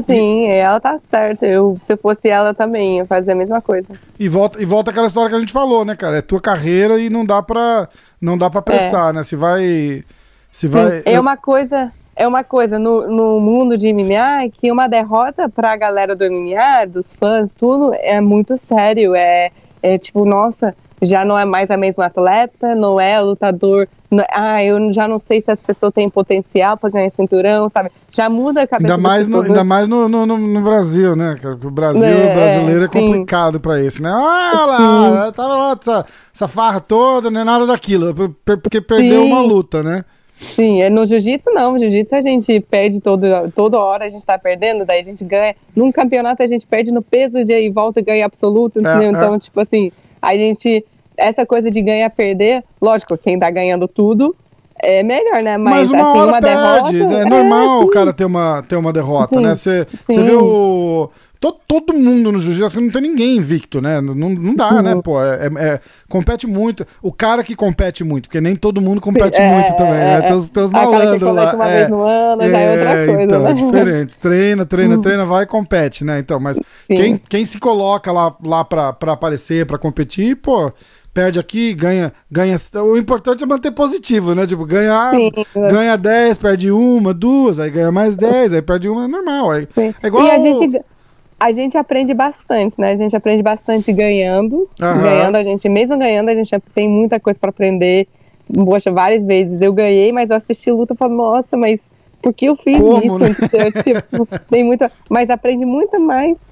Sim, 0.00 0.46
e... 0.46 0.54
ela 0.54 0.80
tá 0.80 0.98
certa. 1.02 1.46
Eu, 1.46 1.76
se 1.80 1.92
eu 1.92 1.98
fosse 1.98 2.30
ela 2.30 2.54
também, 2.54 2.96
ia 2.96 3.06
fazer 3.06 3.32
a 3.32 3.34
mesma 3.36 3.60
coisa. 3.60 3.92
E 4.18 4.28
volta, 4.28 4.60
e 4.62 4.64
volta 4.64 4.90
aquela 4.90 5.06
história 5.06 5.28
que 5.28 5.36
a 5.36 5.40
gente 5.40 5.52
falou, 5.52 5.84
né, 5.84 5.94
cara? 5.94 6.18
É 6.18 6.22
tua 6.22 6.40
carreira 6.40 6.98
e 6.98 7.10
não 7.10 7.24
dá 7.24 7.42
pra, 7.42 7.88
não 8.18 8.38
dá 8.38 8.48
pra 8.48 8.62
pressar, 8.62 9.10
é. 9.10 9.12
né? 9.12 9.22
Se 9.22 9.36
vai. 9.36 10.02
Se 10.50 10.66
vai 10.66 11.02
é 11.04 11.20
uma 11.20 11.36
coisa 11.36 11.92
é 12.14 12.26
uma 12.28 12.44
coisa 12.44 12.78
no, 12.78 13.08
no 13.08 13.40
mundo 13.40 13.76
de 13.76 13.92
MMA 13.92 14.50
que 14.52 14.70
uma 14.70 14.86
derrota 14.86 15.48
pra 15.48 15.76
galera 15.76 16.14
do 16.14 16.24
MMA, 16.24 16.86
dos 16.86 17.14
fãs, 17.14 17.54
tudo, 17.54 17.92
é 17.94 18.20
muito 18.20 18.56
sério. 18.56 19.14
É, 19.14 19.50
é 19.82 19.98
tipo, 19.98 20.24
nossa, 20.24 20.74
já 21.00 21.24
não 21.24 21.36
é 21.36 21.44
mais 21.44 21.70
a 21.70 21.76
mesma 21.76 22.06
atleta, 22.06 22.74
não 22.74 23.00
é 23.00 23.20
lutador. 23.20 23.88
Não, 24.10 24.24
ah, 24.30 24.62
eu 24.62 24.92
já 24.92 25.08
não 25.08 25.18
sei 25.18 25.40
se 25.40 25.50
as 25.50 25.62
pessoas 25.62 25.92
têm 25.92 26.08
potencial 26.08 26.76
para 26.76 26.90
ganhar 26.90 27.10
cinturão, 27.10 27.68
sabe? 27.68 27.90
Já 28.10 28.28
muda 28.28 28.62
a 28.62 28.66
cabeça 28.66 28.92
Ainda 28.92 29.02
mais, 29.02 29.28
no, 29.28 29.40
ainda 29.40 29.64
mais 29.64 29.88
no, 29.88 30.08
no, 30.08 30.26
no, 30.26 30.60
Brasil, 30.60 31.16
né? 31.16 31.34
O 31.64 31.70
Brasil 31.70 32.04
é, 32.04 32.34
brasileiro 32.34 32.84
é 32.84 32.88
complicado 32.88 33.58
para 33.58 33.82
isso, 33.82 34.02
né? 34.02 34.10
Ah, 34.10 34.66
lá, 34.66 35.32
tava 35.32 35.56
lá 35.56 35.78
essa, 35.80 36.06
essa 36.32 36.46
farra 36.46 36.78
toda, 36.78 37.30
não 37.30 37.40
é 37.40 37.44
nada 37.44 37.66
daquilo, 37.66 38.14
porque 38.44 38.80
perdeu 38.80 39.22
sim. 39.22 39.26
uma 39.26 39.40
luta, 39.40 39.82
né? 39.82 40.04
Sim, 40.42 40.82
é 40.82 40.90
no 40.90 41.06
jiu-jitsu 41.06 41.50
não. 41.52 41.72
No 41.72 41.78
jiu-jitsu 41.78 42.16
a 42.16 42.20
gente 42.20 42.60
perde 42.60 43.00
todo, 43.00 43.26
toda 43.54 43.78
hora, 43.78 44.04
a 44.04 44.08
gente 44.08 44.26
tá 44.26 44.38
perdendo, 44.38 44.84
daí 44.84 45.00
a 45.00 45.04
gente 45.04 45.24
ganha. 45.24 45.54
Num 45.74 45.92
campeonato 45.92 46.42
a 46.42 46.46
gente 46.46 46.66
perde 46.66 46.92
no 46.92 47.00
peso 47.00 47.38
e 47.38 47.70
volta 47.70 48.00
e 48.00 48.02
ganha 48.02 48.26
absoluto, 48.26 48.78
é, 48.78 49.04
Então, 49.06 49.34
é. 49.34 49.38
tipo 49.38 49.58
assim, 49.60 49.90
a 50.20 50.34
gente 50.34 50.84
essa 51.16 51.46
coisa 51.46 51.70
de 51.70 51.80
ganhar 51.80 52.10
perder, 52.10 52.64
lógico, 52.80 53.16
quem 53.16 53.38
tá 53.38 53.50
ganhando 53.50 53.86
tudo 53.86 54.34
é 54.82 55.02
melhor, 55.02 55.42
né? 55.42 55.56
Mas, 55.56 55.88
Mas 55.88 55.90
uma, 55.90 56.10
assim, 56.10 56.18
uma 56.18 56.40
perde, 56.40 56.98
derrota. 56.98 57.14
É 57.14 57.24
normal 57.24 57.82
é, 57.82 57.84
o 57.84 57.88
cara 57.88 58.12
ter 58.12 58.24
uma, 58.24 58.62
ter 58.62 58.76
uma 58.76 58.92
derrota, 58.92 59.36
sim, 59.36 59.42
né? 59.42 59.54
Você 59.54 59.86
vê 60.08 60.34
o. 60.34 61.08
Todo, 61.42 61.58
todo 61.66 61.92
mundo 61.92 62.30
no 62.30 62.40
jiu-jitsu 62.40 62.80
não 62.80 62.88
tem 62.88 63.02
ninguém 63.02 63.36
invicto, 63.36 63.80
né? 63.80 64.00
Não, 64.00 64.14
não 64.14 64.54
dá, 64.54 64.80
né, 64.80 64.94
pô? 65.02 65.20
É, 65.20 65.48
é, 65.48 65.64
é, 65.70 65.80
compete 66.08 66.46
muito. 66.46 66.86
O 67.02 67.12
cara 67.12 67.42
que 67.42 67.56
compete 67.56 68.04
muito, 68.04 68.28
porque 68.28 68.40
nem 68.40 68.54
todo 68.54 68.80
mundo 68.80 69.00
compete 69.00 69.38
Sim, 69.38 69.48
muito 69.48 69.72
é, 69.72 69.74
também, 69.74 69.92
né? 69.92 70.18
É, 70.18 70.22
tem 70.22 70.36
os, 70.36 70.48
tem 70.48 70.62
os 70.62 70.70
malandros 70.70 71.34
lá. 71.34 71.52
Uma 71.52 71.66
vez 71.66 71.88
no 71.88 72.00
ano, 72.00 72.48
já 72.48 72.58
é 72.60 72.70
outra 72.70 73.06
coisa. 73.06 73.22
Então, 73.24 73.42
né? 73.42 73.50
é 73.50 73.54
diferente. 73.54 74.18
Treina, 74.18 74.64
treina, 74.64 74.94
hum. 74.94 75.00
treina, 75.00 75.24
vai 75.24 75.42
e 75.42 75.46
compete, 75.48 76.04
né? 76.04 76.20
Então, 76.20 76.38
mas 76.38 76.60
quem, 76.86 77.18
quem 77.18 77.44
se 77.44 77.58
coloca 77.58 78.12
lá, 78.12 78.32
lá 78.44 78.64
pra, 78.64 78.92
pra 78.92 79.14
aparecer, 79.14 79.66
pra 79.66 79.78
competir, 79.78 80.36
pô 80.36 80.72
perde 81.12 81.38
aqui, 81.38 81.74
ganha, 81.74 82.12
ganha. 82.30 82.56
O 82.84 82.96
importante 82.96 83.42
é 83.42 83.46
manter 83.46 83.72
positivo, 83.72 84.34
né? 84.34 84.46
Tipo, 84.46 84.64
ganhar, 84.64 85.12
ganha 85.70 85.96
10, 85.98 86.38
perde 86.38 86.70
uma, 86.70 87.12
duas, 87.12 87.58
aí 87.58 87.68
ganha 87.68 87.92
mais 87.92 88.16
10, 88.16 88.54
aí 88.54 88.62
perde 88.62 88.88
uma, 88.88 89.04
é 89.04 89.08
normal. 89.08 89.50
Aí, 89.50 89.68
é 89.76 90.06
igual. 90.06 90.24
E 90.24 90.30
a 90.30 90.38
gente, 90.38 90.80
a 91.42 91.50
gente 91.50 91.76
aprende 91.76 92.14
bastante, 92.14 92.80
né? 92.80 92.92
A 92.92 92.96
gente 92.96 93.16
aprende 93.16 93.42
bastante 93.42 93.92
ganhando. 93.92 94.68
Uhum. 94.80 95.02
Ganhando, 95.02 95.36
a 95.36 95.42
gente, 95.42 95.68
mesmo 95.68 95.98
ganhando, 95.98 96.28
a 96.28 96.34
gente 96.34 96.56
tem 96.72 96.88
muita 96.88 97.18
coisa 97.18 97.40
para 97.40 97.50
aprender. 97.50 98.06
Poxa, 98.54 98.92
várias 98.92 99.24
vezes 99.24 99.60
eu 99.60 99.72
ganhei, 99.72 100.12
mas 100.12 100.30
eu 100.30 100.36
assisti 100.36 100.70
luta 100.70 100.94
e 100.94 100.96
falo, 100.96 101.16
nossa, 101.16 101.56
mas 101.56 101.90
por 102.22 102.32
que 102.32 102.46
eu 102.46 102.54
fiz 102.54 102.78
Como, 102.78 103.02
isso? 103.02 103.18
Né? 103.18 103.34
tipo, 103.82 104.26
tem 104.48 104.62
muita. 104.62 104.90
Mas 105.10 105.30
aprende 105.30 105.64
muito 105.64 105.98
mais 105.98 106.48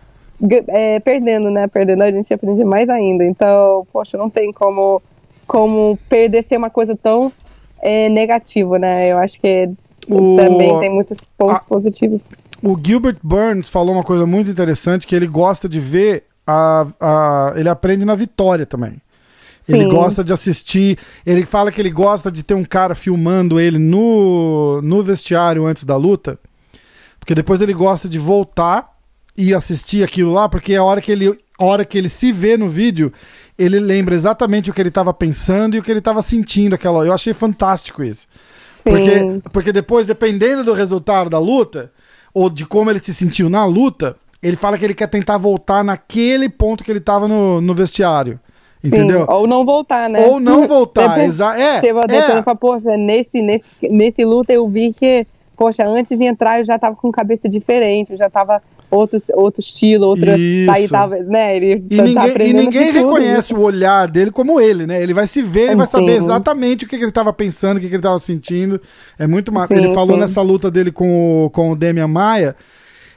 é, 0.66 0.98
perdendo, 0.98 1.50
né? 1.50 1.68
Perdendo 1.68 2.02
a 2.02 2.10
gente 2.10 2.34
aprende 2.34 2.64
mais 2.64 2.90
ainda. 2.90 3.24
Então, 3.24 3.86
poxa, 3.92 4.18
não 4.18 4.28
tem 4.28 4.52
como, 4.52 5.00
como 5.46 5.96
perder 6.08 6.42
ser 6.42 6.56
uma 6.56 6.70
coisa 6.70 6.96
tão 6.96 7.30
é, 7.80 8.08
negativa, 8.08 8.76
né? 8.76 9.12
Eu 9.12 9.18
acho 9.18 9.40
que 9.40 9.70
o... 10.16 10.36
também 10.36 10.80
tem 10.80 10.90
muitos 10.90 11.20
pontos 11.36 11.62
a... 11.62 11.66
positivos. 11.66 12.30
O 12.62 12.78
Gilbert 12.82 13.18
Burns 13.22 13.68
falou 13.68 13.94
uma 13.94 14.04
coisa 14.04 14.26
muito 14.26 14.50
interessante 14.50 15.06
que 15.06 15.14
ele 15.14 15.26
gosta 15.26 15.68
de 15.68 15.80
ver 15.80 16.24
a, 16.46 16.86
a 17.00 17.52
ele 17.56 17.68
aprende 17.68 18.04
na 18.04 18.14
vitória 18.14 18.66
também. 18.66 19.00
Ele 19.68 19.84
Sim. 19.84 19.88
gosta 19.88 20.24
de 20.24 20.32
assistir. 20.32 20.98
Ele 21.24 21.46
fala 21.46 21.70
que 21.70 21.80
ele 21.80 21.90
gosta 21.90 22.30
de 22.30 22.42
ter 22.42 22.54
um 22.54 22.64
cara 22.64 22.94
filmando 22.94 23.60
ele 23.60 23.78
no, 23.78 24.80
no 24.82 25.02
vestiário 25.02 25.66
antes 25.66 25.84
da 25.84 25.96
luta. 25.96 26.38
Porque 27.18 27.34
depois 27.34 27.60
ele 27.60 27.72
gosta 27.72 28.08
de 28.08 28.18
voltar 28.18 28.90
e 29.36 29.54
assistir 29.54 30.02
aquilo 30.02 30.32
lá, 30.32 30.48
porque 30.48 30.74
a 30.74 30.82
hora 30.82 31.00
que 31.00 31.12
ele, 31.12 31.38
a 31.58 31.64
hora 31.64 31.84
que 31.84 31.96
ele 31.96 32.08
se 32.08 32.32
vê 32.32 32.56
no 32.56 32.68
vídeo, 32.68 33.12
ele 33.56 33.78
lembra 33.78 34.14
exatamente 34.14 34.70
o 34.70 34.74
que 34.74 34.80
ele 34.80 34.88
estava 34.88 35.14
pensando 35.14 35.76
e 35.76 35.78
o 35.78 35.82
que 35.82 35.90
ele 35.90 36.00
estava 36.00 36.20
sentindo 36.20 36.74
aquela. 36.74 37.06
Eu 37.06 37.12
achei 37.12 37.32
fantástico 37.32 38.02
isso. 38.02 38.26
Porque, 38.84 39.50
porque 39.52 39.72
depois, 39.72 40.06
dependendo 40.06 40.64
do 40.64 40.72
resultado 40.72 41.28
da 41.30 41.38
luta, 41.38 41.92
ou 42.32 42.48
de 42.48 42.64
como 42.66 42.90
ele 42.90 43.00
se 43.00 43.12
sentiu 43.12 43.50
na 43.50 43.64
luta, 43.64 44.16
ele 44.42 44.56
fala 44.56 44.78
que 44.78 44.84
ele 44.84 44.94
quer 44.94 45.08
tentar 45.08 45.38
voltar 45.38 45.84
naquele 45.84 46.48
ponto 46.48 46.82
que 46.82 46.90
ele 46.90 46.98
estava 46.98 47.28
no, 47.28 47.60
no 47.60 47.74
vestiário. 47.74 48.40
Entendeu? 48.82 49.20
Sim, 49.20 49.26
ou 49.28 49.46
não 49.46 49.64
voltar, 49.64 50.08
né? 50.08 50.26
Ou 50.26 50.40
não 50.40 50.66
voltar, 50.66 51.18
exato. 51.24 51.60
É, 51.60 51.80
Teve 51.80 51.98
é. 51.98 52.42
Fala, 52.42 52.56
poxa, 52.56 52.96
nesse, 52.96 53.42
nesse, 53.42 53.70
nesse 53.82 54.24
luta 54.24 54.52
eu 54.52 54.66
vi 54.66 54.94
que, 54.94 55.26
poxa, 55.54 55.86
antes 55.86 56.18
de 56.18 56.24
entrar 56.24 56.58
eu 56.58 56.64
já 56.64 56.78
tava 56.78 56.96
com 56.96 57.12
cabeça 57.12 57.46
diferente, 57.46 58.12
eu 58.12 58.16
já 58.16 58.30
tava 58.30 58.62
outro, 58.90 59.18
outro 59.34 59.60
estilo, 59.60 60.06
outra. 60.06 60.36
Daí 60.66 60.88
tava, 60.88 61.16
né? 61.16 61.56
Ele 61.56 61.84
e 61.90 61.96
tá, 61.96 62.02
ninguém, 62.02 62.32
tá 62.32 62.44
e 62.44 62.52
ninguém 62.52 62.92
reconhece 62.92 63.54
o 63.54 63.60
olhar 63.60 64.08
dele 64.08 64.30
como 64.30 64.60
ele, 64.60 64.86
né? 64.86 65.02
Ele 65.02 65.14
vai 65.14 65.26
se 65.26 65.42
ver, 65.42 65.68
ele 65.68 65.76
vai 65.76 65.86
saber 65.86 66.16
exatamente 66.16 66.84
o 66.84 66.88
que, 66.88 66.96
que 66.96 67.02
ele 67.02 67.10
estava 67.10 67.32
pensando, 67.32 67.76
o 67.78 67.80
que, 67.80 67.86
que 67.88 67.94
ele 67.94 68.00
estava 68.00 68.18
sentindo. 68.18 68.80
É 69.18 69.26
muito 69.26 69.52
massa. 69.52 69.74
Ele 69.74 69.94
falou 69.94 70.14
sim. 70.14 70.20
nessa 70.20 70.42
luta 70.42 70.70
dele 70.70 70.90
com 70.90 71.46
o, 71.46 71.50
com 71.50 71.70
o 71.70 71.76
Demian 71.76 72.08
Maia 72.08 72.56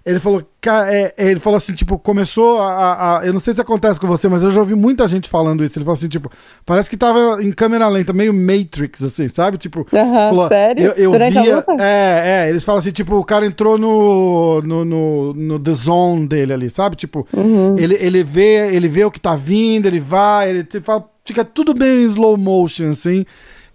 ele 0.05 0.19
falou, 0.19 0.43
é, 0.89 1.13
é, 1.17 1.31
ele 1.31 1.39
falou 1.39 1.55
assim, 1.55 1.73
tipo, 1.73 1.97
começou 1.97 2.59
a, 2.59 3.19
a, 3.19 3.25
Eu 3.25 3.31
não 3.31 3.39
sei 3.39 3.53
se 3.53 3.61
acontece 3.61 3.97
com 3.97 4.05
você, 4.05 4.27
mas 4.27 4.43
eu 4.43 4.51
já 4.51 4.59
ouvi 4.59 4.75
muita 4.75 5.07
gente 5.07 5.29
falando 5.29 5.63
isso. 5.63 5.77
Ele 5.77 5.85
falou 5.85 5.97
assim, 5.97 6.09
tipo, 6.09 6.29
parece 6.65 6.89
que 6.89 6.97
tava 6.97 7.41
em 7.41 7.53
câmera 7.53 7.87
lenta, 7.87 8.11
meio 8.11 8.33
Matrix, 8.33 9.01
assim, 9.01 9.29
sabe? 9.29 9.57
Tipo, 9.57 9.87
falou, 9.89 10.49
sério? 10.49 10.87
Eu, 10.87 10.91
eu 10.91 11.11
Durante 11.11 11.39
via. 11.39 11.63
É, 11.79 12.45
é, 12.45 12.49
eles 12.49 12.65
falam 12.65 12.79
assim, 12.79 12.91
tipo, 12.91 13.15
o 13.15 13.23
cara 13.23 13.45
entrou 13.45 13.77
no, 13.77 14.61
no, 14.61 14.83
no, 14.83 15.33
no 15.33 15.59
The 15.59 15.73
Zone 15.73 16.27
dele 16.27 16.51
ali, 16.51 16.69
sabe? 16.69 16.97
Tipo, 16.97 17.25
uhum. 17.33 17.77
ele, 17.79 17.95
ele, 17.95 18.23
vê, 18.23 18.75
ele 18.75 18.89
vê 18.89 19.05
o 19.05 19.11
que 19.11 19.21
tá 19.21 19.35
vindo, 19.35 19.85
ele 19.85 20.01
vai, 20.01 20.49
ele 20.49 20.67
fala, 20.83 21.09
fica 21.23 21.45
tudo 21.45 21.73
bem 21.73 22.01
em 22.01 22.03
slow 22.03 22.35
motion, 22.35 22.89
assim. 22.89 23.25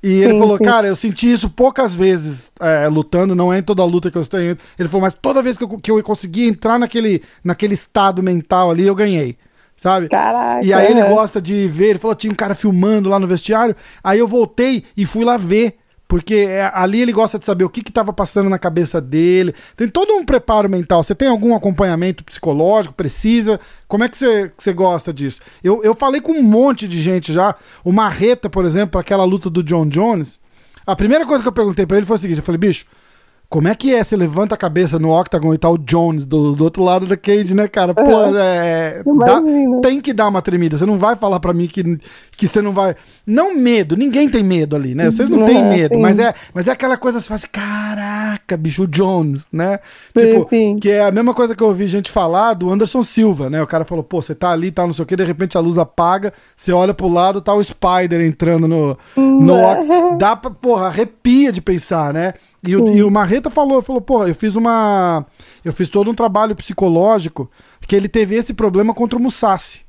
E 0.02 0.22
ele 0.22 0.34
sim, 0.34 0.38
falou, 0.38 0.56
sim. 0.56 0.64
cara, 0.64 0.86
eu 0.86 0.96
senti 0.96 1.30
isso 1.30 1.50
poucas 1.50 1.94
vezes 1.94 2.52
é, 2.60 2.86
lutando, 2.88 3.34
não 3.34 3.52
é 3.52 3.58
em 3.58 3.62
toda 3.62 3.84
luta 3.84 4.10
que 4.10 4.18
eu 4.18 4.24
tenho. 4.24 4.56
Ele 4.78 4.88
falou, 4.88 5.02
mas 5.02 5.14
toda 5.20 5.42
vez 5.42 5.56
que 5.56 5.64
eu, 5.64 5.78
que 5.78 5.90
eu 5.90 6.02
consegui 6.02 6.46
entrar 6.46 6.78
naquele, 6.78 7.22
naquele 7.42 7.74
estado 7.74 8.22
mental 8.22 8.70
ali, 8.70 8.86
eu 8.86 8.94
ganhei. 8.94 9.36
Sabe? 9.76 10.08
Caraca. 10.08 10.64
E 10.64 10.72
aí 10.72 10.90
ele 10.90 11.04
gosta 11.04 11.40
de 11.40 11.68
ver, 11.68 11.90
ele 11.90 11.98
falou, 11.98 12.14
tinha 12.14 12.32
um 12.32 12.36
cara 12.36 12.54
filmando 12.54 13.08
lá 13.08 13.18
no 13.18 13.26
vestiário. 13.26 13.76
Aí 14.02 14.18
eu 14.18 14.26
voltei 14.26 14.84
e 14.96 15.06
fui 15.06 15.24
lá 15.24 15.36
ver 15.36 15.76
porque 16.08 16.34
é, 16.34 16.70
ali 16.72 17.02
ele 17.02 17.12
gosta 17.12 17.38
de 17.38 17.44
saber 17.44 17.64
o 17.64 17.68
que 17.68 17.80
estava 17.80 18.14
passando 18.14 18.48
na 18.48 18.58
cabeça 18.58 18.98
dele. 18.98 19.54
Tem 19.76 19.86
todo 19.86 20.14
um 20.14 20.24
preparo 20.24 20.68
mental. 20.68 21.02
Você 21.02 21.14
tem 21.14 21.28
algum 21.28 21.54
acompanhamento 21.54 22.24
psicológico? 22.24 22.94
Precisa? 22.94 23.60
Como 23.86 24.02
é 24.02 24.08
que 24.08 24.16
você, 24.16 24.50
que 24.56 24.64
você 24.64 24.72
gosta 24.72 25.12
disso? 25.12 25.40
Eu, 25.62 25.84
eu 25.84 25.94
falei 25.94 26.22
com 26.22 26.32
um 26.32 26.42
monte 26.42 26.88
de 26.88 26.98
gente 27.00 27.30
já. 27.30 27.54
O 27.84 27.92
Marreta, 27.92 28.48
por 28.48 28.64
exemplo, 28.64 28.98
aquela 28.98 29.24
luta 29.24 29.50
do 29.50 29.62
John 29.62 29.86
Jones. 29.86 30.40
A 30.86 30.96
primeira 30.96 31.26
coisa 31.26 31.42
que 31.42 31.48
eu 31.48 31.52
perguntei 31.52 31.84
para 31.84 31.98
ele 31.98 32.06
foi 32.06 32.16
o 32.16 32.20
seguinte: 32.20 32.38
eu 32.38 32.44
falei, 32.44 32.58
bicho, 32.58 32.86
como 33.50 33.66
é 33.66 33.74
que 33.74 33.94
é? 33.94 34.04
Você 34.04 34.14
levanta 34.14 34.54
a 34.54 34.58
cabeça 34.58 34.98
no 34.98 35.18
Octagon 35.18 35.54
e 35.54 35.58
tá 35.58 35.70
o 35.70 35.78
Jones 35.78 36.26
do, 36.26 36.54
do 36.54 36.64
outro 36.64 36.82
lado 36.82 37.06
da 37.06 37.16
cage, 37.16 37.54
né, 37.54 37.66
cara? 37.66 37.94
Pô, 37.94 38.36
é, 38.36 39.02
dá, 39.24 39.40
tem 39.80 40.02
que 40.02 40.12
dar 40.12 40.28
uma 40.28 40.42
tremida. 40.42 40.76
Você 40.76 40.84
não 40.84 40.98
vai 40.98 41.16
falar 41.16 41.40
para 41.40 41.54
mim 41.54 41.66
que, 41.66 41.82
que 42.36 42.46
você 42.46 42.60
não 42.60 42.74
vai. 42.74 42.94
Não 43.26 43.56
medo, 43.56 43.96
ninguém 43.96 44.28
tem 44.28 44.44
medo 44.44 44.76
ali, 44.76 44.94
né? 44.94 45.10
Vocês 45.10 45.30
não, 45.30 45.46
têm 45.46 45.64
medo, 45.64 45.98
mas 45.98 46.18
é, 46.18 46.34
mas 46.52 46.68
é 46.68 46.72
aquela 46.72 46.98
coisa 46.98 47.18
que 47.18 47.24
você 47.24 47.28
fala 47.28 47.36
assim, 47.36 47.48
caraca, 47.50 48.54
bicho, 48.54 48.82
o 48.82 48.86
Jones, 48.86 49.46
né? 49.50 49.80
Tipo, 50.14 50.44
sim. 50.44 50.76
que 50.76 50.90
é 50.90 51.04
a 51.04 51.10
mesma 51.10 51.32
coisa 51.32 51.56
que 51.56 51.62
eu 51.62 51.68
ouvi 51.68 51.86
gente 51.86 52.10
falar 52.10 52.52
do 52.52 52.70
Anderson 52.70 53.02
Silva, 53.02 53.48
né? 53.48 53.62
O 53.62 53.66
cara 53.66 53.86
falou, 53.86 54.04
pô, 54.04 54.20
você 54.20 54.34
tá 54.34 54.50
ali, 54.50 54.70
tá 54.70 54.86
não 54.86 54.92
sei 54.92 55.04
o 55.04 55.06
que, 55.06 55.16
de 55.16 55.24
repente 55.24 55.56
a 55.56 55.60
luz 55.60 55.78
apaga, 55.78 56.34
você 56.54 56.70
olha 56.70 56.92
pro 56.92 57.08
lado, 57.08 57.40
tá 57.40 57.54
o 57.54 57.64
Spider 57.64 58.20
entrando 58.20 58.68
no. 58.68 58.98
no 59.16 59.54
hum. 59.54 60.18
Dá 60.18 60.36
pra, 60.36 60.50
porra, 60.50 60.88
arrepia 60.88 61.50
de 61.50 61.62
pensar, 61.62 62.12
né? 62.12 62.34
E 62.62 62.76
o, 62.76 62.88
e 62.92 63.02
o, 63.04 63.10
Marreta 63.38 63.50
falou, 63.50 63.80
falou, 63.80 64.00
pô, 64.00 64.26
eu 64.26 64.34
fiz 64.34 64.56
uma. 64.56 65.24
Eu 65.64 65.72
fiz 65.72 65.88
todo 65.88 66.10
um 66.10 66.14
trabalho 66.14 66.56
psicológico, 66.56 67.50
que 67.86 67.94
ele 67.94 68.08
teve 68.08 68.34
esse 68.34 68.52
problema 68.52 68.92
contra 68.92 69.18
o 69.18 69.22
Musashi. 69.22 69.86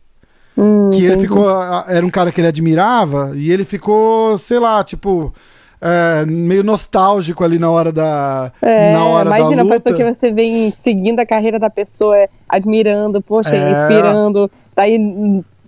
Hum, 0.58 0.90
que 0.92 1.04
ele 1.04 1.22
ficou. 1.22 1.50
Era 1.88 2.06
um 2.06 2.10
cara 2.10 2.32
que 2.32 2.40
ele 2.40 2.48
admirava, 2.48 3.32
e 3.36 3.52
ele 3.52 3.66
ficou, 3.66 4.38
sei 4.38 4.60
lá, 4.60 4.84
tipo. 4.84 5.34
É, 5.82 6.26
meio 6.26 6.62
nostálgico 6.62 7.42
ali 7.42 7.58
na 7.58 7.72
hora 7.72 7.90
da. 7.90 8.52
É, 8.62 8.92
na 8.92 9.06
hora 9.06 9.30
imagina 9.30 9.56
da 9.56 9.64
luta. 9.64 9.76
a 9.76 9.78
pessoa 9.78 9.96
que 9.96 10.14
você 10.14 10.30
vem 10.30 10.72
seguindo 10.72 11.22
a 11.22 11.26
carreira 11.26 11.58
da 11.58 11.70
pessoa, 11.70 12.28
admirando, 12.50 13.22
poxa, 13.22 13.56
é... 13.56 13.72
inspirando. 13.72 14.52
Daí 14.76 14.98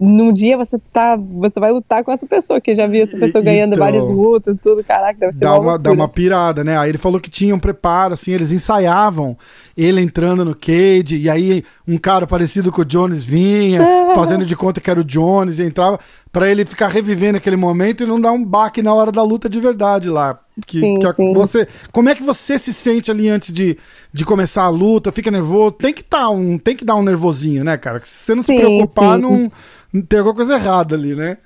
num 0.01 0.33
dia 0.33 0.57
você 0.57 0.79
tá. 0.91 1.15
Você 1.15 1.59
vai 1.59 1.71
lutar 1.71 2.03
com 2.03 2.11
essa 2.11 2.25
pessoa, 2.25 2.59
que 2.59 2.73
já 2.73 2.87
viu 2.87 3.03
essa 3.03 3.15
pessoa 3.15 3.43
ganhando 3.43 3.73
então, 3.73 3.85
várias 3.85 4.03
lutas, 4.03 4.57
tudo, 4.57 4.83
caraca, 4.83 5.19
deve 5.19 5.33
ser 5.33 5.41
dá 5.41 5.59
uma, 5.59 5.77
dá 5.77 5.91
uma 5.91 6.07
pirada, 6.07 6.63
né? 6.63 6.75
Aí 6.75 6.89
ele 6.89 6.97
falou 6.97 7.21
que 7.21 7.29
tinha 7.29 7.53
um 7.53 7.59
preparo, 7.59 8.15
assim, 8.15 8.31
eles 8.31 8.51
ensaiavam 8.51 9.37
ele 9.77 10.01
entrando 10.01 10.43
no 10.43 10.55
cage, 10.55 11.17
e 11.17 11.29
aí 11.29 11.63
um 11.87 11.99
cara 11.99 12.25
parecido 12.25 12.71
com 12.71 12.81
o 12.81 12.85
Jones 12.85 13.23
vinha, 13.23 13.81
fazendo 14.15 14.43
de 14.43 14.55
conta 14.55 14.81
que 14.81 14.89
era 14.89 14.99
o 14.99 15.03
Jones, 15.03 15.59
e 15.59 15.63
entrava 15.63 15.99
para 16.31 16.49
ele 16.49 16.65
ficar 16.65 16.87
revivendo 16.87 17.37
aquele 17.37 17.55
momento 17.57 18.03
e 18.03 18.05
não 18.05 18.19
dar 18.19 18.31
um 18.31 18.43
baque 18.43 18.81
na 18.81 18.93
hora 18.93 19.11
da 19.11 19.21
luta 19.21 19.49
de 19.49 19.59
verdade 19.59 20.09
lá. 20.09 20.39
Que, 20.65 20.79
Sim, 20.79 20.99
que 20.99 21.13
sim. 21.13 21.33
você, 21.33 21.67
como 21.91 22.09
é 22.09 22.15
que 22.15 22.23
você 22.23 22.57
se 22.57 22.73
sente 22.73 23.09
ali 23.11 23.27
antes 23.29 23.51
de, 23.51 23.77
de 24.13 24.23
começar 24.23 24.63
a 24.63 24.69
luta? 24.69 25.11
Fica 25.11 25.31
nervoso? 25.31 25.71
Tem 25.71 25.93
que 25.93 26.03
tá 26.03 26.29
um, 26.29 26.57
tem 26.57 26.75
que 26.75 26.85
dar 26.85 26.95
um 26.95 27.03
nervosinho, 27.03 27.63
né, 27.63 27.77
cara? 27.77 27.99
Se 27.99 28.25
você 28.25 28.35
não 28.35 28.43
se 28.43 28.53
Sim, 28.53 28.57
preocupar, 28.57 29.15
sim. 29.15 29.21
não, 29.21 29.51
não 29.91 30.01
tem 30.01 30.19
alguma 30.19 30.35
coisa 30.35 30.53
errada 30.55 30.95
ali, 30.95 31.15
né? 31.15 31.37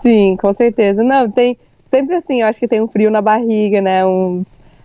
Sim, 0.00 0.36
com 0.40 0.52
certeza. 0.52 1.02
Não, 1.02 1.30
tem 1.30 1.56
sempre 1.84 2.16
assim, 2.16 2.40
eu 2.40 2.46
acho 2.46 2.58
que 2.58 2.68
tem 2.68 2.80
um 2.82 2.88
frio 2.88 3.10
na 3.10 3.20
barriga, 3.20 3.80
né? 3.80 4.04
Um, 4.06 4.42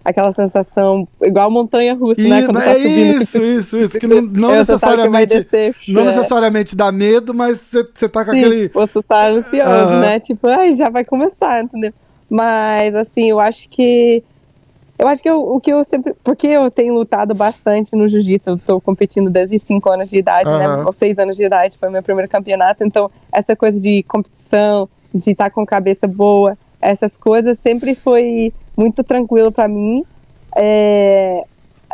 aquela 0.09 0.31
sensação 0.31 1.05
igual 1.21 1.51
montanha 1.51 1.93
russa, 1.93 2.21
né? 2.21 2.39
E- 2.39 2.45
Quando 2.45 2.59
é 2.61 2.65
tá 2.65 2.73
subindo. 2.79 3.21
isso, 3.21 3.43
isso, 3.43 3.77
isso. 3.77 3.99
Que 3.99 4.07
não, 4.07 4.21
não 4.21 4.49
que 4.51 4.55
necessariamente. 4.57 5.35
descer, 5.35 5.75
Não 5.89 6.01
é. 6.01 6.05
necessariamente 6.05 6.75
dá 6.77 6.91
medo, 6.93 7.33
mas 7.33 7.57
você 7.59 8.07
tá 8.07 8.23
com 8.23 8.31
Sim, 8.31 8.37
aquele. 8.39 8.67
Você 8.69 9.03
tá 9.03 9.27
ansioso, 9.27 9.67
Aham. 9.69 9.99
né? 10.01 10.19
Tipo, 10.21 10.47
ai, 10.47 10.71
já 10.73 10.89
vai 10.89 11.03
começar, 11.03 11.61
entendeu? 11.61 11.93
Mas, 12.29 12.95
assim, 12.95 13.29
eu 13.29 13.39
acho 13.39 13.67
que. 13.69 14.23
Eu 14.97 15.07
acho 15.07 15.21
que 15.21 15.29
eu- 15.29 15.41
o 15.41 15.59
que 15.59 15.71
eu 15.71 15.83
sempre. 15.83 16.13
Porque 16.23 16.47
eu 16.47 16.71
tenho 16.71 16.93
lutado 16.93 17.35
bastante 17.35 17.95
no 17.95 18.07
jiu-jitsu, 18.07 18.49
eu 18.51 18.57
tô 18.57 18.81
competindo 18.81 19.29
desde 19.29 19.59
5 19.59 19.89
anos 19.89 20.09
de 20.09 20.17
idade, 20.17 20.49
né? 20.49 20.65
Aham. 20.65 20.85
Ou 20.85 20.93
6 20.93 21.19
anos 21.19 21.35
de 21.37 21.43
idade, 21.43 21.77
foi 21.77 21.89
meu 21.89 22.01
primeiro 22.01 22.29
campeonato. 22.31 22.83
Então, 22.83 23.11
essa 23.31 23.55
coisa 23.55 23.79
de 23.79 24.03
competição, 24.03 24.87
de 25.13 25.31
estar 25.31 25.49
com 25.51 25.65
cabeça 25.65 26.07
boa, 26.07 26.57
essas 26.87 27.17
coisas 27.17 27.59
sempre 27.59 27.95
foi 27.95 28.53
muito 28.75 29.03
tranquilo 29.03 29.51
pra 29.51 29.67
mim. 29.67 30.05
É, 30.55 31.43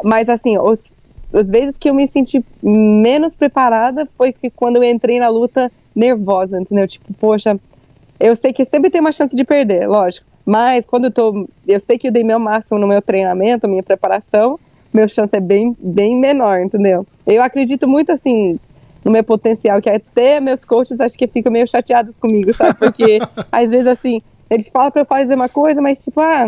mas, 0.03 0.29
assim, 0.29 0.57
os, 0.57 0.91
as 1.33 1.49
vezes 1.49 1.79
que 1.79 1.89
eu 1.89 1.95
me 1.95 2.07
senti 2.07 2.45
menos 2.61 3.33
preparada 3.33 4.07
foi 4.15 4.31
que 4.31 4.51
quando 4.51 4.77
eu 4.77 4.83
entrei 4.83 5.19
na 5.19 5.29
luta 5.29 5.71
nervosa, 5.95 6.61
entendeu? 6.61 6.87
Tipo, 6.87 7.11
poxa, 7.15 7.59
eu 8.19 8.35
sei 8.35 8.53
que 8.53 8.63
sempre 8.65 8.91
tem 8.91 9.01
uma 9.01 9.11
chance 9.11 9.35
de 9.35 9.43
perder, 9.43 9.87
lógico. 9.87 10.27
Mas 10.45 10.85
quando 10.85 11.05
eu 11.05 11.11
tô. 11.11 11.47
Eu 11.67 11.79
sei 11.79 11.97
que 11.97 12.07
eu 12.07 12.11
dei 12.11 12.23
meu 12.23 12.37
máximo 12.37 12.79
no 12.79 12.87
meu 12.87 13.01
treinamento, 13.01 13.67
minha 13.67 13.81
preparação, 13.81 14.59
meu 14.93 15.07
chance 15.07 15.35
é 15.35 15.39
bem, 15.39 15.75
bem 15.79 16.15
menor, 16.19 16.61
entendeu? 16.61 17.07
Eu 17.25 17.41
acredito 17.41 17.87
muito 17.87 18.11
assim 18.11 18.59
no 19.03 19.11
meu 19.11 19.23
potencial, 19.23 19.81
que 19.81 19.89
até 19.89 20.39
meus 20.39 20.63
coaches 20.63 21.01
acho 21.01 21.17
que 21.17 21.27
ficam 21.27 21.51
meio 21.51 21.67
chateados 21.67 22.15
comigo, 22.17 22.53
sabe? 22.53 22.77
Porque 22.77 23.19
às 23.51 23.71
vezes 23.71 23.87
assim, 23.87 24.21
eles 24.53 24.69
falam 24.69 24.91
pra 24.91 25.01
eu 25.01 25.05
fazer 25.05 25.35
uma 25.35 25.49
coisa, 25.49 25.81
mas 25.81 26.03
tipo, 26.03 26.19
ah, 26.21 26.47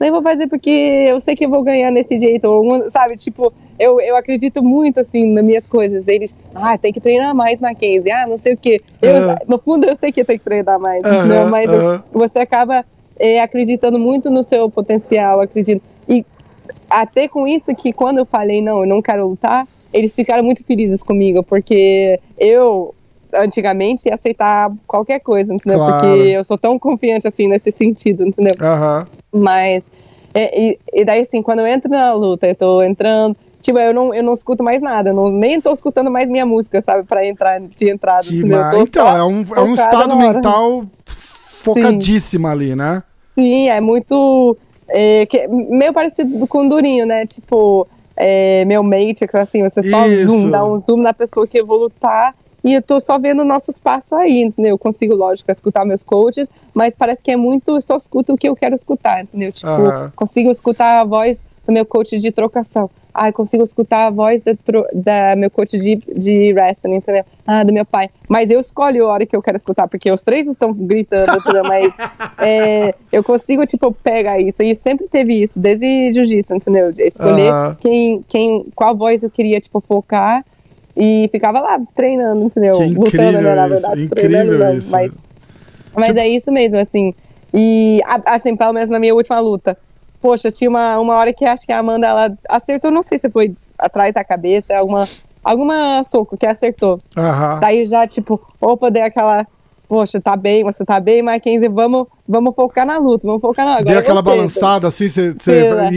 nem 0.00 0.10
vou 0.10 0.22
fazer 0.22 0.46
porque 0.48 0.70
eu 0.70 1.20
sei 1.20 1.34
que 1.34 1.44
eu 1.44 1.50
vou 1.50 1.62
ganhar 1.62 1.90
nesse 1.90 2.18
jeito, 2.18 2.44
ou, 2.46 2.88
sabe? 2.90 3.16
Tipo, 3.16 3.52
eu, 3.78 4.00
eu 4.00 4.16
acredito 4.16 4.62
muito, 4.62 5.00
assim, 5.00 5.26
nas 5.32 5.44
minhas 5.44 5.66
coisas. 5.66 6.08
Eles, 6.08 6.34
ah, 6.54 6.78
tem 6.78 6.92
que 6.92 7.00
treinar 7.00 7.34
mais, 7.34 7.60
Mackenzie, 7.60 8.10
ah, 8.10 8.26
não 8.26 8.38
sei 8.38 8.54
o 8.54 8.58
quê. 8.58 8.80
Eu, 9.02 9.16
Aham. 9.16 9.36
No 9.46 9.58
fundo, 9.58 9.86
eu 9.86 9.94
sei 9.96 10.10
que 10.10 10.24
tem 10.24 10.38
que 10.38 10.44
treinar 10.44 10.80
mais, 10.80 11.04
Aham, 11.04 11.18
entendeu? 11.18 11.46
Mas 11.50 11.70
eu- 11.70 11.78
aham. 11.78 12.04
você 12.12 12.38
acaba 12.38 12.84
é, 13.18 13.40
acreditando 13.42 13.98
muito 13.98 14.30
no 14.30 14.42
seu 14.42 14.70
potencial, 14.70 15.40
acredito. 15.40 15.82
E 16.08 16.24
até 16.88 17.28
com 17.28 17.46
isso 17.46 17.74
que 17.74 17.92
quando 17.92 18.18
eu 18.18 18.26
falei, 18.26 18.62
não, 18.62 18.80
eu 18.80 18.86
não 18.86 19.02
quero 19.02 19.26
lutar, 19.28 19.66
eles 19.92 20.14
ficaram 20.14 20.42
muito 20.42 20.64
felizes 20.64 21.02
comigo, 21.02 21.42
porque 21.44 22.18
eu 22.38 22.94
antigamente 23.34 24.08
ia 24.08 24.14
aceitar 24.14 24.70
qualquer 24.86 25.20
coisa, 25.20 25.54
entendeu? 25.54 25.78
Claro. 25.78 25.92
Porque 26.00 26.06
eu 26.32 26.44
sou 26.44 26.58
tão 26.58 26.78
confiante 26.78 27.26
assim 27.26 27.46
nesse 27.48 27.70
sentido, 27.72 28.26
entendeu? 28.26 28.54
Aham. 28.60 29.06
Mas, 29.32 29.88
é, 30.34 30.60
e, 30.60 30.78
e 30.92 31.04
daí 31.04 31.20
assim, 31.20 31.42
quando 31.42 31.60
eu 31.60 31.66
entro 31.66 31.90
na 31.90 32.12
luta, 32.12 32.46
eu 32.48 32.54
tô 32.54 32.82
entrando, 32.82 33.36
tipo, 33.60 33.78
eu 33.78 33.94
não, 33.94 34.14
eu 34.14 34.22
não 34.22 34.34
escuto 34.34 34.62
mais 34.62 34.82
nada, 34.82 35.10
eu 35.10 35.14
não, 35.14 35.30
nem 35.30 35.60
tô 35.60 35.72
escutando 35.72 36.10
mais 36.10 36.28
minha 36.28 36.44
música, 36.46 36.80
sabe, 36.82 37.04
pra 37.04 37.26
entrar 37.26 37.60
de 37.60 37.90
entrada, 37.90 38.24
Que 38.24 38.42
Então, 38.98 39.06
é 39.08 39.24
um, 39.24 39.44
é 39.56 39.60
um 39.60 39.74
estado 39.74 40.16
mental 40.16 40.84
focadíssimo 41.62 42.46
ali, 42.48 42.74
né? 42.74 43.02
Sim, 43.34 43.68
é 43.68 43.80
muito. 43.80 44.56
É, 44.88 45.24
que- 45.26 45.46
meio 45.46 45.92
parecido 45.92 46.46
com 46.48 46.66
o 46.66 46.68
Durinho, 46.68 47.06
né? 47.06 47.24
Tipo, 47.24 47.86
é, 48.16 48.64
meu 48.64 48.82
mate, 48.82 49.26
que 49.26 49.36
assim, 49.36 49.62
você 49.62 49.82
só 49.82 50.04
zoom, 50.26 50.50
dá 50.50 50.64
um 50.64 50.78
zoom 50.80 51.00
na 51.00 51.14
pessoa 51.14 51.46
que 51.46 51.60
eu 51.60 51.66
vou 51.66 51.78
lutar. 51.78 52.34
E 52.62 52.74
eu 52.74 52.82
tô 52.82 53.00
só 53.00 53.18
vendo 53.18 53.44
nossos 53.44 53.78
passos 53.78 54.12
aí, 54.12 54.42
entendeu? 54.42 54.72
Eu 54.72 54.78
consigo, 54.78 55.14
lógico, 55.14 55.50
escutar 55.50 55.84
meus 55.84 56.02
coaches, 56.02 56.48
mas 56.74 56.94
parece 56.94 57.22
que 57.22 57.30
é 57.30 57.36
muito, 57.36 57.76
eu 57.76 57.80
só 57.80 57.96
escuto 57.96 58.34
o 58.34 58.36
que 58.36 58.48
eu 58.48 58.56
quero 58.56 58.74
escutar, 58.74 59.22
entendeu? 59.22 59.50
Tipo, 59.52 59.68
Aham. 59.68 60.12
consigo 60.14 60.50
escutar 60.50 61.00
a 61.00 61.04
voz 61.04 61.42
do 61.66 61.72
meu 61.72 61.84
coach 61.84 62.18
de 62.18 62.30
trocação. 62.30 62.90
Ah, 63.12 63.32
consigo 63.32 63.64
escutar 63.64 64.06
a 64.06 64.10
voz 64.10 64.42
da, 64.42 64.52
da 64.92 65.36
meu 65.36 65.50
coach 65.50 65.78
de, 65.78 65.96
de 65.96 66.52
wrestling, 66.52 66.96
entendeu? 66.96 67.24
Ah, 67.46 67.64
do 67.64 67.72
meu 67.72 67.84
pai. 67.84 68.08
Mas 68.28 68.50
eu 68.50 68.60
escolho 68.60 69.06
a 69.06 69.12
hora 69.12 69.26
que 69.26 69.34
eu 69.34 69.42
quero 69.42 69.56
escutar, 69.56 69.88
porque 69.88 70.10
os 70.10 70.22
três 70.22 70.46
estão 70.46 70.72
gritando, 70.72 71.36
entendeu? 71.36 71.64
Mas 71.64 71.92
é, 72.40 72.94
eu 73.10 73.24
consigo, 73.24 73.64
tipo, 73.66 73.92
pegar 73.92 74.38
isso. 74.38 74.62
E 74.62 74.74
sempre 74.76 75.08
teve 75.08 75.40
isso, 75.40 75.58
desde 75.58 76.12
jiu-jitsu, 76.12 76.54
entendeu? 76.54 76.92
Escolher 76.98 77.52
Aham. 77.52 77.76
quem, 77.80 78.24
quem, 78.28 78.66
qual 78.74 78.96
voz 78.96 79.22
eu 79.22 79.30
queria, 79.30 79.60
tipo, 79.60 79.80
focar. 79.80 80.44
E 80.96 81.28
ficava 81.30 81.60
lá 81.60 81.78
treinando, 81.94 82.44
entendeu? 82.44 82.76
Que 82.78 82.84
incrível 82.84 83.40
né, 83.40 83.54
na 83.54 83.68
verdade, 83.68 84.08
treinando 84.08 84.58
não, 84.58 84.76
isso. 84.76 84.90
mas 84.90 85.22
mas 85.94 86.16
é 86.16 86.28
isso 86.28 86.52
mesmo, 86.52 86.78
assim. 86.78 87.14
E, 87.52 88.00
assim, 88.26 88.56
pelo 88.56 88.72
menos 88.72 88.90
na 88.90 88.98
minha 88.98 89.14
última 89.14 89.40
luta. 89.40 89.76
Poxa, 90.20 90.50
tinha 90.52 90.68
uma, 90.68 90.98
uma 90.98 91.16
hora 91.16 91.32
que 91.32 91.44
acho 91.44 91.66
que 91.66 91.72
a 91.72 91.78
Amanda, 91.78 92.06
ela 92.06 92.32
acertou, 92.48 92.90
não 92.90 93.02
sei 93.02 93.18
se 93.18 93.30
foi 93.30 93.54
atrás 93.78 94.14
da 94.14 94.22
cabeça, 94.22 94.76
alguma, 94.76 95.08
alguma 95.42 96.04
soco 96.04 96.36
que 96.36 96.46
acertou. 96.46 96.98
Aham. 97.16 97.58
Daí 97.60 97.86
já, 97.86 98.06
tipo, 98.06 98.40
opa, 98.60 98.90
dei 98.90 99.02
aquela... 99.02 99.46
Poxa, 99.88 100.20
tá 100.20 100.36
bem, 100.36 100.62
você 100.62 100.84
tá 100.84 101.00
bem, 101.00 101.20
Mackenzie, 101.20 101.68
vamos, 101.68 102.06
vamos 102.28 102.54
focar 102.54 102.86
na 102.86 102.98
luta, 102.98 103.26
vamos 103.26 103.40
focar 103.40 103.66
na... 103.66 103.72
Agora 103.72 103.86
Deu 103.86 103.96
é 103.96 103.98
aquela 103.98 104.22
você, 104.22 104.36
balançada 104.36 104.86
assim, 104.86 105.08
você. 105.08 105.34
Sim, 105.36 105.50
né? 105.50 105.90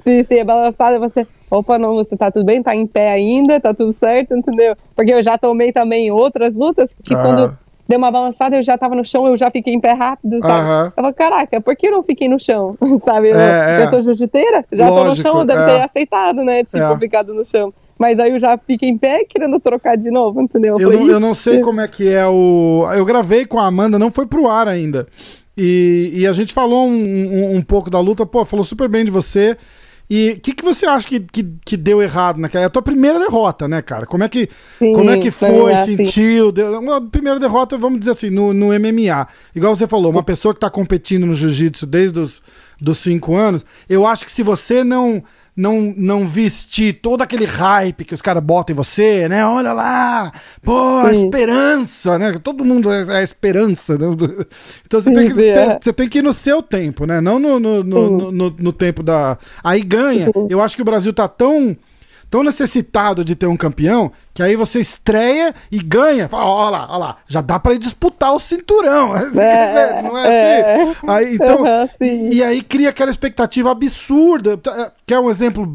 Se, 0.00 0.24
se 0.24 0.38
é 0.38 0.42
balançada, 0.42 0.98
você. 0.98 1.26
Opa, 1.54 1.78
não, 1.78 1.94
você 1.94 2.16
tá 2.16 2.30
tudo 2.30 2.46
bem, 2.46 2.62
tá 2.62 2.74
em 2.74 2.86
pé 2.86 3.12
ainda, 3.12 3.60
tá 3.60 3.74
tudo 3.74 3.92
certo, 3.92 4.34
entendeu? 4.34 4.74
Porque 4.96 5.12
eu 5.12 5.22
já 5.22 5.36
tomei 5.36 5.70
também 5.70 6.10
outras 6.10 6.56
lutas 6.56 6.96
que 7.04 7.12
Ah. 7.14 7.22
quando 7.22 7.58
deu 7.86 7.98
uma 7.98 8.10
balançada 8.10 8.56
eu 8.56 8.62
já 8.62 8.78
tava 8.78 8.94
no 8.94 9.04
chão, 9.04 9.26
eu 9.26 9.36
já 9.36 9.50
fiquei 9.50 9.74
em 9.74 9.78
pé 9.80 9.92
rápido, 9.92 10.40
sabe? 10.40 10.52
Aham. 10.60 10.84
Eu 10.86 10.92
falei, 10.92 11.12
caraca, 11.12 11.60
por 11.60 11.76
que 11.76 11.88
eu 11.88 11.92
não 11.92 12.02
fiquei 12.02 12.26
no 12.26 12.38
chão? 12.38 12.74
sabe? 13.04 13.30
Eu, 13.32 13.38
É, 13.38 13.80
é. 13.80 13.82
eu 13.82 13.86
sou 13.88 14.00
jiu-jiteira, 14.00 14.64
já 14.72 14.88
Lógico, 14.88 15.04
tô 15.04 15.28
no 15.28 15.34
chão, 15.36 15.44
deve 15.46 15.60
é. 15.60 15.66
ter 15.78 15.84
aceitado, 15.84 16.42
né? 16.42 16.64
Tipo, 16.64 16.78
É. 16.84 16.98
ficado 16.98 17.34
no 17.34 17.44
chão. 17.44 17.70
Mas 17.98 18.18
aí 18.18 18.30
eu 18.32 18.38
já 18.38 18.56
fiquei 18.56 18.88
em 18.88 18.96
pé 18.96 19.22
querendo 19.28 19.60
trocar 19.60 19.94
de 19.96 20.10
novo, 20.10 20.40
entendeu? 20.40 20.80
Eu, 20.80 20.90
não, 20.90 21.06
eu 21.06 21.20
não 21.20 21.34
sei 21.34 21.60
como 21.60 21.82
é 21.82 21.86
que 21.86 22.08
é 22.08 22.26
o. 22.26 22.88
Eu 22.96 23.04
gravei 23.04 23.44
com 23.44 23.58
a 23.58 23.66
Amanda, 23.66 23.98
não 23.98 24.10
foi 24.10 24.24
pro 24.26 24.48
ar 24.48 24.66
ainda. 24.68 25.06
E, 25.56 26.10
e 26.14 26.26
a 26.26 26.32
gente 26.32 26.54
falou 26.54 26.86
um, 26.88 26.92
um, 26.94 27.56
um 27.56 27.60
pouco 27.62 27.90
da 27.90 28.00
luta, 28.00 28.24
pô, 28.24 28.42
falou 28.46 28.64
super 28.64 28.88
bem 28.88 29.04
de 29.04 29.10
você. 29.10 29.56
E 30.10 30.32
o 30.32 30.40
que, 30.40 30.52
que 30.52 30.64
você 30.64 30.84
acha 30.84 31.06
que, 31.08 31.20
que, 31.20 31.54
que 31.64 31.76
deu 31.76 32.02
errado 32.02 32.38
naquela? 32.38 32.64
É 32.64 32.66
a 32.66 32.70
tua 32.70 32.82
primeira 32.82 33.18
derrota, 33.18 33.66
né, 33.66 33.80
cara? 33.80 34.04
Como 34.04 34.22
é 34.22 34.28
que, 34.28 34.48
Sim, 34.78 34.92
como 34.92 35.10
é 35.10 35.18
que 35.18 35.30
foi? 35.30 35.72
é 35.72 35.74
assim. 35.74 35.96
sentiu? 35.96 36.52
Deu, 36.52 36.78
uma 36.78 37.00
primeira 37.00 37.40
derrota, 37.40 37.78
vamos 37.78 38.00
dizer 38.00 38.10
assim, 38.10 38.30
no, 38.30 38.52
no 38.52 38.68
MMA. 38.68 39.26
Igual 39.54 39.74
você 39.74 39.86
falou, 39.86 40.10
uma 40.10 40.22
pessoa 40.22 40.52
que 40.52 40.60
tá 40.60 40.68
competindo 40.68 41.26
no 41.26 41.34
jiu-jitsu 41.34 41.86
desde 41.86 42.18
os 42.20 42.42
dos 42.82 42.98
cinco 42.98 43.36
anos, 43.36 43.64
eu 43.88 44.04
acho 44.04 44.24
que 44.24 44.32
se 44.32 44.42
você 44.42 44.82
não 44.82 45.22
não, 45.54 45.92
não 45.96 46.26
vestir 46.26 46.94
todo 47.02 47.20
aquele 47.22 47.44
hype 47.44 48.04
que 48.04 48.14
os 48.14 48.22
caras 48.22 48.42
botam 48.42 48.72
em 48.72 48.76
você, 48.76 49.28
né? 49.28 49.44
Olha 49.44 49.72
lá, 49.72 50.32
pô, 50.62 50.98
a 51.00 51.12
Sim. 51.12 51.24
esperança, 51.26 52.18
né? 52.18 52.32
Todo 52.42 52.64
mundo 52.64 52.90
é 52.90 53.02
é 53.02 53.16
a 53.18 53.22
esperança. 53.22 53.98
né? 53.98 54.06
Então 54.86 55.00
você 55.00 55.10
Sim, 55.10 55.14
tem, 55.16 55.30
que, 55.30 55.42
é. 55.44 55.78
você 55.80 55.92
tem 55.92 56.08
que 56.08 56.18
ir 56.18 56.22
no 56.22 56.32
seu 56.32 56.62
tempo, 56.62 57.06
né? 57.06 57.20
Não 57.20 57.38
no, 57.38 57.58
no, 57.60 57.82
no, 57.84 58.30
no, 58.32 58.50
no- 58.58 58.72
tempo 58.72 59.02
da. 59.02 59.38
Aí 59.62 59.80
ganha. 59.82 60.30
Eu 60.48 60.60
acho 60.60 60.76
que 60.76 60.82
o 60.82 60.84
Brasil 60.86 61.12
tá 61.12 61.28
tão. 61.28 61.76
Tão 62.32 62.42
necessitado 62.42 63.22
de 63.22 63.36
ter 63.36 63.44
um 63.44 63.58
campeão 63.58 64.10
que 64.32 64.42
aí 64.42 64.56
você 64.56 64.80
estreia 64.80 65.54
e 65.70 65.76
ganha. 65.76 66.30
Fala, 66.30 66.46
ó 66.46 66.70
lá, 66.70 66.86
ó 66.88 66.96
lá, 66.96 67.16
já 67.28 67.42
dá 67.42 67.58
pra 67.58 67.74
ir 67.74 67.78
disputar 67.78 68.32
o 68.32 68.40
cinturão. 68.40 69.12
É, 69.38 70.00
não 70.00 70.16
é 70.16 70.82
assim? 70.86 70.96
Aí, 71.06 71.34
então, 71.34 71.58
sim. 71.88 72.30
e, 72.30 72.42
aí 72.42 72.62
cria 72.62 72.88
aquela 72.88 73.10
expectativa 73.10 73.70
absurda. 73.70 74.56
Tá, 74.56 74.90
Que 75.04 75.12
é 75.12 75.20
um 75.20 75.28
exemplo 75.28 75.66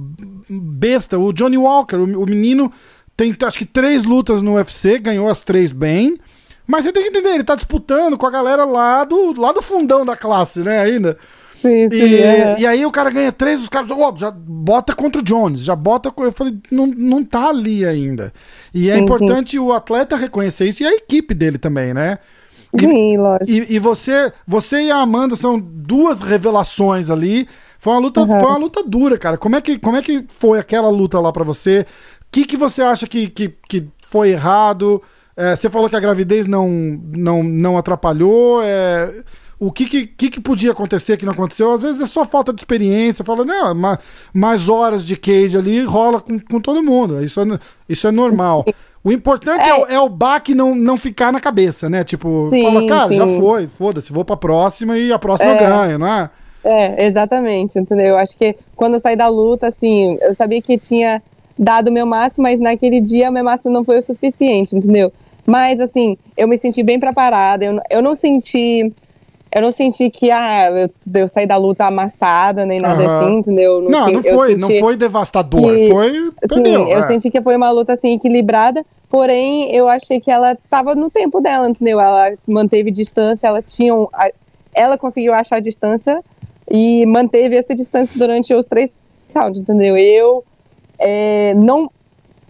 besta. 0.49 1.19
O 1.19 1.31
Johnny 1.31 1.59
Walker, 1.59 1.97
o, 1.97 2.23
o 2.23 2.25
menino, 2.25 2.73
tem 3.15 3.37
acho 3.39 3.59
que 3.59 3.65
três 3.65 4.03
lutas 4.03 4.41
no 4.41 4.55
UFC, 4.55 4.97
ganhou 4.97 5.29
as 5.29 5.41
três 5.41 5.71
bem. 5.71 6.17
Mas 6.65 6.85
você 6.85 6.91
tem 6.91 7.03
que 7.03 7.09
entender, 7.09 7.35
ele 7.35 7.43
tá 7.43 7.53
disputando 7.53 8.17
com 8.17 8.25
a 8.25 8.31
galera 8.31 8.65
lá 8.65 9.03
do, 9.03 9.39
lá 9.39 9.51
do 9.51 9.61
fundão 9.61 10.03
da 10.03 10.17
classe, 10.17 10.61
né, 10.61 10.79
ainda. 10.79 11.19
Sim, 11.61 11.89
sim, 11.89 11.95
E, 11.95 12.21
é. 12.21 12.59
e 12.59 12.65
aí 12.67 12.85
o 12.85 12.91
cara 12.91 13.09
ganha 13.09 13.31
três, 13.31 13.61
os 13.61 13.69
caras, 13.69 13.89
ó, 13.91 14.13
já 14.15 14.29
bota 14.31 14.93
contra 14.93 15.21
o 15.21 15.23
Jones, 15.23 15.61
já 15.63 15.75
bota. 15.75 16.13
Eu 16.17 16.31
falei, 16.31 16.57
não, 16.71 16.85
não 16.87 17.23
tá 17.23 17.49
ali 17.49 17.85
ainda. 17.85 18.31
E 18.73 18.89
é 18.89 18.97
Sim, 18.97 19.03
importante 19.03 19.57
o 19.59 19.73
atleta 19.73 20.15
reconhecer 20.15 20.65
isso 20.67 20.83
e 20.83 20.85
a 20.85 20.93
equipe 20.93 21.33
dele 21.33 21.57
também, 21.57 21.93
né? 21.93 22.19
E- 22.73 22.85
Sim, 22.85 23.17
lógico. 23.17 23.51
e, 23.51 23.75
e 23.75 23.79
você, 23.79 24.31
você 24.45 24.83
e 24.83 24.91
a 24.91 24.97
Amanda 24.97 25.35
são 25.35 25.59
duas 25.59 26.21
revelações 26.21 27.09
ali. 27.09 27.47
Foi 27.79 27.93
uma 27.93 27.99
luta, 28.01 28.21
Uhum. 28.21 28.39
foi 28.39 28.49
uma 28.49 28.57
luta 28.57 28.83
dura, 28.83 29.17
cara. 29.17 29.37
Como 29.37 29.55
é 29.55 29.61
que, 29.61 29.79
como 29.79 29.97
é 29.97 30.01
que 30.01 30.25
foi 30.29 30.59
aquela 30.59 30.89
luta 30.89 31.19
lá 31.19 31.31
pra 31.31 31.43
você? 31.43 31.85
O 32.21 32.25
que, 32.31 32.45
que 32.45 32.57
você 32.57 32.81
acha 32.81 33.07
que, 33.07 33.29
que, 33.29 33.53
que 33.69 33.87
foi 34.07 34.29
errado? 34.31 35.01
É, 35.35 35.55
você 35.55 35.69
falou 35.69 35.89
que 35.89 35.95
a 35.95 35.99
gravidez 35.99 36.45
não, 36.47 36.67
não, 36.69 37.43
não 37.43 37.77
atrapalhou. 37.77 38.61
É, 38.63 39.23
o 39.59 39.71
que, 39.71 39.85
que, 39.85 40.05
que, 40.05 40.29
que 40.29 40.39
podia 40.39 40.71
acontecer 40.71 41.17
que 41.17 41.25
não 41.25 41.33
aconteceu? 41.33 41.71
Às 41.73 41.81
vezes 41.81 42.01
é 42.01 42.05
só 42.05 42.25
falta 42.25 42.53
de 42.53 42.61
experiência. 42.61 43.25
Fala, 43.25 43.43
não, 43.43 43.73
mais, 43.73 43.99
mais 44.33 44.69
horas 44.69 45.05
de 45.05 45.17
cage 45.17 45.57
ali 45.57 45.83
rola 45.83 46.21
com, 46.21 46.39
com 46.39 46.61
todo 46.61 46.83
mundo. 46.83 47.23
Isso 47.23 47.41
é, 47.41 47.59
isso 47.89 48.07
é 48.07 48.11
normal. 48.11 48.63
O 49.03 49.11
importante 49.11 49.67
é, 49.67 49.69
é, 49.69 49.75
o, 49.75 49.85
é 49.85 49.99
o 49.99 50.09
baque 50.09 50.53
não, 50.53 50.75
não 50.75 50.97
ficar 50.97 51.31
na 51.31 51.39
cabeça, 51.39 51.89
né? 51.89 52.03
Tipo, 52.03 52.49
sim, 52.51 52.63
fala, 52.63 52.85
cara, 52.85 53.09
sim. 53.09 53.15
já 53.15 53.25
foi, 53.25 53.67
foda-se, 53.67 54.13
vou 54.13 54.25
pra 54.25 54.37
próxima 54.37 54.97
e 54.97 55.11
a 55.11 55.17
próxima 55.17 55.49
é. 55.49 55.53
eu 55.55 55.69
ganho, 55.69 55.99
não 55.99 56.07
é? 56.07 56.29
É, 56.63 57.05
exatamente, 57.05 57.79
entendeu? 57.79 58.07
Eu 58.07 58.17
acho 58.17 58.37
que 58.37 58.55
quando 58.75 58.95
eu 58.95 58.99
saí 58.99 59.15
da 59.15 59.27
luta, 59.27 59.67
assim, 59.67 60.17
eu 60.21 60.33
sabia 60.33 60.61
que 60.61 60.77
tinha 60.77 61.21
dado 61.57 61.87
o 61.87 61.91
meu 61.91 62.05
máximo, 62.05 62.43
mas 62.43 62.59
naquele 62.59 62.99
dia 62.99 63.29
o 63.29 63.33
meu 63.33 63.43
máximo 63.43 63.73
não 63.73 63.83
foi 63.83 63.97
o 63.97 64.03
suficiente, 64.03 64.75
entendeu? 64.75 65.11
Mas, 65.45 65.79
assim, 65.79 66.17
eu 66.35 66.47
me 66.47 66.57
senti 66.57 66.83
bem 66.83 66.99
preparada, 66.99 67.63
eu, 67.63 67.79
eu 67.89 68.01
não 68.01 68.13
senti 68.13 68.91
eu 69.51 69.61
não 69.61 69.71
senti 69.71 70.09
que 70.09 70.29
ah, 70.29 70.69
eu, 70.69 70.89
eu 71.21 71.27
saí 71.27 71.45
da 71.45 71.57
luta 71.57 71.85
amassada, 71.85 72.65
nem 72.65 72.79
nada 72.79 73.03
uhum. 73.03 73.17
assim, 73.17 73.37
entendeu? 73.37 73.81
Não, 73.81 73.89
não, 73.89 74.11
não 74.13 74.23
foi, 74.23 74.55
não 74.55 74.69
foi 74.79 74.95
devastador, 74.97 75.61
que, 75.61 75.89
foi. 75.89 76.31
Perdeu, 76.47 76.85
sim, 76.85 76.91
é. 76.91 76.97
eu 76.97 77.03
senti 77.03 77.29
que 77.29 77.41
foi 77.41 77.55
uma 77.55 77.71
luta 77.71 77.93
assim 77.93 78.15
equilibrada, 78.15 78.85
porém 79.09 79.73
eu 79.73 79.87
achei 79.87 80.19
que 80.19 80.29
ela 80.29 80.53
estava 80.53 80.95
no 80.95 81.09
tempo 81.09 81.39
dela, 81.39 81.69
entendeu? 81.69 81.99
Ela 81.99 82.33
manteve 82.47 82.91
distância, 82.91 83.47
ela 83.47 83.61
tinha 83.61 83.93
um, 83.93 84.07
ela 84.73 84.97
conseguiu 84.97 85.33
achar 85.33 85.61
distância 85.61 86.23
e 86.69 87.05
manteve 87.05 87.55
essa 87.55 87.73
distância 87.73 88.17
durante 88.17 88.53
os 88.53 88.65
três 88.65 88.91
rounds, 89.33 89.61
entendeu? 89.61 89.97
Eu 89.97 90.43
é, 90.99 91.53
não 91.55 91.89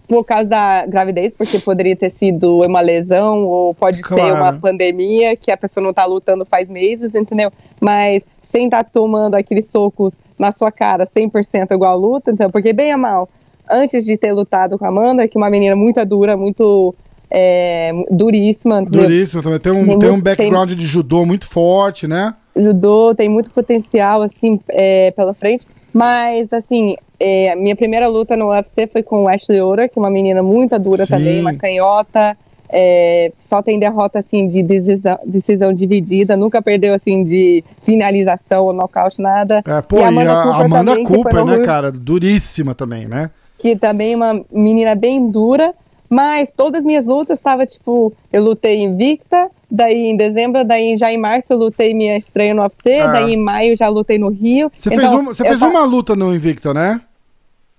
por 0.08 0.24
causa 0.24 0.48
da 0.48 0.86
gravidez, 0.86 1.34
porque 1.34 1.58
poderia 1.58 1.94
ter 1.94 2.10
sido 2.10 2.62
uma 2.66 2.80
lesão 2.80 3.44
ou 3.44 3.74
pode 3.74 4.00
claro. 4.00 4.22
ser 4.22 4.32
uma 4.32 4.54
pandemia 4.54 5.36
que 5.36 5.50
a 5.50 5.56
pessoa 5.56 5.82
não 5.82 5.90
está 5.90 6.06
lutando 6.06 6.46
faz 6.46 6.70
meses, 6.70 7.14
entendeu? 7.14 7.52
Mas 7.78 8.24
sem 8.40 8.64
estar 8.64 8.84
tá 8.84 8.90
tomando 8.90 9.34
aqueles 9.34 9.66
socos 9.66 10.18
na 10.38 10.50
sua 10.50 10.72
cara 10.72 11.04
100% 11.04 11.72
igual 11.72 11.92
a 11.92 11.96
luta, 11.96 12.30
então, 12.30 12.50
porque 12.50 12.72
bem 12.72 12.90
a 12.90 12.96
mal, 12.96 13.28
antes 13.70 14.06
de 14.06 14.16
ter 14.16 14.32
lutado 14.32 14.78
com 14.78 14.86
a 14.86 14.88
Amanda, 14.88 15.28
que 15.28 15.36
é 15.36 15.40
uma 15.40 15.50
menina 15.50 15.76
muito 15.76 16.04
dura, 16.06 16.38
muito 16.38 16.94
é, 17.30 17.92
duríssima. 18.10 18.80
Entendeu? 18.80 19.02
Duríssima 19.02 19.42
também. 19.42 19.58
Tem 19.58 19.72
um, 19.72 19.86
tem, 19.86 19.98
tem 19.98 20.10
um 20.10 20.20
background 20.20 20.70
tem, 20.70 20.78
de 20.78 20.86
judô 20.86 21.26
muito 21.26 21.46
forte, 21.46 22.06
né? 22.06 22.34
Judô 22.56 23.14
tem 23.14 23.28
muito 23.28 23.50
potencial, 23.50 24.22
assim, 24.22 24.58
é, 24.70 25.10
pela 25.10 25.34
frente. 25.34 25.66
Mas, 25.92 26.52
assim, 26.52 26.96
é, 27.18 27.54
minha 27.56 27.74
primeira 27.74 28.06
luta 28.06 28.36
no 28.36 28.50
UFC 28.50 28.86
foi 28.86 29.02
com 29.02 29.28
Ashley 29.28 29.60
Ora, 29.60 29.88
que 29.88 29.98
é 29.98 30.00
uma 30.00 30.10
menina 30.10 30.42
muito 30.42 30.78
dura 30.78 31.04
Sim. 31.04 31.14
também, 31.14 31.40
uma 31.40 31.54
canhota. 31.54 32.36
É, 32.70 33.32
só 33.38 33.62
tem 33.62 33.78
derrota 33.78 34.18
assim 34.18 34.46
de 34.46 34.62
decisão, 34.62 35.18
decisão, 35.24 35.72
dividida, 35.72 36.36
nunca 36.36 36.60
perdeu 36.60 36.92
assim 36.92 37.24
de 37.24 37.64
finalização 37.82 38.64
ou 38.66 38.74
nocaute, 38.74 39.22
nada. 39.22 39.64
É, 39.66 39.80
pô, 39.80 39.98
e 39.98 40.02
a 40.02 40.08
Amanda, 40.08 40.30
e 40.30 40.34
a 40.34 40.42
Cooper, 40.42 40.64
Amanda 40.64 40.90
também, 40.90 41.04
Cooper 41.04 41.44
né, 41.46 41.58
cara? 41.60 41.90
Duríssima 41.90 42.74
também, 42.74 43.08
né? 43.08 43.30
Que 43.58 43.74
também 43.74 44.12
é 44.12 44.16
uma 44.16 44.44
menina 44.52 44.94
bem 44.94 45.30
dura, 45.30 45.74
mas 46.10 46.52
todas 46.52 46.80
as 46.80 46.84
minhas 46.84 47.06
lutas 47.06 47.38
estava 47.38 47.64
tipo, 47.64 48.12
eu 48.30 48.44
lutei 48.44 48.82
invicta, 48.82 49.50
daí 49.70 50.06
em 50.06 50.16
dezembro, 50.16 50.64
daí 50.64 50.96
já 50.96 51.12
em 51.12 51.18
março 51.18 51.52
eu 51.52 51.58
lutei 51.58 51.92
minha 51.94 52.16
estreia 52.16 52.54
no 52.54 52.62
UFC, 52.62 53.00
ah. 53.00 53.08
daí 53.08 53.34
em 53.34 53.36
maio 53.36 53.76
já 53.76 53.88
lutei 53.88 54.18
no 54.18 54.28
Rio. 54.28 54.70
Você 54.76 54.88
então, 54.88 55.00
fez, 55.00 55.12
uma, 55.12 55.34
você 55.34 55.44
fez 55.44 55.62
uma 55.62 55.84
luta 55.84 56.16
no 56.16 56.34
Invicta, 56.34 56.72
né? 56.72 57.00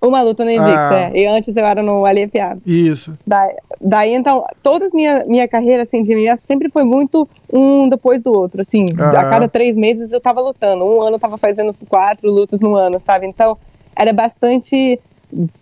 Uma 0.01 0.21
luta 0.21 0.45
no 0.45 0.51
Invicta, 0.51 0.89
ah. 0.91 1.11
é. 1.13 1.19
e 1.19 1.27
antes 1.27 1.55
eu 1.57 1.65
era 1.65 1.83
no 1.83 2.03
LFA. 2.03 2.57
Isso. 2.65 3.17
Daí, 3.27 3.53
daí 3.81 4.13
então, 4.13 4.45
toda 4.63 4.85
a 4.85 4.89
minha, 4.93 5.25
minha 5.25 5.47
carreira 5.47 5.83
assim, 5.83 6.01
de 6.01 6.15
MMA 6.15 6.37
sempre 6.37 6.69
foi 6.69 6.83
muito 6.83 7.27
um 7.51 7.89
depois 7.89 8.23
do 8.23 8.31
outro, 8.31 8.61
assim, 8.61 8.93
ah. 8.97 9.09
a 9.09 9.29
cada 9.29 9.47
três 9.47 9.75
meses 9.75 10.13
eu 10.13 10.21
tava 10.21 10.39
lutando, 10.39 10.85
um 10.85 11.01
ano 11.01 11.15
eu 11.15 11.19
tava 11.19 11.37
fazendo 11.37 11.75
quatro 11.89 12.31
lutas 12.31 12.59
no 12.59 12.75
ano, 12.75 12.99
sabe? 12.99 13.25
Então, 13.27 13.57
era 13.95 14.13
bastante 14.13 14.99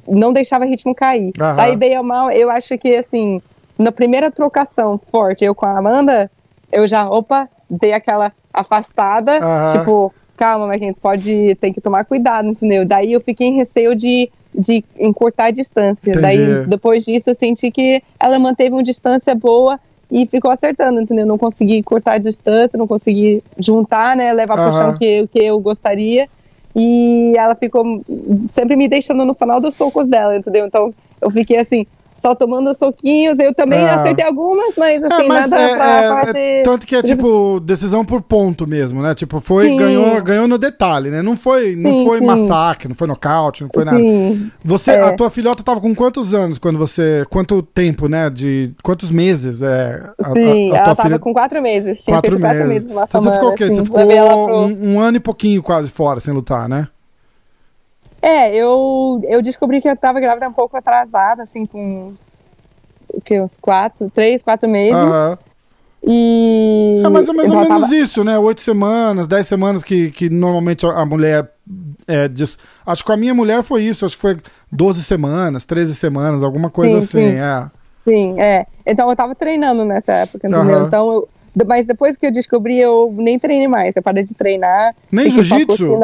não 0.07 0.31
deixava 0.31 0.65
o 0.65 0.67
ritmo 0.67 0.95
cair. 0.95 1.33
Aham. 1.39 1.55
Daí, 1.55 1.75
bem 1.75 1.97
ou 1.97 2.03
mal, 2.03 2.31
eu 2.31 2.49
acho 2.49 2.77
que, 2.77 2.95
assim, 2.95 3.41
na 3.77 3.91
primeira 3.91 4.31
trocação 4.31 4.97
forte, 4.97 5.45
eu 5.45 5.53
com 5.53 5.65
a 5.65 5.77
Amanda, 5.77 6.29
eu 6.71 6.87
já, 6.87 7.09
opa, 7.09 7.47
dei 7.69 7.93
aquela 7.93 8.31
afastada, 8.53 9.37
Aham. 9.37 9.71
tipo, 9.71 10.13
calma, 10.35 10.67
Mackenzie, 10.67 11.01
pode, 11.01 11.55
tem 11.55 11.73
que 11.73 11.81
tomar 11.81 12.05
cuidado, 12.05 12.49
entendeu? 12.49 12.85
Daí 12.85 13.13
eu 13.13 13.21
fiquei 13.21 13.47
em 13.47 13.55
receio 13.55 13.95
de, 13.95 14.29
de 14.53 14.83
encurtar 14.99 15.45
a 15.45 15.51
distância. 15.51 16.11
Entendi. 16.11 16.21
Daí, 16.21 16.65
depois 16.67 17.05
disso, 17.05 17.29
eu 17.29 17.35
senti 17.35 17.71
que 17.71 18.01
ela 18.19 18.39
manteve 18.39 18.73
uma 18.73 18.83
distância 18.83 19.33
boa 19.35 19.79
e 20.09 20.25
ficou 20.25 20.49
acertando, 20.49 21.01
entendeu? 21.01 21.25
Não 21.25 21.37
consegui 21.37 21.83
cortar 21.83 22.13
a 22.13 22.17
distância, 22.17 22.77
não 22.77 22.87
consegui 22.87 23.43
juntar, 23.57 24.15
né, 24.15 24.31
levar 24.31 24.57
uhum. 24.57 24.63
pro 24.63 24.73
chão 24.73 24.93
que, 24.95 25.27
que 25.27 25.39
eu 25.39 25.59
gostaria. 25.59 26.27
E 26.75 27.33
ela 27.35 27.55
ficou 27.55 28.03
sempre 28.49 28.75
me 28.75 28.87
deixando 28.87 29.25
no 29.25 29.33
final 29.33 29.59
dos 29.59 29.73
socos 29.73 30.07
dela, 30.07 30.37
entendeu? 30.37 30.67
Então 30.67 30.93
eu 31.19 31.31
fiquei 31.31 31.57
assim, 31.57 31.87
só 32.17 32.35
tomando 32.35 32.73
soquinhos. 32.73 33.39
Eu 33.39 33.53
também 33.53 33.79
é. 33.79 33.89
acertei 33.89 34.25
algumas, 34.25 34.75
mas 34.75 35.03
assim, 35.03 35.23
é, 35.23 35.27
mas 35.27 35.49
nada 35.49 35.61
é, 35.61 35.75
pra, 35.75 36.25
pra 36.31 36.39
é, 36.39 36.63
Tanto 36.63 36.85
que 36.85 36.95
é 36.95 37.01
tipo 37.01 37.59
decisão 37.59 38.03
por 38.03 38.21
ponto 38.21 38.67
mesmo, 38.67 39.01
né? 39.01 39.15
Tipo, 39.15 39.39
foi, 39.39 39.75
ganhou, 39.75 40.21
ganhou 40.21 40.47
no 40.47 40.57
detalhe, 40.57 41.09
né? 41.09 41.21
Não 41.21 41.37
foi, 41.37 41.75
não 41.75 41.99
sim, 41.99 42.05
foi 42.05 42.19
sim. 42.19 42.25
massacre, 42.25 42.87
não 42.89 42.95
foi 42.95 43.07
nocaute, 43.07 43.63
não 43.63 43.69
foi 43.73 43.85
nada. 43.85 43.99
Você, 44.63 44.91
é. 44.91 45.01
a 45.01 45.13
tua 45.13 45.29
filhota 45.29 45.63
tava 45.63 45.79
com 45.79 45.93
quantos 45.95 46.33
anos 46.33 46.57
quando 46.57 46.77
você. 46.77 47.25
Quanto 47.29 47.61
tempo, 47.61 48.07
né? 48.07 48.29
De. 48.29 48.71
Quantos 48.83 49.11
meses? 49.11 49.61
É, 49.61 50.09
a, 50.23 50.33
sim, 50.33 50.71
a, 50.71 50.75
a 50.75 50.77
ela 50.77 50.85
tava 50.95 51.01
filha... 51.03 51.19
com 51.19 51.33
quatro 51.33 51.61
meses. 51.61 52.03
Tinha 52.03 52.15
quatro 52.15 52.39
meses. 52.39 52.57
quatro 52.57 52.67
meses. 52.67 52.89
Então, 52.89 53.21
você 53.21 53.31
ficou 53.31 53.49
o 53.49 53.55
quê? 53.55 53.63
Assim, 53.65 53.75
você 53.75 53.83
ficou 53.85 54.05
pro... 54.05 54.55
um, 54.57 54.93
um 54.93 54.99
ano 54.99 55.17
e 55.17 55.19
pouquinho 55.19 55.63
quase 55.63 55.89
fora 55.89 56.19
sem 56.19 56.33
lutar, 56.33 56.67
né? 56.67 56.87
É, 58.21 58.55
eu, 58.55 59.21
eu 59.27 59.41
descobri 59.41 59.81
que 59.81 59.89
eu 59.89 59.95
tava 59.95 60.19
grávida 60.19 60.49
um 60.49 60.53
pouco 60.53 60.75
atrasada, 60.75 61.43
assim, 61.43 61.65
com 61.65 62.09
uns, 62.09 62.55
o 63.13 63.21
que, 63.21 63.39
uns 63.39 63.57
quatro, 63.57 64.11
três, 64.13 64.43
quatro 64.43 64.67
meses. 64.67 64.99
Uhum. 64.99 65.37
E. 66.03 67.01
É 67.03 67.09
mais, 67.09 67.27
mais 67.27 67.49
ou 67.49 67.59
menos 67.59 67.67
tava... 67.67 67.95
isso, 67.95 68.23
né? 68.23 68.37
Oito 68.37 68.61
semanas, 68.61 69.27
dez 69.27 69.47
semanas 69.47 69.83
que, 69.83 70.11
que 70.11 70.29
normalmente 70.29 70.85
a 70.85 71.05
mulher. 71.05 71.51
É, 72.07 72.27
diz... 72.29 72.57
Acho 72.85 73.03
que 73.03 73.11
a 73.11 73.17
minha 73.17 73.33
mulher 73.33 73.61
foi 73.61 73.83
isso, 73.83 74.05
acho 74.05 74.15
que 74.15 74.21
foi 74.21 74.37
12 74.71 75.03
semanas, 75.03 75.65
13 75.65 75.93
semanas, 75.93 76.41
alguma 76.41 76.69
coisa 76.69 77.01
sim, 77.01 77.19
assim, 77.19 77.31
sim. 77.31 77.37
é. 77.37 77.65
Sim, 78.05 78.39
é. 78.39 78.65
Então 78.85 79.09
eu 79.09 79.15
tava 79.17 79.35
treinando 79.35 79.83
nessa 79.83 80.13
época, 80.13 80.47
entendeu? 80.47 80.61
Uhum. 80.61 80.87
Então 80.87 81.13
eu. 81.13 81.29
Mas 81.65 81.87
depois 81.87 82.15
que 82.15 82.25
eu 82.25 82.31
descobri, 82.31 82.79
eu 82.79 83.13
nem 83.17 83.37
treinei 83.37 83.67
mais. 83.67 83.95
Eu 83.95 84.01
parei 84.01 84.23
de 84.23 84.33
treinar. 84.33 84.95
Nem 85.11 85.29
jiu-jitsu? 85.29 85.99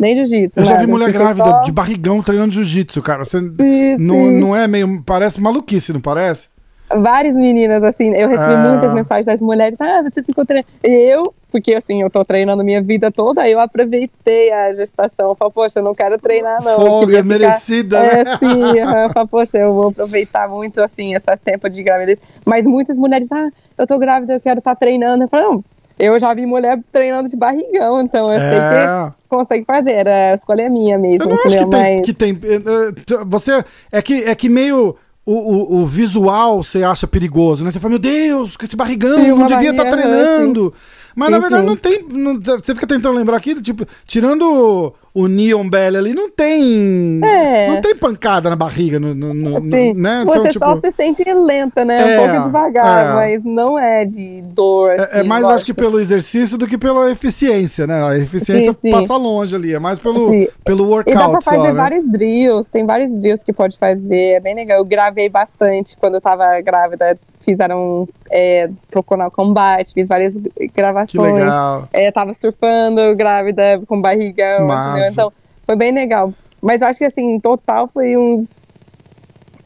Nem 0.00 0.16
jiu-jitsu. 0.16 0.60
Eu 0.60 0.64
já 0.64 0.78
vi 0.78 0.86
mulher 0.86 1.12
grávida 1.12 1.44
só... 1.44 1.60
de 1.60 1.70
barrigão 1.70 2.22
treinando 2.22 2.50
jiu-jitsu, 2.52 3.02
cara. 3.02 3.22
Você 3.22 3.38
sim, 3.38 3.96
não, 3.98 4.30
não 4.30 4.56
é 4.56 4.66
meio. 4.66 5.02
Parece 5.04 5.38
maluquice, 5.38 5.92
não 5.92 6.00
parece? 6.00 6.48
Várias 6.88 7.36
meninas, 7.36 7.84
assim, 7.84 8.08
eu 8.16 8.28
recebi 8.28 8.52
ah. 8.52 8.68
muitas 8.68 8.92
mensagens 8.92 9.26
das 9.26 9.40
mulheres, 9.40 9.80
ah, 9.80 10.02
você 10.02 10.24
ficou 10.24 10.44
treinando. 10.44 10.68
Eu, 10.82 11.32
porque 11.48 11.74
assim, 11.74 12.02
eu 12.02 12.10
tô 12.10 12.24
treinando 12.24 12.64
minha 12.64 12.82
vida 12.82 13.12
toda, 13.12 13.48
eu 13.48 13.60
aproveitei 13.60 14.50
a 14.50 14.72
gestação. 14.72 15.36
Falei, 15.36 15.52
poxa, 15.52 15.78
eu 15.78 15.84
não 15.84 15.94
quero 15.94 16.18
treinar, 16.18 16.60
não. 16.64 16.76
Folga 16.76 17.18
ficar... 17.18 17.24
merecida, 17.24 18.00
né? 18.00 18.08
É, 18.08 18.36
sim, 18.38 18.60
eu 18.80 19.12
falei, 19.12 19.28
poxa, 19.30 19.58
eu 19.58 19.72
vou 19.72 19.88
aproveitar 19.90 20.48
muito, 20.48 20.80
assim, 20.80 21.14
esse 21.14 21.36
tempo 21.44 21.70
de 21.70 21.82
gravidez. 21.82 22.18
Mas 22.44 22.66
muitas 22.66 22.96
mulheres, 22.96 23.30
ah, 23.30 23.50
eu 23.78 23.86
tô 23.86 23.98
grávida, 23.98 24.32
eu 24.32 24.40
quero 24.40 24.58
estar 24.58 24.74
tá 24.74 24.76
treinando. 24.76 25.24
Eu 25.24 25.28
falei, 25.28 25.46
não, 25.46 25.64
eu 26.00 26.18
já 26.18 26.32
vi 26.34 26.46
mulher 26.46 26.80
treinando 26.90 27.28
de 27.28 27.36
barrigão, 27.36 28.00
então 28.00 28.32
eu 28.32 28.40
é... 28.40 28.50
sei 28.50 28.58
que 28.58 28.74
é. 28.76 29.12
consegue 29.28 29.64
fazer. 29.64 30.08
A 30.08 30.34
escolha 30.34 30.62
é 30.62 30.68
minha 30.68 30.98
mesmo. 30.98 31.24
Eu 31.24 31.28
não 31.28 31.44
acho 31.44 31.58
que 31.58 31.66
tem, 31.66 32.02
que 32.02 32.12
tem. 32.12 32.38
Eh, 32.42 32.56
eh, 32.56 33.24
você. 33.26 33.64
É 33.92 34.00
que, 34.00 34.24
é 34.24 34.34
que 34.34 34.48
meio. 34.48 34.96
O, 35.26 35.34
o, 35.34 35.80
o, 35.80 35.86
visual 35.86 36.62
você 36.62 36.82
acha 36.82 37.06
perigoso, 37.06 37.62
né? 37.62 37.70
Você 37.70 37.78
fala, 37.78 37.90
meu 37.90 37.98
Deus, 37.98 38.56
com 38.56 38.64
esse 38.64 38.74
barrigão, 38.74 39.18
Sim, 39.18 39.28
não 39.28 39.46
devia 39.46 39.70
estar 39.70 39.84
tá 39.84 39.90
treinando. 39.90 40.74
Mas 41.14 41.26
sim, 41.26 41.32
na 41.32 41.38
verdade 41.38 41.62
sim. 41.62 41.68
não 41.68 41.76
tem. 41.76 42.02
Não, 42.08 42.40
você 42.40 42.74
fica 42.74 42.86
tentando 42.86 43.16
lembrar 43.16 43.36
aqui, 43.36 43.60
tipo, 43.60 43.86
tirando 44.06 44.94
o 45.12 45.26
Neon 45.26 45.68
Belly 45.68 45.96
ali, 45.96 46.14
não 46.14 46.30
tem. 46.30 47.20
É. 47.24 47.68
Não 47.68 47.80
tem 47.80 47.96
pancada 47.96 48.48
na 48.48 48.54
barriga, 48.54 49.00
no, 49.00 49.14
no, 49.14 49.34
no 49.34 49.58
né? 49.60 50.22
Então, 50.22 50.24
você 50.26 50.52
tipo, 50.52 50.64
só 50.64 50.76
se 50.76 50.92
sente 50.92 51.24
lenta, 51.24 51.84
né? 51.84 51.96
É, 51.98 52.20
um 52.20 52.26
pouco 52.28 52.46
devagar, 52.46 53.04
é. 53.04 53.14
mas 53.14 53.44
não 53.44 53.78
é 53.78 54.04
de 54.04 54.42
dor. 54.42 54.92
Assim, 54.92 55.16
é, 55.16 55.20
é, 55.20 55.22
mais 55.24 55.42
lógico. 55.42 55.54
acho 55.56 55.64
que 55.64 55.74
pelo 55.74 55.98
exercício 55.98 56.56
do 56.56 56.66
que 56.66 56.78
pela 56.78 57.10
eficiência, 57.10 57.86
né? 57.86 58.04
A 58.04 58.16
eficiência 58.16 58.76
sim, 58.80 58.90
passa 58.92 59.16
longe 59.16 59.54
ali, 59.54 59.74
é 59.74 59.78
mais 59.80 59.98
pelo, 59.98 60.30
pelo 60.64 60.84
workout. 60.84 61.10
E 61.10 61.18
dá 61.18 61.28
pra 61.28 61.40
fazer 61.40 61.56
só, 61.56 61.62
né? 61.64 61.72
vários 61.72 62.06
drills, 62.06 62.70
tem 62.70 62.86
vários 62.86 63.10
drills 63.10 63.44
que 63.44 63.52
pode 63.52 63.76
fazer, 63.76 64.34
é 64.34 64.40
bem 64.40 64.54
legal. 64.54 64.78
Eu 64.78 64.84
gravei 64.84 65.28
bastante 65.28 65.96
quando 65.96 66.14
eu 66.14 66.20
tava 66.20 66.60
grávida 66.60 67.18
fizeram 67.40 68.08
é, 68.30 68.70
Procurando 68.90 69.30
Combate, 69.30 69.92
fiz 69.92 70.08
várias 70.08 70.36
gravações. 70.74 71.34
Que 71.34 71.40
legal. 71.40 71.88
É, 71.92 72.10
tava 72.10 72.34
surfando, 72.34 73.14
grávida, 73.16 73.80
com 73.86 74.00
barrigão, 74.00 74.68
Então, 75.10 75.32
foi 75.66 75.76
bem 75.76 75.92
legal. 75.92 76.32
Mas 76.60 76.82
acho 76.82 76.98
que 76.98 77.04
assim, 77.04 77.34
em 77.34 77.40
total 77.40 77.88
foi 77.88 78.16
uns. 78.16 78.60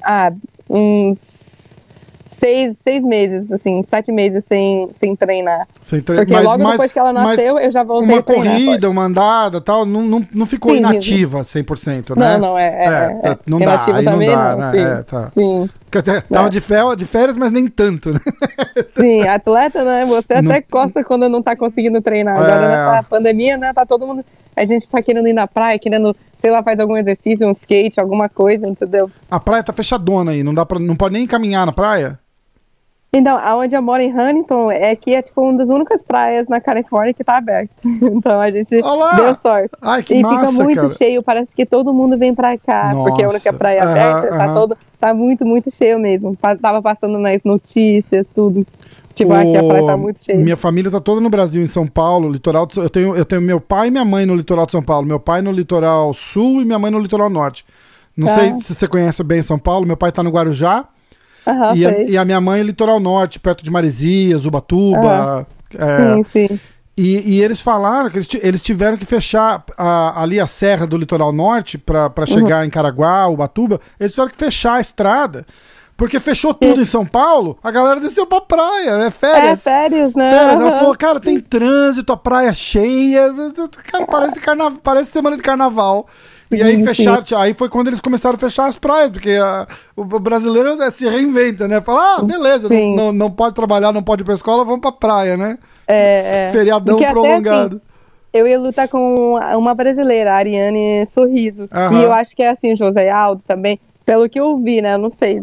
Ah, 0.03 0.33
uns 0.69 1.77
seis, 2.35 2.79
seis 2.79 3.03
meses, 3.03 3.51
assim, 3.51 3.83
sete 3.83 4.13
meses 4.13 4.45
sem, 4.45 4.89
sem 4.93 5.17
treinar. 5.17 5.67
Sem 5.81 6.03
treinar. 6.03 6.27
Porque 6.27 6.41
logo 6.41 6.71
depois 6.71 6.93
que 6.93 6.99
ela 6.99 7.13
nasceu, 7.13 7.59
eu 7.59 7.71
já 7.71 7.83
voltei 7.83 8.15
uma 8.15 8.23
treinar. 8.23 8.53
corrida, 8.53 8.91
uma 8.91 9.05
andada 9.05 9.61
tal, 9.61 9.87
não, 9.87 10.03
não, 10.03 10.27
não 10.33 10.47
ficou 10.47 10.73
Sim, 10.73 10.79
inativa 10.79 11.41
100%, 11.41 12.17
né? 12.17 12.33
Não, 12.35 12.41
não, 12.41 12.59
é. 12.59 12.67
é, 12.67 13.29
é, 13.29 13.31
é. 13.31 13.39
Não 13.47 13.59
dá, 13.59 13.65
Inativa 13.65 13.99
aí 13.99 14.05
não 14.05 14.19
dá, 14.19 14.51
não, 14.51 14.59
né? 14.59 14.73
sim. 14.73 14.79
É, 14.79 15.03
tá. 15.03 15.31
Sim, 15.31 15.71
Tava 16.03 16.47
É. 16.47 16.51
de, 16.51 16.61
fel- 16.61 16.97
de 16.97 17.05
férias, 17.05 17.37
mas 17.37 17.51
nem 17.53 17.67
tanto, 17.67 18.13
né? 18.13 18.21
sim, 18.97 19.23
atleta, 19.29 19.85
né? 19.85 20.05
Você 20.07 20.41
Não- 20.41 20.51
até 20.51 20.61
costa 20.63 21.03
quando 21.05 21.29
não 21.29 21.43
tá 21.43 21.55
conseguindo 21.57 22.01
treinar. 22.01 22.37
Agora 22.37 22.55
É. 22.65 22.69
nessa 22.69 23.03
pandemia, 23.05 23.57
né? 23.57 23.73
Tá 23.73 23.85
todo 23.87 24.07
mundo. 24.07 24.25
A 24.57 24.65
gente 24.65 24.89
tá 24.91 25.03
querendo 25.03 25.27
ir 25.29 25.33
na 25.33 25.47
praia, 25.47 25.79
querendo, 25.79 26.15
sei 26.39 26.51
lá, 26.51 26.63
faz 26.63 26.79
algum 26.79 26.97
exercício, 26.97 27.47
um 27.47 27.51
skate, 27.53 28.01
alguma 28.01 28.29
coisa, 28.29 28.67
entendeu? 28.67 29.11
A 29.31 29.41
praia 29.41 29.63
tá 29.65 29.73
fechadona 29.73 30.31
aí, 30.33 30.43
não 30.43 30.55
dá 30.55 30.65
pra, 30.65 30.79
não 30.79 30.95
pode 30.97 31.15
nem 31.15 31.27
caminhar 31.27 31.67
na 31.67 31.73
praia? 31.73 32.19
Então, 33.17 33.39
aonde 33.39 33.77
eu 33.77 33.81
moro 33.83 34.03
em 34.03 34.13
Huntington, 34.13 34.71
é 34.73 34.97
que 34.97 35.15
é 35.15 35.23
tipo 35.23 35.41
uma 35.43 35.55
das 35.59 35.71
únicas 35.71 36.03
praias 36.03 36.49
na 36.49 36.61
Califórnia 36.61 37.15
que 37.15 37.23
tá 37.23 37.37
aberta. 37.37 37.71
Então 38.03 38.41
a 38.41 38.51
gente 38.51 38.77
Olá! 38.83 39.15
deu 39.15 39.35
sorte. 39.37 39.71
Ai, 39.83 40.03
que 40.03 40.15
e 40.15 40.23
massa, 40.23 40.47
fica 40.51 40.63
muito 40.65 40.77
cara. 40.77 40.89
cheio, 40.89 41.23
parece 41.23 41.55
que 41.55 41.65
todo 41.65 41.93
mundo 41.93 42.19
vem 42.19 42.35
pra 42.35 42.59
cá, 42.59 42.91
porque 42.95 43.23
é 43.23 43.25
a 43.25 43.29
única 43.29 43.53
Nossa. 43.53 43.59
praia 43.59 43.83
Aham, 43.83 43.91
aberta, 43.93 44.39
tá 44.39 44.55
todo, 44.55 44.77
tá 44.99 45.15
muito, 45.15 45.47
muito 45.47 45.71
cheio 45.71 45.99
mesmo. 45.99 46.37
Tava 46.61 46.83
passando 46.83 47.19
nas 47.19 47.45
notícias, 47.45 48.29
tudo. 48.29 48.67
Tipo, 49.15 49.33
aqui 49.33 49.57
a 49.57 49.63
praia 49.63 49.87
tá 49.87 49.97
muito 49.97 50.23
cheia. 50.25 50.37
Minha 50.39 50.57
família 50.57 50.91
tá 50.91 50.99
toda 50.99 51.21
no 51.21 51.31
Brasil, 51.31 51.63
em 51.63 51.67
São 51.67 51.87
Paulo, 51.87 52.29
litoral. 52.29 52.67
de- 52.67 52.79
eu, 52.79 52.91
tenho, 52.91 53.15
eu 53.15 53.25
tenho 53.25 53.41
meu 53.41 53.61
pai 53.61 53.87
e 53.87 53.91
minha 53.93 54.05
mãe 54.05 54.27
no 54.27 54.35
litoral 54.35 54.67
de 54.67 54.73
São 54.73 54.83
Paulo. 54.83 55.07
Meu 55.07 55.21
pai 55.21 55.41
no 55.41 55.53
litoral 55.53 56.13
sul 56.13 56.61
e 56.61 56.65
minha 56.65 56.79
mãe 56.81 56.91
no 56.91 56.99
litoral 56.99 57.31
norte. 57.31 57.65
Não 58.17 58.27
Tá. 58.27 58.35
sei 58.35 58.61
se 58.61 58.75
você 58.75 58.89
conhece 58.89 59.23
bem 59.23 59.41
São 59.41 59.59
Paulo. 59.59 59.87
Meu 59.87 59.97
pai 59.97 60.11
tá 60.11 60.21
no 60.23 60.31
Guarujá 60.31 60.85
Aham, 61.47 61.75
e, 61.77 61.87
a, 61.87 62.03
e 62.03 62.19
a 62.19 62.25
minha 62.25 62.41
mãe 62.41 62.63
litoral 62.63 62.99
norte, 63.01 63.39
perto 63.39 63.63
de 63.65 63.71
Maresias, 63.71 64.47
Ubatuba. 64.47 65.47
é, 65.77 66.15
Sim, 66.15 66.25
sim. 66.25 66.61
e, 66.97 67.35
e 67.37 67.43
eles 67.43 67.61
falaram 67.61 68.09
que 68.11 68.17
eles, 68.17 68.29
eles 68.41 68.61
tiveram 68.61 68.97
que 68.97 69.05
fechar 69.05 69.65
a- 69.77 70.23
ali 70.23 70.39
a 70.41 70.47
serra 70.47 70.87
do 70.87 70.97
litoral 70.97 71.33
norte 71.33 71.77
para 71.77 72.11
Uhum. 72.19 72.27
chegar 72.27 72.65
em 72.67 72.71
Caraguá, 72.71 73.27
Ubatuba. 73.29 73.81
Eles 73.99 74.13
tiveram 74.13 74.31
que 74.31 74.39
fechar 74.39 74.75
a 74.75 74.81
estrada. 74.81 75.47
Porque 75.97 76.19
fechou 76.19 76.53
tudo 76.53 76.81
em 76.81 76.85
São 76.85 77.07
Paulo, 77.07 77.57
a 77.63 77.71
galera 77.71 78.01
desceu 78.01 78.27
pra 78.27 78.41
praia, 78.41 78.91
é 78.91 79.07
É, 79.07 79.11
férias. 79.13 79.63
férias, 79.63 80.13
né? 80.13 80.29
Férias, 80.29 80.61
ela 80.61 80.71
Aham. 80.71 80.79
falou, 80.81 80.97
cara, 80.97 81.21
tem 81.21 81.39
trânsito, 81.39 82.13
a 82.13 82.17
praia 82.17 82.53
cheia. 82.53 83.33
Cara, 83.93 84.05
parece, 84.05 84.41
carna... 84.41 84.73
parece 84.83 85.13
semana 85.13 85.37
de 85.37 85.43
carnaval. 85.43 86.09
E 86.51 86.63
aí 86.63 86.85
fecharam, 86.85 87.25
aí 87.39 87.55
foi 87.55 87.69
quando 87.69 87.89
eles 87.89 88.01
começaram 88.01 88.37
a 88.37 88.39
fechar 88.39 88.67
as 88.67 88.77
praias, 88.77 89.11
porque 89.11 89.31
a- 89.33 89.67
o 89.97 90.05
brasileiro 90.05 90.81
é, 90.83 90.91
se 90.91 91.09
reinventa, 91.09 91.67
né? 91.67 91.81
Fala, 91.81 92.19
ah, 92.19 92.23
beleza, 92.23 92.69
não, 92.69 92.95
não, 92.97 93.13
não 93.13 93.31
pode 93.31 93.55
trabalhar, 93.55 93.93
não 93.93 94.03
pode 94.03 94.23
ir 94.23 94.25
pra 94.25 94.35
escola, 94.35 94.65
vamos 94.65 94.81
pra 94.81 94.93
praia, 94.93 95.37
né? 95.37 95.59
É, 95.87 96.47
é. 96.47 96.51
Feriadão 96.53 96.97
prolongado. 96.99 97.77
assim, 97.77 97.81
eu 98.33 98.47
ia 98.47 98.59
lutar 98.59 98.89
com 98.89 99.35
uma 99.57 99.75
brasileira, 99.75 100.33
a 100.33 100.37
Ariane 100.37 101.05
Sorriso. 101.07 101.69
Aham. 101.73 102.01
E 102.01 102.05
eu 102.05 102.13
acho 102.13 102.35
que 102.35 102.43
é 102.43 102.51
assim, 102.51 102.75
José 102.77 103.11
Aldo 103.11 103.43
também. 103.47 103.79
Pelo 104.05 104.29
que 104.29 104.39
eu 104.39 104.59
vi, 104.59 104.83
né? 104.83 104.95
Eu 104.95 104.99
não 104.99 105.11
sei, 105.11 105.43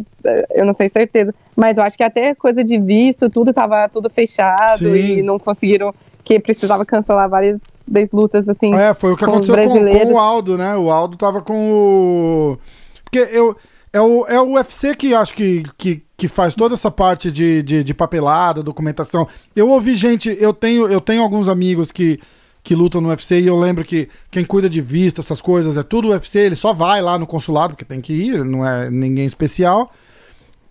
eu 0.54 0.66
não 0.66 0.74
sei 0.74 0.88
certeza. 0.88 1.34
Mas 1.56 1.78
eu 1.78 1.84
acho 1.84 1.98
que 1.98 2.04
até 2.04 2.36
coisa 2.36 2.64
de 2.64 2.78
visto, 2.80 3.28
tudo 3.30 3.52
tava 3.54 3.90
tudo 3.90 4.08
fechado 4.10 4.78
Sim. 4.78 4.94
e 5.18 5.24
não 5.24 5.40
conseguiram, 5.40 5.92
que 6.24 6.40
precisava 6.40 6.86
cancelar 6.86 7.30
várias 7.30 7.80
das 7.88 8.12
lutas, 8.12 8.48
assim. 8.48 8.74
É, 8.76 8.94
foi 8.94 9.14
o 9.14 9.18
que 9.18 9.26
com 9.26 9.32
aconteceu 9.32 9.56
com, 9.56 10.08
com 10.08 10.14
o 10.14 10.20
Aldo, 10.20 10.58
né? 10.58 10.76
O 10.76 10.92
Aldo 10.92 11.18
tava 11.18 11.42
com 11.42 11.72
o. 11.72 12.58
Porque 13.04 13.20
eu. 13.32 13.56
É 13.94 14.00
o, 14.00 14.26
é 14.26 14.40
o 14.40 14.54
UFC 14.54 14.96
que 14.96 15.14
acho 15.14 15.34
que, 15.34 15.64
que, 15.78 16.02
que 16.16 16.30
faz 16.30 16.54
toda 16.54 16.76
essa 16.76 16.90
parte 16.90 17.30
de, 17.30 17.62
de, 17.62 17.84
de 17.84 17.94
papelada, 17.94 18.64
documentação. 18.64 19.28
Eu 19.54 19.68
ouvi 19.68 19.96
gente, 19.96 20.34
eu 20.40 20.54
tenho, 20.54 20.88
eu 20.88 21.02
tenho 21.02 21.22
alguns 21.22 21.50
amigos 21.50 21.92
que, 21.92 22.18
que 22.64 22.74
lutam 22.74 23.02
no 23.02 23.10
UFC 23.10 23.42
e 23.42 23.48
eu 23.48 23.60
lembro 23.60 23.84
que 23.84 24.08
quem 24.30 24.46
cuida 24.46 24.70
de 24.70 24.80
visto, 24.80 25.20
essas 25.20 25.42
coisas, 25.42 25.76
é 25.76 25.84
tudo 25.84 26.12
UFC, 26.12 26.40
ele 26.40 26.56
só 26.56 26.72
vai 26.72 27.02
lá 27.02 27.20
no 27.20 27.28
consulado, 27.28 27.74
porque 27.74 27.84
tem 27.84 28.00
que 28.00 28.14
ir, 28.14 28.46
não 28.46 28.66
é 28.66 28.90
ninguém 28.90 29.26
especial. 29.26 29.92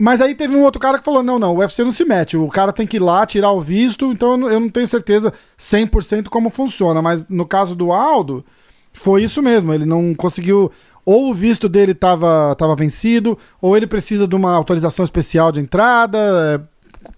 Mas 0.03 0.23
aí 0.23 0.35
teve 0.35 0.57
um 0.57 0.63
outro 0.63 0.81
cara 0.81 0.99
que 0.99 1.05
falou: 1.05 1.23
não, 1.23 1.39
não, 1.39 1.55
o 1.55 1.59
UFC 1.59 1.85
não 1.85 1.93
se 1.93 2.07
mete. 2.07 2.35
O 2.35 2.49
cara 2.49 2.73
tem 2.73 2.87
que 2.87 2.97
ir 2.97 3.01
lá 3.01 3.27
tirar 3.27 3.53
o 3.53 3.61
visto, 3.61 4.11
então 4.11 4.49
eu 4.49 4.59
não- 4.59 4.69
tenho 4.71 4.87
certeza 4.87 5.31
100% 5.59 6.31
como 6.31 6.49
funciona. 6.49 7.03
Mas 7.03 7.27
no 7.29 7.45
caso 7.45 7.75
do 7.75 7.93
Aldo, 7.93 8.43
foi 8.95 9.23
isso 9.25 9.43
mesmo. 9.43 9.75
Ele 9.75 9.85
não 9.85 10.15
conseguiu. 10.15 10.73
Ou 11.05 11.31
o 11.31 11.35
visto 11.35 11.69
dele 11.69 11.93
estava 11.93 12.55
tava 12.57 12.75
vencido, 12.75 13.37
ou 13.61 13.77
ele 13.77 13.87
precisa 13.87 14.27
de 14.27 14.35
uma 14.35 14.55
autorização 14.55 15.05
especial 15.05 15.53
de 15.53 15.61
entrada. 15.61 16.19
é, 16.19 16.61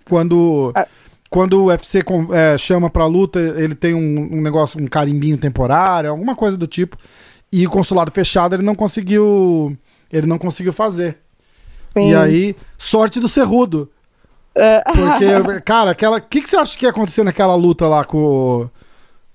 Quando. 0.05 0.73
Ah. 0.75 0.87
Quando 1.31 1.63
o 1.63 1.67
UFC 1.69 2.01
é, 2.33 2.59
chama 2.59 2.91
pra 2.91 3.07
luta, 3.07 3.39
ele 3.39 3.75
tem 3.75 3.95
um, 3.95 4.37
um 4.39 4.43
negócio, 4.43 4.79
um 4.79 4.87
carimbinho 4.87 5.39
temporário, 5.39 6.11
alguma 6.11 6.35
coisa 6.37 6.59
do 6.59 6.67
tipo. 6.67 6.97
E 7.51 7.65
o 7.67 7.71
consulado 7.71 8.11
fechado 8.11 8.55
ele 8.57 8.63
não 8.65 8.75
conseguiu. 8.75 9.75
Ele 10.13 10.27
não 10.27 10.37
conseguiu 10.37 10.73
fazer. 10.73 11.22
Sim. 11.93 12.11
E 12.11 12.15
aí, 12.15 12.57
sorte 12.79 13.21
do 13.21 13.29
Cerrudo. 13.29 13.89
É, 14.55 14.83
Porque, 14.85 15.61
cara, 15.65 15.91
aquela. 15.93 16.19
O 16.19 16.23
que, 16.23 16.43
que 16.43 16.49
você 16.51 16.57
acha 16.57 16.77
que 16.79 16.85
ia 16.85 16.91
acontecer 16.91 17.23
naquela 17.25 17.55
luta 17.55 17.87
lá 17.89 18.05
com, 18.05 18.69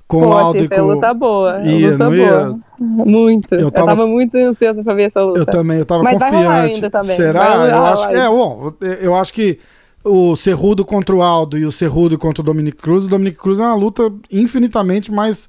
com 0.08 0.28
o 0.28 0.34
Aldo 0.34 0.64
e 0.64 0.68
com. 0.70 0.82
luta 0.82 1.14
boa. 1.14 1.60
Ia, 1.64 1.91
luta 1.91 2.10
boa. 2.10 2.60
Muito. 2.80 3.53
Eu 3.55 3.60
Eu 3.62 3.72
tava- 3.72 3.88
tava... 3.88 4.08
muito 4.08 4.36
ansiosa 4.38 4.84
pra 4.84 4.93
ver 4.93 5.03
essa 5.03 5.22
luta. 5.24 5.39
Eu 5.39 5.45
também, 5.45 5.80
eu 5.80 5.86
tava 5.86 6.03
Mas 6.03 6.20
vai 6.20 6.32
confiante. 6.32 6.82
Será? 7.16 7.58
Vai 7.58 7.72
eu 7.72 7.86
acho 7.86 8.08
que 8.08 8.16
é, 8.16 8.28
bom, 8.30 8.74
eu 9.01 9.16
acho 9.16 9.34
que 9.34 9.60
o 10.03 10.36
Cerrudo 10.36 10.86
contra 10.86 11.16
o 11.16 11.22
Aldo 11.24 11.58
e 11.58 11.66
o 11.66 11.72
Cerrudo 11.72 12.18
contra 12.18 12.41
o 12.41 12.45
Dominic 12.45 12.78
Cruz, 12.78 13.05
o 13.05 13.10
Dominic 13.10 13.38
Cruz 13.38 13.60
é 13.60 13.64
uma 13.64 13.76
luta 13.76 14.14
infinitamente 14.32 15.12
mais. 15.12 15.47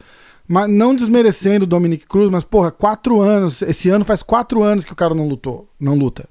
mais 0.48 0.70
não 0.70 0.94
desmerecendo 0.94 1.64
o 1.64 1.68
Dominic 1.68 2.06
Cruz, 2.06 2.30
mas, 2.30 2.42
porra, 2.42 2.70
quatro 2.70 3.20
anos. 3.20 3.60
Esse 3.60 3.90
ano 3.90 4.04
faz 4.06 4.22
quatro 4.22 4.62
anos 4.62 4.84
que 4.86 4.92
o 4.94 4.96
cara 4.96 5.14
não 5.14 5.28
lutou. 5.28 5.68
Não 5.78 5.94
luta. 5.94 6.26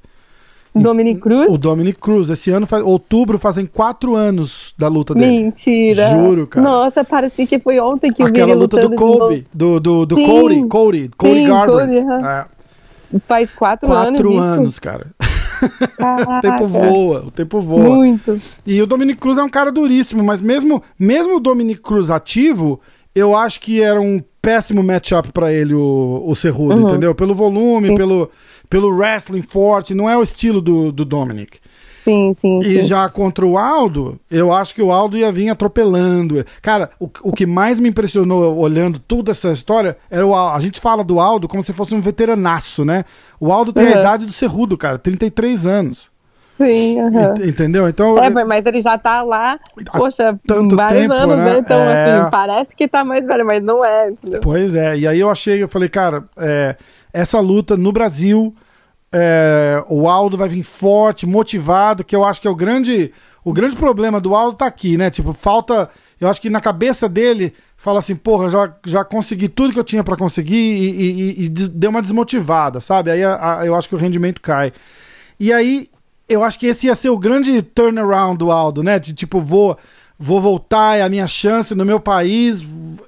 Dominic 0.82 1.19
Cruz? 1.21 1.53
O 1.53 1.57
Dominic 1.57 1.99
Cruz, 1.99 2.30
esse 2.30 2.51
ano, 2.51 2.65
faz, 2.65 2.84
outubro, 2.84 3.38
fazem 3.38 3.65
quatro 3.65 4.15
anos 4.15 4.73
da 4.78 4.88
luta 4.88 5.13
dele. 5.13 5.28
Mentira. 5.28 6.09
Juro, 6.09 6.47
cara. 6.47 6.67
Nossa, 6.67 7.03
parecia 7.03 7.45
que 7.45 7.59
foi 7.59 7.80
ontem 7.80 8.11
que 8.11 8.21
eu 8.21 8.28
vi 8.28 8.32
Aquela 8.32 8.51
ele 8.51 8.59
luta 8.59 8.82
do 8.82 8.95
Kobe, 8.95 9.47
do, 9.53 9.80
do, 9.80 10.05
do 10.05 10.15
Sim. 10.15 10.25
Cody, 10.25 10.67
Cody, 10.67 11.11
Cody 11.17 11.34
Sim, 11.34 11.47
Garbrandt. 11.47 12.01
Cody. 12.01 12.25
É. 12.25 12.45
Faz 13.28 13.51
quatro, 13.53 13.88
quatro 13.88 14.38
anos. 14.38 14.53
anos, 14.53 14.73
isso? 14.73 14.82
cara. 14.82 15.07
Caraca, 15.97 16.38
O 16.38 16.41
tempo 16.41 16.65
voa, 16.67 17.23
o 17.25 17.32
tempo 17.32 17.61
voa. 17.61 17.95
Muito. 17.95 18.41
E 18.65 18.82
o 18.82 18.88
Dominic 18.88 19.19
Cruz 19.19 19.38
é 19.38 19.43
um 19.43 19.49
cara 19.49 19.71
duríssimo, 19.71 20.23
mas 20.23 20.41
mesmo, 20.41 20.84
mesmo 20.99 21.38
o 21.38 21.39
Dominic 21.39 21.82
Cruz 21.82 22.11
ativo, 22.11 22.80
eu 23.18 23.36
acho 23.36 23.59
que 23.59 23.82
era 23.82 23.99
um 23.99 24.22
péssimo 24.41 24.82
matchup 24.84 25.32
pra 25.32 25.51
ele, 25.51 25.74
o, 25.74 26.24
o 26.26 26.36
Cerrudo, 26.36 26.82
Uhum. 26.82 26.89
entendeu? 26.89 27.13
Pelo 27.15 27.36
volume, 27.36 27.95
pelo, 27.95 28.30
pelo 28.70 28.89
wrestling 28.95 29.41
forte, 29.41 29.93
não 29.93 30.09
é 30.09 30.18
o 30.18 30.24
estilo 30.24 30.61
do, 30.61 30.91
do 30.91 31.03
Dominic. 31.03 31.59
Sim, 32.05 32.34
sim, 32.34 32.59
E 32.61 32.76
sim. 32.76 32.84
já 32.84 33.09
contra 33.09 33.45
o 33.45 33.57
Aldo, 33.57 34.18
eu 34.32 34.53
acho 34.53 34.74
que 34.74 34.82
o 34.82 34.93
Aldo 34.93 35.18
ia 35.18 35.30
vir 35.30 35.49
atropelando. 35.49 36.45
Cara, 36.61 36.89
o, 36.97 37.09
o 37.22 37.34
que 37.34 37.45
mais 37.45 37.82
me 37.82 37.89
impressionou 37.89 38.57
olhando 38.57 38.97
toda 38.97 39.32
essa 39.32 39.51
história 39.51 39.97
era 40.09 40.26
o 40.26 40.34
Aldo. 40.34 40.55
A 40.55 40.61
gente 40.61 40.80
fala 40.80 41.03
do 41.03 41.20
Aldo 41.20 41.49
como 41.49 41.61
se 41.61 41.74
fosse 41.74 41.93
um 41.93 41.99
veteranaço, 41.99 42.86
né? 42.86 43.03
O 43.38 43.51
Aldo 43.51 43.74
tem 43.74 43.84
a 43.88 43.91
Uhum. 43.95 43.99
idade 43.99 44.26
do 44.26 44.32
Cerrudo, 44.32 44.78
cara, 44.78 44.97
33 44.97 45.68
anos. 45.68 46.09
Sim, 46.57 46.97
Entendeu? 47.47 47.87
Então. 47.87 48.17
É, 48.17 48.29
mas 48.43 48.65
ele 48.65 48.81
já 48.81 48.97
tá 48.97 49.21
lá, 49.21 49.59
poxa, 49.95 50.39
tanto 50.45 50.75
vários 50.75 51.03
tempo, 51.03 51.13
anos, 51.13 51.37
né? 51.37 51.45
né? 51.53 51.59
Então, 51.59 51.77
É. 51.79 52.19
assim, 52.21 52.31
parece 52.31 52.75
que 52.75 52.87
tá 52.87 53.03
mais 53.05 53.25
velho, 53.25 53.45
mas 53.45 53.63
não 53.63 53.85
é, 53.85 54.09
entendeu? 54.09 54.39
Pois 54.41 54.73
é, 54.73 54.97
e 54.97 55.07
aí 55.07 55.19
eu 55.19 55.29
achei, 55.29 55.61
eu 55.61 55.67
falei, 55.67 55.87
cara, 55.87 56.23
é, 56.35 56.75
essa 57.13 57.39
luta 57.39 57.77
no 57.77 57.91
Brasil, 57.91 58.55
é, 59.11 59.83
o 59.87 60.09
Aldo 60.09 60.35
vai 60.37 60.49
vir 60.49 60.63
forte, 60.63 61.25
motivado, 61.27 62.03
que 62.03 62.15
eu 62.15 62.25
acho 62.25 62.41
que 62.41 62.47
é 62.47 62.51
o 62.51 62.55
grande, 62.55 63.11
o 63.43 63.53
grande 63.53 63.75
problema 63.75 64.19
do 64.19 64.35
Aldo 64.35 64.57
tá 64.57 64.65
aqui, 64.65 64.97
né? 64.97 65.09
Tipo, 65.09 65.33
falta, 65.33 65.89
eu 66.19 66.27
acho 66.27 66.41
que 66.41 66.49
na 66.49 66.59
cabeça 66.59 67.07
dele 67.07 67.53
fala 67.77 67.99
assim, 67.99 68.15
porra, 68.15 68.49
já, 68.49 68.73
já 68.85 69.05
consegui 69.05 69.47
tudo 69.47 69.71
que 69.73 69.79
eu 69.79 69.83
tinha 69.83 70.03
pra 70.03 70.17
conseguir 70.17 70.55
e, 70.55 70.89
e- 70.89 71.41
e- 71.41 71.45
e 71.45 71.49
deu 71.49 71.91
uma 71.91 72.01
desmotivada, 72.01 72.79
sabe? 72.79 73.11
Aí 73.11 73.23
a- 73.23 73.59
a- 73.59 73.65
eu 73.65 73.75
acho 73.75 73.87
que 73.87 73.95
o 73.95 73.99
rendimento 73.99 74.41
cai. 74.41 74.73
E 75.39 75.53
aí, 75.53 75.87
eu 76.30 76.43
acho 76.43 76.59
que 76.59 76.67
esse 76.67 76.88
ia 76.88 76.95
ser 76.95 77.09
o 77.09 77.17
grande 77.17 77.61
turnaround 77.61 78.38
do 78.38 78.51
Aldo, 78.51 78.84
né? 78.84 78.99
De 78.99 79.13
tipo, 79.13 79.39
vou, 79.41 79.78
vou 80.19 80.41
voltar, 80.41 80.97
é 80.97 81.01
a 81.03 81.09
minha 81.09 81.28
chance 81.28 81.73
no 81.75 81.86
meu 81.86 81.99
país. 81.99 82.65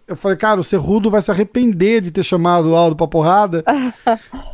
Eu 0.08 0.16
falei, 0.16 0.38
cara, 0.38 0.60
o 0.60 0.64
Cerrudo 0.64 1.10
vai 1.12 1.22
se 1.22 1.30
arrepender 1.32 2.02
de 2.02 2.12
ter 2.12 2.24
chamado 2.24 2.70
o 2.72 2.76
Aldo 2.76 2.96
pra 2.96 3.08
porrada. 3.08 3.64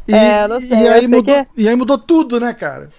E, 0.07 0.13
É, 0.13 0.47
não 0.47 0.59
sei, 0.61 0.69
e, 0.83 0.87
aí 0.87 1.07
mudou, 1.07 1.23
que- 1.35 1.47
e 1.57 1.67
aí 1.67 1.75
mudou 1.75 1.97
tudo, 1.97 2.39
né, 2.39 2.53
cara? 2.53 2.91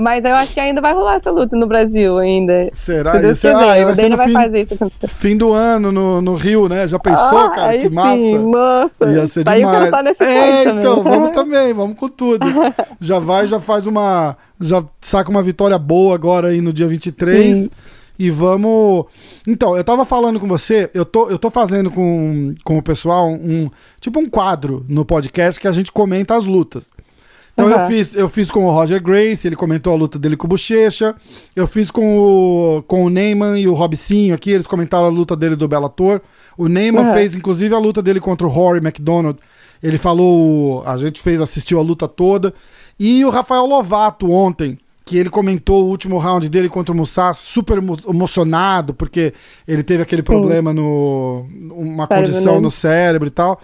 Mas 0.00 0.24
eu 0.24 0.34
acho 0.34 0.52
que 0.52 0.60
ainda 0.60 0.80
vai 0.80 0.92
rolar 0.92 1.14
essa 1.16 1.30
luta 1.30 1.56
no 1.56 1.66
Brasil 1.66 2.18
ainda. 2.18 2.68
Será? 2.72 3.10
Se 3.12 3.18
Deus 3.20 3.38
quiser, 3.40 3.54
ah, 3.54 3.72
aí 3.72 3.84
vai 3.84 3.94
Dana 3.94 4.16
vai 4.16 4.26
fim- 4.26 4.32
fazer 4.34 4.60
isso 4.62 4.74
acontecer. 4.74 5.08
Fim 5.08 5.36
do 5.36 5.52
ano 5.52 5.90
no, 5.90 6.20
no 6.20 6.34
Rio, 6.34 6.68
né? 6.68 6.86
Já 6.86 6.98
pensou, 6.98 7.38
Ah, 7.38 7.50
cara? 7.50 7.72
aí 7.72 7.78
Que 7.80 7.88
sim, 7.90 7.94
massa. 7.96 8.38
Nossa. 8.38 9.04
Ia 9.06 9.26
ser 9.26 9.40
eu 9.40 9.44
demais. 9.54 9.70
quero 9.70 9.84
estar 9.86 10.02
nesse 10.02 10.22
é, 10.22 10.64
também. 10.64 10.78
então, 10.78 11.02
vamos 11.02 11.30
também, 11.30 11.72
vamos 11.72 11.96
com 11.96 12.08
tudo. 12.08 12.44
Já 13.00 13.18
vai, 13.18 13.46
já 13.46 13.58
faz 13.58 13.86
uma. 13.86 14.36
Já 14.60 14.84
saca 15.00 15.28
uma 15.30 15.42
vitória 15.42 15.76
boa 15.78 16.14
agora 16.14 16.48
aí 16.48 16.60
no 16.60 16.72
dia 16.72 16.86
23. 16.86 17.56
Sim. 17.56 17.70
E 18.18 18.30
vamos. 18.30 19.06
Então, 19.48 19.76
eu 19.76 19.82
tava 19.82 20.04
falando 20.04 20.38
com 20.38 20.46
você, 20.46 20.88
eu 20.94 21.04
tô, 21.04 21.28
eu 21.30 21.38
tô 21.38 21.50
fazendo 21.50 21.90
com, 21.90 22.54
com 22.62 22.78
o 22.78 22.82
pessoal 22.82 23.28
um. 23.28 23.68
Tipo 24.00 24.20
um 24.20 24.26
quadro 24.28 24.84
no 24.88 25.04
podcast 25.04 25.58
que 25.60 25.66
a 25.66 25.72
gente 25.72 25.90
comenta 25.90 26.36
as 26.36 26.44
lutas. 26.46 26.84
Então 27.52 27.68
eu 27.68 27.76
Aham. 27.76 27.86
fiz, 27.88 28.14
eu 28.14 28.28
fiz 28.28 28.50
com 28.50 28.64
o 28.64 28.70
Roger 28.70 29.00
Grace, 29.02 29.46
ele 29.46 29.56
comentou 29.56 29.92
a 29.92 29.96
luta 29.96 30.18
dele 30.18 30.36
com 30.36 30.46
o 30.46 30.48
Bochecha. 30.48 31.14
Eu 31.54 31.66
fiz 31.66 31.90
com 31.90 32.18
o, 32.18 32.82
com 32.82 33.04
o 33.04 33.10
Neyman 33.10 33.60
e 33.60 33.68
o 33.68 33.74
Robicinho 33.74 34.34
aqui, 34.34 34.50
eles 34.50 34.66
comentaram 34.66 35.04
a 35.06 35.10
luta 35.10 35.36
dele 35.36 35.54
do 35.54 35.68
Bellator. 35.68 36.20
O 36.56 36.66
Neyman 36.68 37.04
Aham. 37.04 37.12
fez, 37.12 37.36
inclusive, 37.36 37.74
a 37.74 37.78
luta 37.78 38.02
dele 38.02 38.20
contra 38.20 38.46
o 38.46 38.50
Rory 38.50 38.78
McDonald. 38.78 39.38
Ele 39.82 39.98
falou, 39.98 40.82
a 40.86 40.96
gente 40.96 41.20
fez, 41.20 41.40
assistiu 41.40 41.78
a 41.78 41.82
luta 41.82 42.06
toda. 42.08 42.54
E 42.98 43.24
o 43.24 43.30
Rafael 43.30 43.66
Lovato 43.66 44.30
ontem, 44.30 44.78
que 45.04 45.18
ele 45.18 45.28
comentou 45.28 45.84
o 45.84 45.88
último 45.88 46.18
round 46.18 46.48
dele 46.48 46.68
contra 46.68 46.94
o 46.94 46.96
Musashi, 46.96 47.40
super 47.42 47.78
emo- 47.78 47.98
emocionado, 48.08 48.94
porque 48.94 49.34
ele 49.66 49.82
teve 49.82 50.02
aquele 50.02 50.22
problema 50.22 50.72
no. 50.72 51.46
uma 51.74 52.06
Cérebro, 52.06 52.30
condição 52.32 52.54
né? 52.54 52.60
no 52.60 52.70
cérebro 52.70 53.28
e 53.28 53.30
tal. 53.30 53.60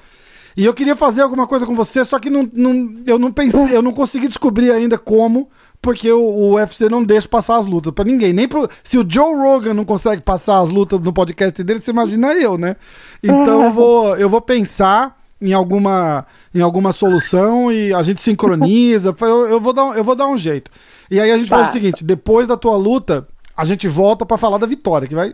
E 0.56 0.64
eu 0.64 0.74
queria 0.74 0.96
fazer 0.96 1.22
alguma 1.22 1.46
coisa 1.46 1.64
com 1.66 1.74
você, 1.74 2.04
só 2.04 2.18
que 2.18 2.28
não, 2.30 2.48
não- 2.52 3.02
eu 3.06 3.18
não 3.18 3.30
pensei, 3.32 3.76
eu 3.76 3.82
não 3.82 3.92
consegui 3.92 4.28
descobrir 4.28 4.70
ainda 4.72 4.98
como, 4.98 5.48
porque 5.80 6.10
o, 6.10 6.20
o 6.20 6.54
UFC 6.54 6.88
não 6.88 7.04
deixa 7.04 7.28
passar 7.28 7.58
as 7.58 7.66
lutas 7.66 7.92
pra 7.92 8.04
ninguém. 8.04 8.32
Nem 8.32 8.48
pro, 8.48 8.68
se 8.82 8.98
o 8.98 9.06
Joe 9.08 9.34
Rogan 9.36 9.74
não 9.74 9.84
consegue 9.84 10.22
passar 10.22 10.58
as 10.58 10.70
lutas 10.70 11.00
no 11.00 11.12
podcast 11.12 11.62
dele, 11.62 11.80
você 11.80 11.90
imagina 11.92 12.32
eu, 12.34 12.58
né? 12.58 12.74
Então 13.22 13.64
eu 13.64 13.70
vou, 13.72 14.16
eu 14.16 14.28
vou 14.28 14.40
pensar 14.40 15.16
em 15.40 15.52
alguma, 15.52 16.26
em 16.52 16.60
alguma 16.60 16.90
solução 16.90 17.70
e 17.70 17.94
a 17.94 18.02
gente 18.02 18.20
sincroniza. 18.20 19.14
eu, 19.20 19.46
eu 19.46 19.60
vou 19.60 19.72
dar, 19.72 19.84
um- 19.84 19.94
eu 19.94 20.02
vou 20.02 20.16
dar 20.16 20.26
um 20.26 20.36
jeito. 20.36 20.68
E 21.08 21.20
aí 21.20 21.30
a 21.30 21.36
gente 21.38 21.48
faz 21.48 21.62
o 21.62 21.66
Tá. 21.66 21.72
seguinte: 21.72 22.02
depois 22.04 22.48
da 22.48 22.56
tua 22.56 22.76
luta, 22.76 23.26
a 23.56 23.64
gente 23.64 23.86
volta 23.86 24.26
pra 24.26 24.36
falar 24.36 24.58
da 24.58 24.66
vitória, 24.66 25.06
que 25.06 25.14
vai, 25.14 25.32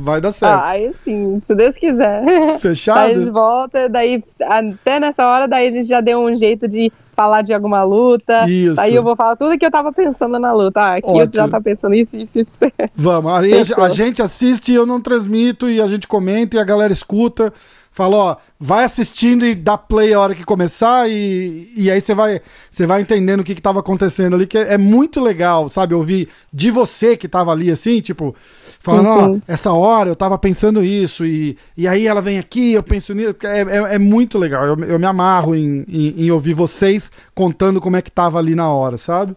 vai 0.00 0.20
dar 0.20 0.32
certo. 0.32 0.60
Ah, 0.60 0.68
aí 0.70 0.92
sim, 1.04 1.40
se 1.46 1.54
Deus 1.54 1.76
quiser. 1.76 2.24
Fechado? 2.58 2.96
Daí 2.98 3.12
a 3.12 3.18
gente 3.18 3.30
volta, 3.30 3.88
daí 3.88 4.24
até 4.40 5.00
nessa 5.00 5.26
hora, 5.26 5.46
daí 5.46 5.68
a 5.68 5.72
gente 5.72 5.88
já 5.88 6.00
deu 6.00 6.20
um 6.20 6.36
jeito 6.36 6.66
de 6.66 6.92
falar 7.14 7.42
de 7.42 7.54
alguma 7.54 7.82
luta. 7.82 8.46
Isso. 8.48 8.74
Daí 8.74 8.94
eu 8.94 9.02
vou 9.02 9.16
falar 9.16 9.36
tudo 9.36 9.58
que 9.58 9.64
eu 9.64 9.70
tava 9.70 9.92
pensando 9.92 10.38
na 10.38 10.52
luta. 10.52 10.80
Ah, 10.80 10.96
aqui 10.96 11.08
eu 11.08 11.14
Ótimo. 11.14 11.34
já 11.34 11.48
tava 11.48 11.62
pensando 11.62 11.94
isso, 11.94 12.16
isso, 12.16 12.38
isso. 12.38 12.56
Vamos, 12.94 13.32
aí 13.32 13.50
Fechou. 13.64 13.82
a 13.82 13.88
gente 13.88 14.20
assiste, 14.20 14.72
eu 14.72 14.84
não 14.84 15.00
transmito 15.00 15.68
e 15.68 15.80
a 15.80 15.86
gente 15.86 16.06
comenta 16.06 16.56
e 16.56 16.60
a 16.60 16.64
galera 16.64 16.92
escuta. 16.92 17.52
Fala, 17.96 18.16
ó, 18.18 18.36
vai 18.60 18.84
assistindo 18.84 19.46
e 19.46 19.54
dá 19.54 19.78
play 19.78 20.12
a 20.12 20.20
hora 20.20 20.34
que 20.34 20.44
começar 20.44 21.08
e, 21.08 21.72
e 21.74 21.90
aí 21.90 21.98
você 21.98 22.14
vai, 22.14 22.42
você 22.70 22.86
vai 22.86 23.00
entendendo 23.00 23.40
o 23.40 23.42
que 23.44 23.54
que 23.54 23.62
tava 23.62 23.80
acontecendo 23.80 24.36
ali, 24.36 24.46
que 24.46 24.58
é, 24.58 24.74
é 24.74 24.76
muito 24.78 25.18
legal, 25.18 25.70
sabe? 25.70 25.94
Ouvir 25.94 26.28
de 26.52 26.70
você 26.70 27.16
que 27.16 27.26
tava 27.26 27.52
ali 27.52 27.70
assim, 27.70 28.02
tipo, 28.02 28.36
falando, 28.80 29.08
ó, 29.08 29.26
Uhum. 29.28 29.40
essa 29.48 29.72
hora 29.72 30.10
eu 30.10 30.14
tava 30.14 30.36
pensando 30.36 30.84
isso 30.84 31.24
e, 31.24 31.56
e 31.74 31.88
aí 31.88 32.06
ela 32.06 32.20
vem 32.20 32.38
aqui, 32.38 32.74
eu 32.74 32.82
penso 32.82 33.14
nisso. 33.14 33.34
É, 33.44 33.60
é, 33.62 33.94
é 33.94 33.98
muito 33.98 34.36
legal, 34.36 34.66
eu, 34.66 34.78
eu 34.84 34.98
me 34.98 35.06
amarro 35.06 35.54
em, 35.54 35.82
em, 35.88 36.26
em 36.26 36.30
ouvir 36.30 36.52
vocês 36.52 37.10
contando 37.34 37.80
como 37.80 37.96
é 37.96 38.02
que 38.02 38.10
tava 38.10 38.38
ali 38.38 38.54
na 38.54 38.68
hora, 38.68 38.98
sabe? 38.98 39.34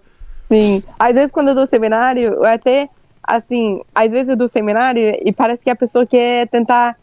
Sim. 0.52 0.84
Às 1.00 1.14
vezes 1.14 1.32
quando 1.32 1.48
eu 1.48 1.56
dou 1.56 1.66
seminário, 1.66 2.34
eu 2.34 2.44
até, 2.46 2.90
assim, 3.24 3.80
às 3.96 4.12
vezes 4.12 4.28
eu 4.28 4.36
dou 4.36 4.50
seminário 4.50 5.02
e 5.24 5.32
parece 5.32 5.64
que 5.64 5.70
a 5.70 5.76
pessoa 5.78 6.06
quer 6.06 6.46
tentar 6.50 6.98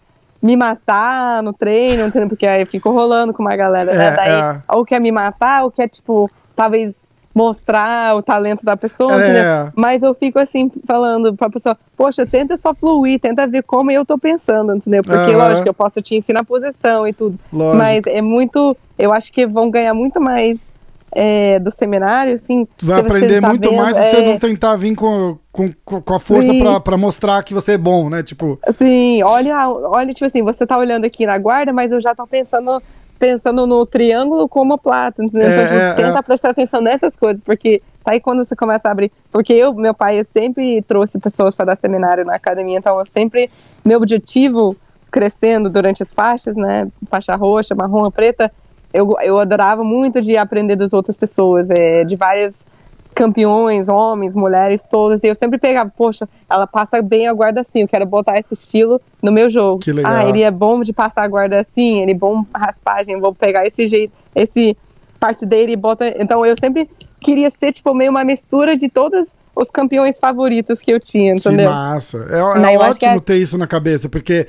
me 0.46 0.56
matar 0.56 1.42
no 1.42 1.52
treino, 1.52 2.06
entendeu? 2.06 2.28
Porque 2.28 2.46
aí 2.46 2.62
eu 2.62 2.66
fico 2.66 2.90
rolando 2.90 3.34
com 3.34 3.42
uma 3.42 3.56
galera, 3.56 3.92
É, 3.92 3.96
né? 3.96 4.10
Daí, 4.16 4.32
é. 4.40 4.62
ou 4.72 4.84
quer 4.84 5.00
me 5.00 5.10
matar, 5.10 5.64
ou 5.64 5.70
quer, 5.70 5.88
tipo, 5.88 6.30
talvez 6.54 7.10
mostrar 7.34 8.16
o 8.16 8.22
talento 8.22 8.64
da 8.64 8.76
pessoa, 8.76 9.12
É. 9.14 9.18
entendeu? 9.18 9.44
Mas 9.76 10.02
eu 10.02 10.14
fico 10.14 10.38
assim, 10.38 10.70
falando 10.86 11.36
pra 11.36 11.50
pessoa, 11.50 11.76
poxa, 11.96 12.26
tenta 12.26 12.56
só 12.56 12.74
fluir, 12.74 13.20
tenta 13.20 13.46
ver 13.46 13.62
como 13.64 13.90
eu 13.90 14.06
tô 14.06 14.16
pensando, 14.18 14.74
entendeu? 14.74 15.02
Porque, 15.04 15.32
Aham. 15.32 15.48
lógico, 15.48 15.68
eu 15.68 15.74
posso 15.74 16.00
te 16.00 16.16
ensinar 16.16 16.40
a 16.40 16.44
posição 16.44 17.06
e 17.06 17.12
tudo. 17.12 17.38
Lógico. 17.52 17.76
Mas 17.76 18.06
é 18.06 18.22
muito. 18.22 18.74
Eu 18.98 19.12
acho 19.12 19.30
que 19.30 19.46
vão 19.46 19.68
ganhar 19.70 19.92
muito 19.92 20.18
mais 20.20 20.72
é, 21.16 21.58
do 21.58 21.70
seminário, 21.70 22.34
assim. 22.34 22.68
Tu 22.76 22.84
vai 22.84 22.96
você 22.96 23.00
aprender 23.00 23.40
tá 23.40 23.48
muito 23.48 23.70
vendo, 23.70 23.82
mais 23.82 23.96
se 23.96 24.02
você 24.02 24.16
é, 24.16 24.32
não 24.32 24.38
tentar 24.38 24.76
vir 24.76 24.94
com, 24.94 25.38
com, 25.50 25.72
com 25.82 26.14
a 26.14 26.20
força 26.20 26.52
Sim. 26.52 26.80
pra 26.84 26.96
mostrar 26.98 27.42
que 27.42 27.54
você 27.54 27.72
é 27.72 27.78
bom, 27.78 28.10
né? 28.10 28.22
Tipo, 28.22 28.58
Assim, 28.66 29.22
olha, 29.22 29.68
olha, 29.68 30.12
tipo 30.12 30.26
assim, 30.26 30.42
você 30.42 30.66
tá 30.66 30.76
olhando 30.76 31.06
aqui 31.06 31.24
na 31.24 31.38
guarda, 31.38 31.72
mas 31.72 31.90
eu 31.90 32.00
já 32.02 32.14
tô 32.14 32.26
pensando, 32.26 32.82
pensando 33.18 33.66
no 33.66 33.86
triângulo 33.86 34.46
como 34.46 34.76
plata, 34.76 35.24
entendeu? 35.24 35.48
É, 35.48 35.54
então, 35.54 35.64
tipo, 35.64 35.78
é, 35.78 35.94
tenta 35.94 36.18
é. 36.18 36.22
prestar 36.22 36.50
atenção 36.50 36.82
nessas 36.82 37.16
coisas, 37.16 37.40
porque 37.40 37.80
tá 38.04 38.12
aí 38.12 38.20
quando 38.20 38.44
você 38.44 38.54
começa 38.54 38.86
a 38.86 38.92
abrir. 38.92 39.10
Porque 39.32 39.54
eu, 39.54 39.72
meu 39.72 39.94
pai, 39.94 40.22
sempre 40.24 40.82
trouxe 40.82 41.18
pessoas 41.18 41.54
para 41.54 41.66
dar 41.66 41.76
seminário 41.76 42.26
na 42.26 42.34
academia, 42.34 42.76
então 42.76 42.98
eu 42.98 43.06
sempre, 43.06 43.50
meu 43.82 43.96
objetivo 43.96 44.76
crescendo 45.10 45.70
durante 45.70 46.02
as 46.02 46.12
faixas, 46.12 46.56
né? 46.56 46.88
Faixa 47.08 47.34
roxa, 47.36 47.74
marrom, 47.74 48.10
preta, 48.10 48.52
eu, 48.96 49.14
eu 49.22 49.38
adorava 49.38 49.84
muito 49.84 50.20
de 50.22 50.36
aprender 50.36 50.76
das 50.76 50.92
outras 50.92 51.16
pessoas, 51.16 51.68
é, 51.70 52.04
de 52.04 52.16
várias 52.16 52.66
campeões, 53.14 53.88
homens, 53.88 54.34
mulheres, 54.34 54.84
todas, 54.84 55.22
e 55.24 55.26
eu 55.26 55.34
sempre 55.34 55.58
pegava, 55.58 55.90
poxa, 55.96 56.28
ela 56.50 56.66
passa 56.66 57.00
bem 57.00 57.26
a 57.26 57.32
guarda 57.32 57.62
assim, 57.62 57.80
eu 57.80 57.88
quero 57.88 58.04
botar 58.04 58.38
esse 58.38 58.52
estilo 58.52 59.00
no 59.22 59.32
meu 59.32 59.48
jogo. 59.48 59.78
Que 59.78 59.92
legal. 59.92 60.12
Ah, 60.12 60.28
ele 60.28 60.42
é 60.42 60.50
bom 60.50 60.82
de 60.82 60.92
passar 60.92 61.24
a 61.24 61.28
guarda 61.28 61.58
assim, 61.58 62.02
ele 62.02 62.12
é 62.12 62.14
bom 62.14 62.44
raspagem, 62.54 63.14
eu 63.14 63.20
vou 63.20 63.34
pegar 63.34 63.66
esse 63.66 63.88
jeito, 63.88 64.12
esse 64.34 64.76
parte 65.18 65.46
dele 65.46 65.72
e 65.72 65.76
bota. 65.76 66.14
Então 66.20 66.44
eu 66.44 66.54
sempre 66.58 66.88
queria 67.18 67.50
ser, 67.50 67.72
tipo, 67.72 67.94
meio 67.94 68.10
uma 68.10 68.22
mistura 68.22 68.76
de 68.76 68.88
todos 68.88 69.34
os 69.54 69.70
campeões 69.70 70.18
favoritos 70.18 70.80
que 70.80 70.92
eu 70.92 71.00
tinha, 71.00 71.32
que 71.34 71.40
entendeu? 71.40 71.70
massa. 71.70 72.26
É, 72.30 72.38
é 72.38 72.58
Não, 72.60 72.70
que 72.70 72.76
ótimo 72.76 73.16
é- 73.16 73.20
ter 73.20 73.36
isso 73.36 73.56
na 73.56 73.66
cabeça, 73.66 74.08
porque 74.10 74.46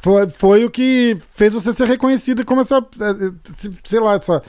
foi, 0.00 0.28
foi 0.30 0.64
o 0.64 0.70
que 0.70 1.16
fez 1.30 1.52
você 1.52 1.72
ser 1.72 1.86
reconhecida 1.86 2.44
como 2.44 2.60
essa, 2.60 2.76
é, 2.76 3.10
é, 3.10 3.70
sei 3.84 4.00
lá, 4.00 4.14
essa 4.14 4.42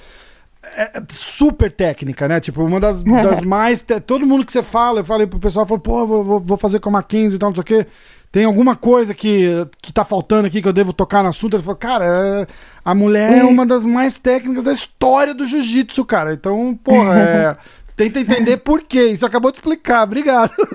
é, 0.63 0.99
é 0.99 1.03
super 1.09 1.71
técnica, 1.71 2.27
né? 2.27 2.39
Tipo, 2.39 2.63
uma 2.63 2.79
das, 2.79 3.01
das 3.03 3.41
mais. 3.41 3.81
te- 3.81 3.99
Todo 3.99 4.25
mundo 4.25 4.45
que 4.45 4.51
você 4.51 4.63
fala, 4.63 4.99
eu 4.99 5.05
falei 5.05 5.25
pro 5.25 5.39
pessoal, 5.39 5.65
falo, 5.65 5.79
pô, 5.79 6.05
vou, 6.05 6.39
vou, 6.39 6.57
fazer 6.57 6.79
com 6.79 6.89
a 6.89 6.93
Mackenzie 6.93 7.35
e 7.35 7.39
tal, 7.39 7.49
não 7.49 7.55
sei 7.55 7.61
o 7.61 7.65
quê. 7.65 7.87
Tem 8.31 8.45
alguma 8.45 8.75
coisa 8.75 9.11
que, 9.15 9.49
que 9.81 9.91
tá 9.91 10.05
faltando 10.05 10.45
aqui 10.45 10.61
que 10.61 10.67
eu 10.67 10.73
devo 10.73 10.93
tocar 10.93 11.23
no 11.23 11.29
assunto? 11.29 11.55
Ele 11.55 11.63
falou, 11.63 11.77
cara, 11.77 12.47
a 12.85 12.93
mulher 12.93 13.39
é 13.39 13.43
uma 13.43 13.65
das 13.65 13.83
mais 13.83 14.19
técnicas 14.19 14.63
da 14.63 14.71
história 14.71 15.33
do 15.33 15.47
jiu-jitsu, 15.47 16.05
cara. 16.05 16.33
Então, 16.33 16.77
porra, 16.83 17.19
é, 17.19 17.57
tenta 17.99 18.19
entender 18.21 18.57
por 18.63 18.81
quê. 18.81 19.07
Isso 19.07 19.25
acabou 19.25 19.51
de 19.51 19.57
explicar, 19.57 20.03
obrigado. 20.03 20.51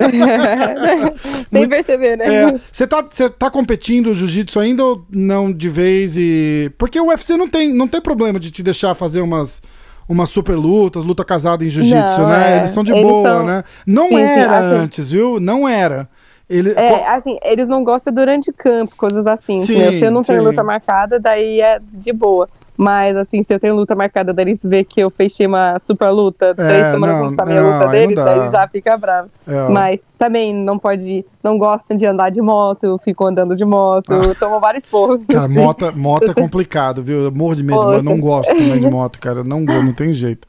Sem 1.19 1.47
Muito- 1.51 1.71
perceber, 1.71 2.17
né? 2.19 2.25
É, 2.35 2.55
Você 2.71 2.87
tá, 2.87 3.03
você 3.09 3.29
tá 3.31 3.51
competindo 3.51 4.13
jiu-jitsu 4.15 4.61
ainda 4.61 4.85
ou 4.85 5.05
não 5.11 5.53
de 5.53 5.69
vez? 5.69 6.17
E... 6.17 6.71
Porque 6.77 7.01
o 7.01 7.07
UFC 7.09 7.37
não 7.37 7.49
tem, 7.49 7.73
não 7.73 7.89
tem 7.89 8.01
problema 8.01 8.39
de 8.39 8.51
te 8.51 8.63
deixar 8.63 8.95
fazer 8.95 9.21
umas, 9.21 9.63
umas 10.09 10.29
super 10.29 10.55
lutas, 10.55 11.05
luta 11.05 11.25
casada 11.25 11.65
em 11.65 11.71
jiu-jitsu, 11.71 12.27
né? 12.27 12.57
é. 12.57 12.59
Eles 12.59 12.71
são 12.71 12.85
de 12.85 12.93
Eles 12.93 13.03
boa, 13.03 13.29
são- 13.31 13.47
né? 13.47 13.65
Não 13.87 14.09
Sim, 14.09 14.17
sim, 14.17 14.23
era 14.23 14.59
assim- 14.59 14.79
antes, 14.81 15.13
viu? 15.13 15.41
Não 15.41 15.69
era. 15.69 16.09
Ele, 16.49 16.73
É, 16.73 17.09
assim, 17.09 17.39
eles 17.43 17.67
não 17.67 17.83
gostam 17.83 18.13
durante 18.13 18.53
campo, 18.53 18.93
coisas 18.99 19.27
assim, 19.27 19.61
Sim, 19.61 19.77
entendeu? 19.77 19.93
Se 19.99 20.05
eu 20.05 20.11
não 20.11 20.23
tenho 20.23 20.41
sim. 20.41 20.45
luta 20.47 20.63
marcada, 20.63 21.19
daí 21.19 21.63
é 21.63 21.81
de 21.91 22.13
boa. 22.13 22.49
Mas, 22.77 23.17
assim, 23.17 23.43
se 23.45 23.55
eu 23.55 23.61
tenho 23.61 23.77
luta 23.77 23.95
marcada, 23.95 24.33
daí 24.33 24.47
eles 24.47 24.63
vê 24.65 24.83
que 24.83 25.01
eu 25.01 25.09
fechei 25.09 25.47
uma 25.47 25.79
super 25.79 26.11
luta 26.11 26.55
três 26.55 26.89
semanas 26.89 27.21
antes 27.21 27.37
da 27.37 27.47
minha 27.47 27.63
não, 27.63 27.73
luta 27.73 28.15
dá. 28.15 28.25
daí 28.25 28.51
já 28.51 28.69
fica 28.69 28.97
bravo. 28.97 29.29
É. 29.47 29.69
Mas 29.69 30.01
também 30.19 30.53
não 30.53 30.77
pode, 30.77 31.25
não 31.43 31.57
gostam 31.57 31.97
de 31.97 32.05
andar 32.05 32.31
de 32.31 32.43
moto, 32.43 33.01
ficam 33.05 33.29
andando 33.29 33.55
de 33.55 33.65
moto, 33.65 34.11
tomam 34.41 34.59
vários 34.59 34.87
porros. 34.87 35.21
Ah. 35.29 35.33
Cara, 35.35 35.45
assim. 35.45 35.55
moto, 35.55 35.97
moto 35.97 36.31
é 36.31 36.35
complicado, 36.41 37.01
viu? 37.03 37.23
Eu 37.25 37.33
morro 37.33 37.55
de 37.55 37.63
medo, 37.63 37.79
Poxa. 37.81 37.95
mas 37.95 38.07
eu 38.07 38.11
não 38.13 38.21
gosto 38.21 38.49
também 38.49 38.81
de 38.81 38.91
moto, 38.91 39.21
cara. 39.21 39.45
Não, 39.45 39.61
não 39.61 39.93
tem 39.93 40.13
jeito. 40.13 40.49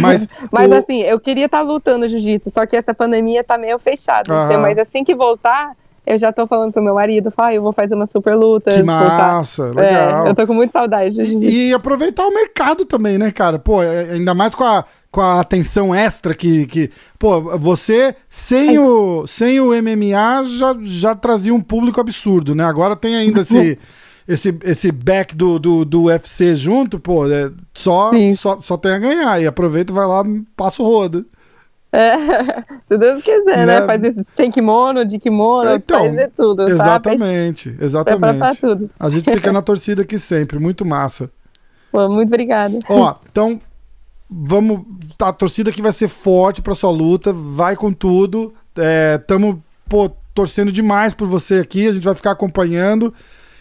Mas, 0.00 0.28
Mas 0.52 0.70
o- 0.70 0.74
assim, 0.74 1.00
eu 1.02 1.18
queria 1.18 1.46
estar 1.46 1.62
lutando 1.62 2.08
jiu-jitsu, 2.08 2.50
só 2.50 2.64
que 2.66 2.76
essa 2.76 2.94
pandemia 2.94 3.42
tá 3.42 3.58
meio 3.58 3.78
fechada. 3.80 4.32
Entendeu? 4.44 4.60
Mas 4.60 4.78
assim 4.78 5.02
que 5.02 5.14
voltar, 5.14 5.72
eu 6.12 6.18
já 6.18 6.32
tô 6.32 6.46
falando 6.46 6.72
pro 6.72 6.82
meu 6.82 6.94
marido, 6.94 7.30
fala, 7.30 7.48
ah, 7.50 7.54
eu 7.54 7.62
vou 7.62 7.72
fazer 7.72 7.94
uma 7.94 8.06
super 8.06 8.34
luta. 8.34 8.70
que 8.70 8.76
de 8.78 8.82
voltar." 8.82 9.34
massa, 9.36 9.66
legal. 9.68 10.26
É, 10.26 10.30
eu 10.30 10.34
tô 10.34 10.46
com 10.46 10.54
muita 10.54 10.78
saudade. 10.78 11.20
E, 11.20 11.68
e 11.68 11.72
aproveitar 11.72 12.26
o 12.26 12.34
mercado 12.34 12.84
também, 12.84 13.18
né, 13.18 13.30
cara? 13.30 13.58
Pô, 13.58 13.82
é- 13.82 14.12
ainda 14.12 14.34
mais 14.34 14.54
com 14.54 14.64
a, 14.64 14.84
com 15.10 15.20
a 15.20 15.40
atenção 15.40 15.94
extra 15.94 16.34
que, 16.34 16.66
que. 16.66 16.90
Pô, 17.18 17.40
você, 17.58 18.14
sem 18.28 18.78
o, 18.78 19.26
sem 19.26 19.60
o 19.60 19.70
MMA, 19.72 20.44
já, 20.44 20.76
já 20.82 21.14
trazia 21.14 21.54
um 21.54 21.60
público 21.60 22.00
absurdo, 22.00 22.54
né? 22.54 22.64
Agora 22.64 22.96
tem 22.96 23.14
ainda 23.16 23.40
esse. 23.42 23.78
Esse, 24.28 24.54
esse 24.62 24.92
back 24.92 25.34
do, 25.34 25.58
do, 25.58 25.86
do 25.86 26.02
UFC 26.02 26.54
junto, 26.54 27.00
pô, 27.00 27.26
é, 27.26 27.50
só, 27.72 28.10
Sim. 28.10 28.34
só, 28.34 28.60
só 28.60 28.76
tem 28.76 28.92
a 28.92 28.98
ganhar. 28.98 29.40
E 29.40 29.46
aproveita, 29.46 29.90
vai 29.90 30.06
lá, 30.06 30.22
passa 30.54 30.82
o 30.82 30.86
rodo. 30.86 31.24
É, 31.92 32.16
se 32.84 32.98
Deus 32.98 33.22
quiser, 33.22 33.66
né? 33.66 33.80
né? 33.80 33.86
Fazer 33.86 34.12
sem 34.24 34.50
kimono, 34.50 35.04
de 35.04 35.18
kimono, 35.18 35.72
então, 35.72 36.04
fazer 36.04 36.30
tudo. 36.36 36.68
Exatamente, 36.68 37.70
tá? 37.76 37.84
exatamente. 37.84 38.60
Tudo. 38.60 38.90
A 38.98 39.08
gente 39.08 39.30
fica 39.30 39.52
na 39.52 39.62
torcida 39.62 40.02
aqui 40.02 40.18
sempre, 40.18 40.58
muito 40.58 40.84
massa. 40.84 41.30
Pô, 41.90 42.08
muito 42.08 42.28
obrigada. 42.28 42.78
Ó, 42.88 43.14
então 43.30 43.60
vamos. 44.28 44.82
Tá, 45.16 45.28
a 45.28 45.32
torcida 45.32 45.70
aqui 45.70 45.80
vai 45.80 45.92
ser 45.92 46.08
forte 46.08 46.60
pra 46.60 46.74
sua 46.74 46.90
luta, 46.90 47.32
vai 47.32 47.74
com 47.74 47.92
tudo. 47.92 48.52
É, 48.76 49.16
tamo, 49.18 49.62
pô, 49.88 50.10
torcendo 50.34 50.70
demais 50.70 51.14
por 51.14 51.26
você 51.26 51.56
aqui, 51.56 51.88
a 51.88 51.92
gente 51.92 52.04
vai 52.04 52.14
ficar 52.14 52.32
acompanhando. 52.32 53.12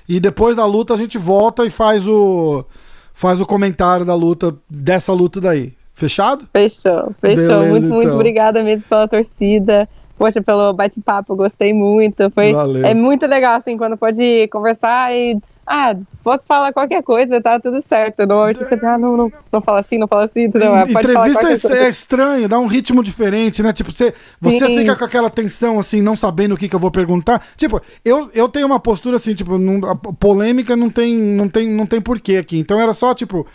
E 0.09 0.19
depois 0.19 0.57
da 0.57 0.65
luta 0.65 0.93
a 0.93 0.97
gente 0.97 1.17
volta 1.17 1.65
e 1.65 1.69
faz 1.69 2.05
o 2.05 2.65
faz 3.13 3.41
o 3.41 3.45
comentário 3.45 4.05
da 4.05 4.13
luta, 4.13 4.55
dessa 4.69 5.11
luta 5.11 5.41
daí. 5.41 5.73
Fechado? 5.97 6.47
Fechou, 6.53 7.11
fechou. 7.19 7.47
Beleza, 7.47 7.59
muito, 7.61 7.87
muito 7.87 8.03
então. 8.03 8.15
obrigada 8.15 8.61
mesmo 8.61 8.87
pela 8.87 9.07
torcida. 9.07 9.89
Poxa, 10.15 10.39
pelo 10.43 10.71
bate-papo, 10.71 11.35
gostei 11.35 11.73
muito. 11.73 12.29
Foi, 12.29 12.53
Valeu. 12.53 12.85
é 12.85 12.93
muito 12.93 13.25
legal, 13.25 13.55
assim, 13.55 13.75
quando 13.75 13.97
pode 13.97 14.47
conversar 14.49 15.11
e 15.15 15.39
ah, 15.65 15.95
posso 16.23 16.45
falar 16.45 16.71
qualquer 16.71 17.01
coisa, 17.01 17.41
tá 17.41 17.59
tudo 17.59 17.81
certo. 17.81 18.27
Não, 18.27 18.45
você, 18.53 18.75
ah, 18.83 18.97
não, 18.99 19.17
não, 19.17 19.31
não 19.51 19.59
fala 19.59 19.79
assim, 19.79 19.97
não 19.97 20.07
fala 20.07 20.25
assim, 20.25 20.43
entendeu? 20.43 20.71
Pode 20.71 20.91
Entrevista 20.91 21.73
é, 21.75 21.85
é, 21.85 21.89
estranho, 21.89 22.47
dá 22.47 22.59
um 22.59 22.67
ritmo 22.67 23.03
diferente, 23.03 23.63
né? 23.63 23.73
Tipo, 23.73 23.91
você, 23.91 24.13
você 24.39 24.67
fica 24.67 24.95
com 24.95 25.03
aquela 25.03 25.31
tensão, 25.31 25.79
assim, 25.79 25.99
não 25.99 26.15
sabendo 26.15 26.53
o 26.53 26.57
que, 26.57 26.69
que 26.69 26.75
eu 26.75 26.79
vou 26.79 26.91
perguntar. 26.91 27.43
Tipo, 27.57 27.81
eu, 28.05 28.29
eu 28.35 28.47
tenho 28.47 28.67
uma 28.67 28.79
postura 28.79 29.15
assim, 29.15 29.33
tipo, 29.33 29.57
não, 29.57 29.81
polêmica 29.97 30.75
não 30.75 30.91
tem, 30.91 31.17
não 31.17 31.49
tem, 31.49 31.67
não 31.67 31.87
tem 31.87 31.99
porquê 31.99 32.37
aqui. 32.37 32.59
Então 32.59 32.79
era 32.79 32.93
só, 32.93 33.15
tipo, 33.15 33.47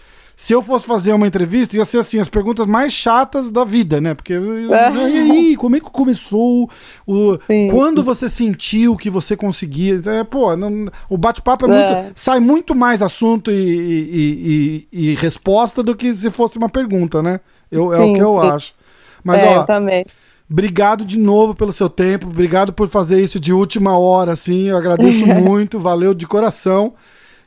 se 0.43 0.53
eu 0.53 0.61
fosse 0.61 0.85
fazer 0.85 1.13
uma 1.13 1.29
entrevista, 1.29 1.77
ia 1.77 1.85
ser 1.85 1.99
assim, 1.99 2.19
as 2.19 2.29
perguntas 2.29 2.67
mais 2.67 2.93
chatas 2.93 3.49
da 3.49 3.63
vida, 3.63 4.01
né? 4.01 4.13
Porque, 4.13 4.33
e 4.33 4.75
aí, 4.75 5.57
como 5.57 5.77
é 5.77 5.79
que 5.79 5.89
começou? 5.89 6.69
O, 7.07 7.39
quando 7.71 8.03
você 8.03 8.29
sentiu 8.29 8.97
que 8.97 9.09
você 9.09 9.37
conseguia? 9.37 10.03
É, 10.05 10.25
pô, 10.25 10.57
não, 10.57 10.87
o 11.09 11.17
bate-papo 11.17 11.67
é, 11.67 11.69
é 11.69 12.03
muito. 12.03 12.13
Sai 12.17 12.41
muito 12.41 12.75
mais 12.75 13.01
assunto 13.03 13.53
e, 13.53 13.55
e, 13.55 14.89
e, 14.93 15.11
e, 15.11 15.15
resposta 15.15 15.81
do 15.81 15.95
que 15.95 16.13
se 16.13 16.29
fosse 16.29 16.59
uma 16.59 16.69
pergunta, 16.69 17.23
né? 17.23 17.39
Eu, 17.71 17.95
é 17.95 17.99
sim, 17.99 18.11
o 18.11 18.15
que 18.15 18.21
eu 18.21 18.41
acho. 18.41 18.75
Mas, 19.23 19.41
é, 19.41 19.47
ó, 19.47 19.61
eu 19.61 19.65
também. 19.65 20.05
Obrigado 20.51 21.05
de 21.05 21.21
novo 21.21 21.55
pelo 21.55 21.73
seu 21.73 21.89
tempo, 21.89 22.27
obrigado 22.27 22.73
por 22.73 22.89
fazer 22.89 23.23
isso 23.23 23.39
de 23.39 23.53
última 23.53 23.97
hora, 23.97 24.33
assim. 24.33 24.71
Eu 24.71 24.77
agradeço 24.77 25.23
muito, 25.41 25.79
valeu 25.79 26.13
de 26.13 26.27
coração. 26.27 26.95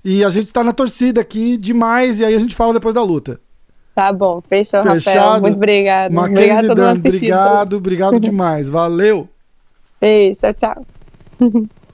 E 0.05 0.23
a 0.23 0.29
gente 0.29 0.51
tá 0.53 0.63
na 0.63 0.71
torcida 0.71 1.19
aqui 1.19 1.57
demais, 1.57 2.19
e 2.19 2.25
aí 2.25 2.35
a 2.35 2.37
gente 2.37 2.55
fala 2.55 2.71
depois 2.71 2.93
da 2.93 3.01
luta. 3.01 3.41
Tá 3.95 4.13
bom, 4.13 4.39
fechou, 4.47 4.83
Fechado. 4.83 5.17
Rafael. 5.17 5.41
Muito 5.41 5.55
obrigado. 5.55 6.11
Mackenzie 6.11 6.69
obrigado, 6.69 6.75
Dan, 6.75 6.95
obrigado, 6.99 7.73
obrigado 7.77 8.19
demais. 8.21 8.69
Valeu. 8.69 9.27
Beijo, 9.99 10.39
tchau, 10.41 10.53
tchau. 10.53 10.85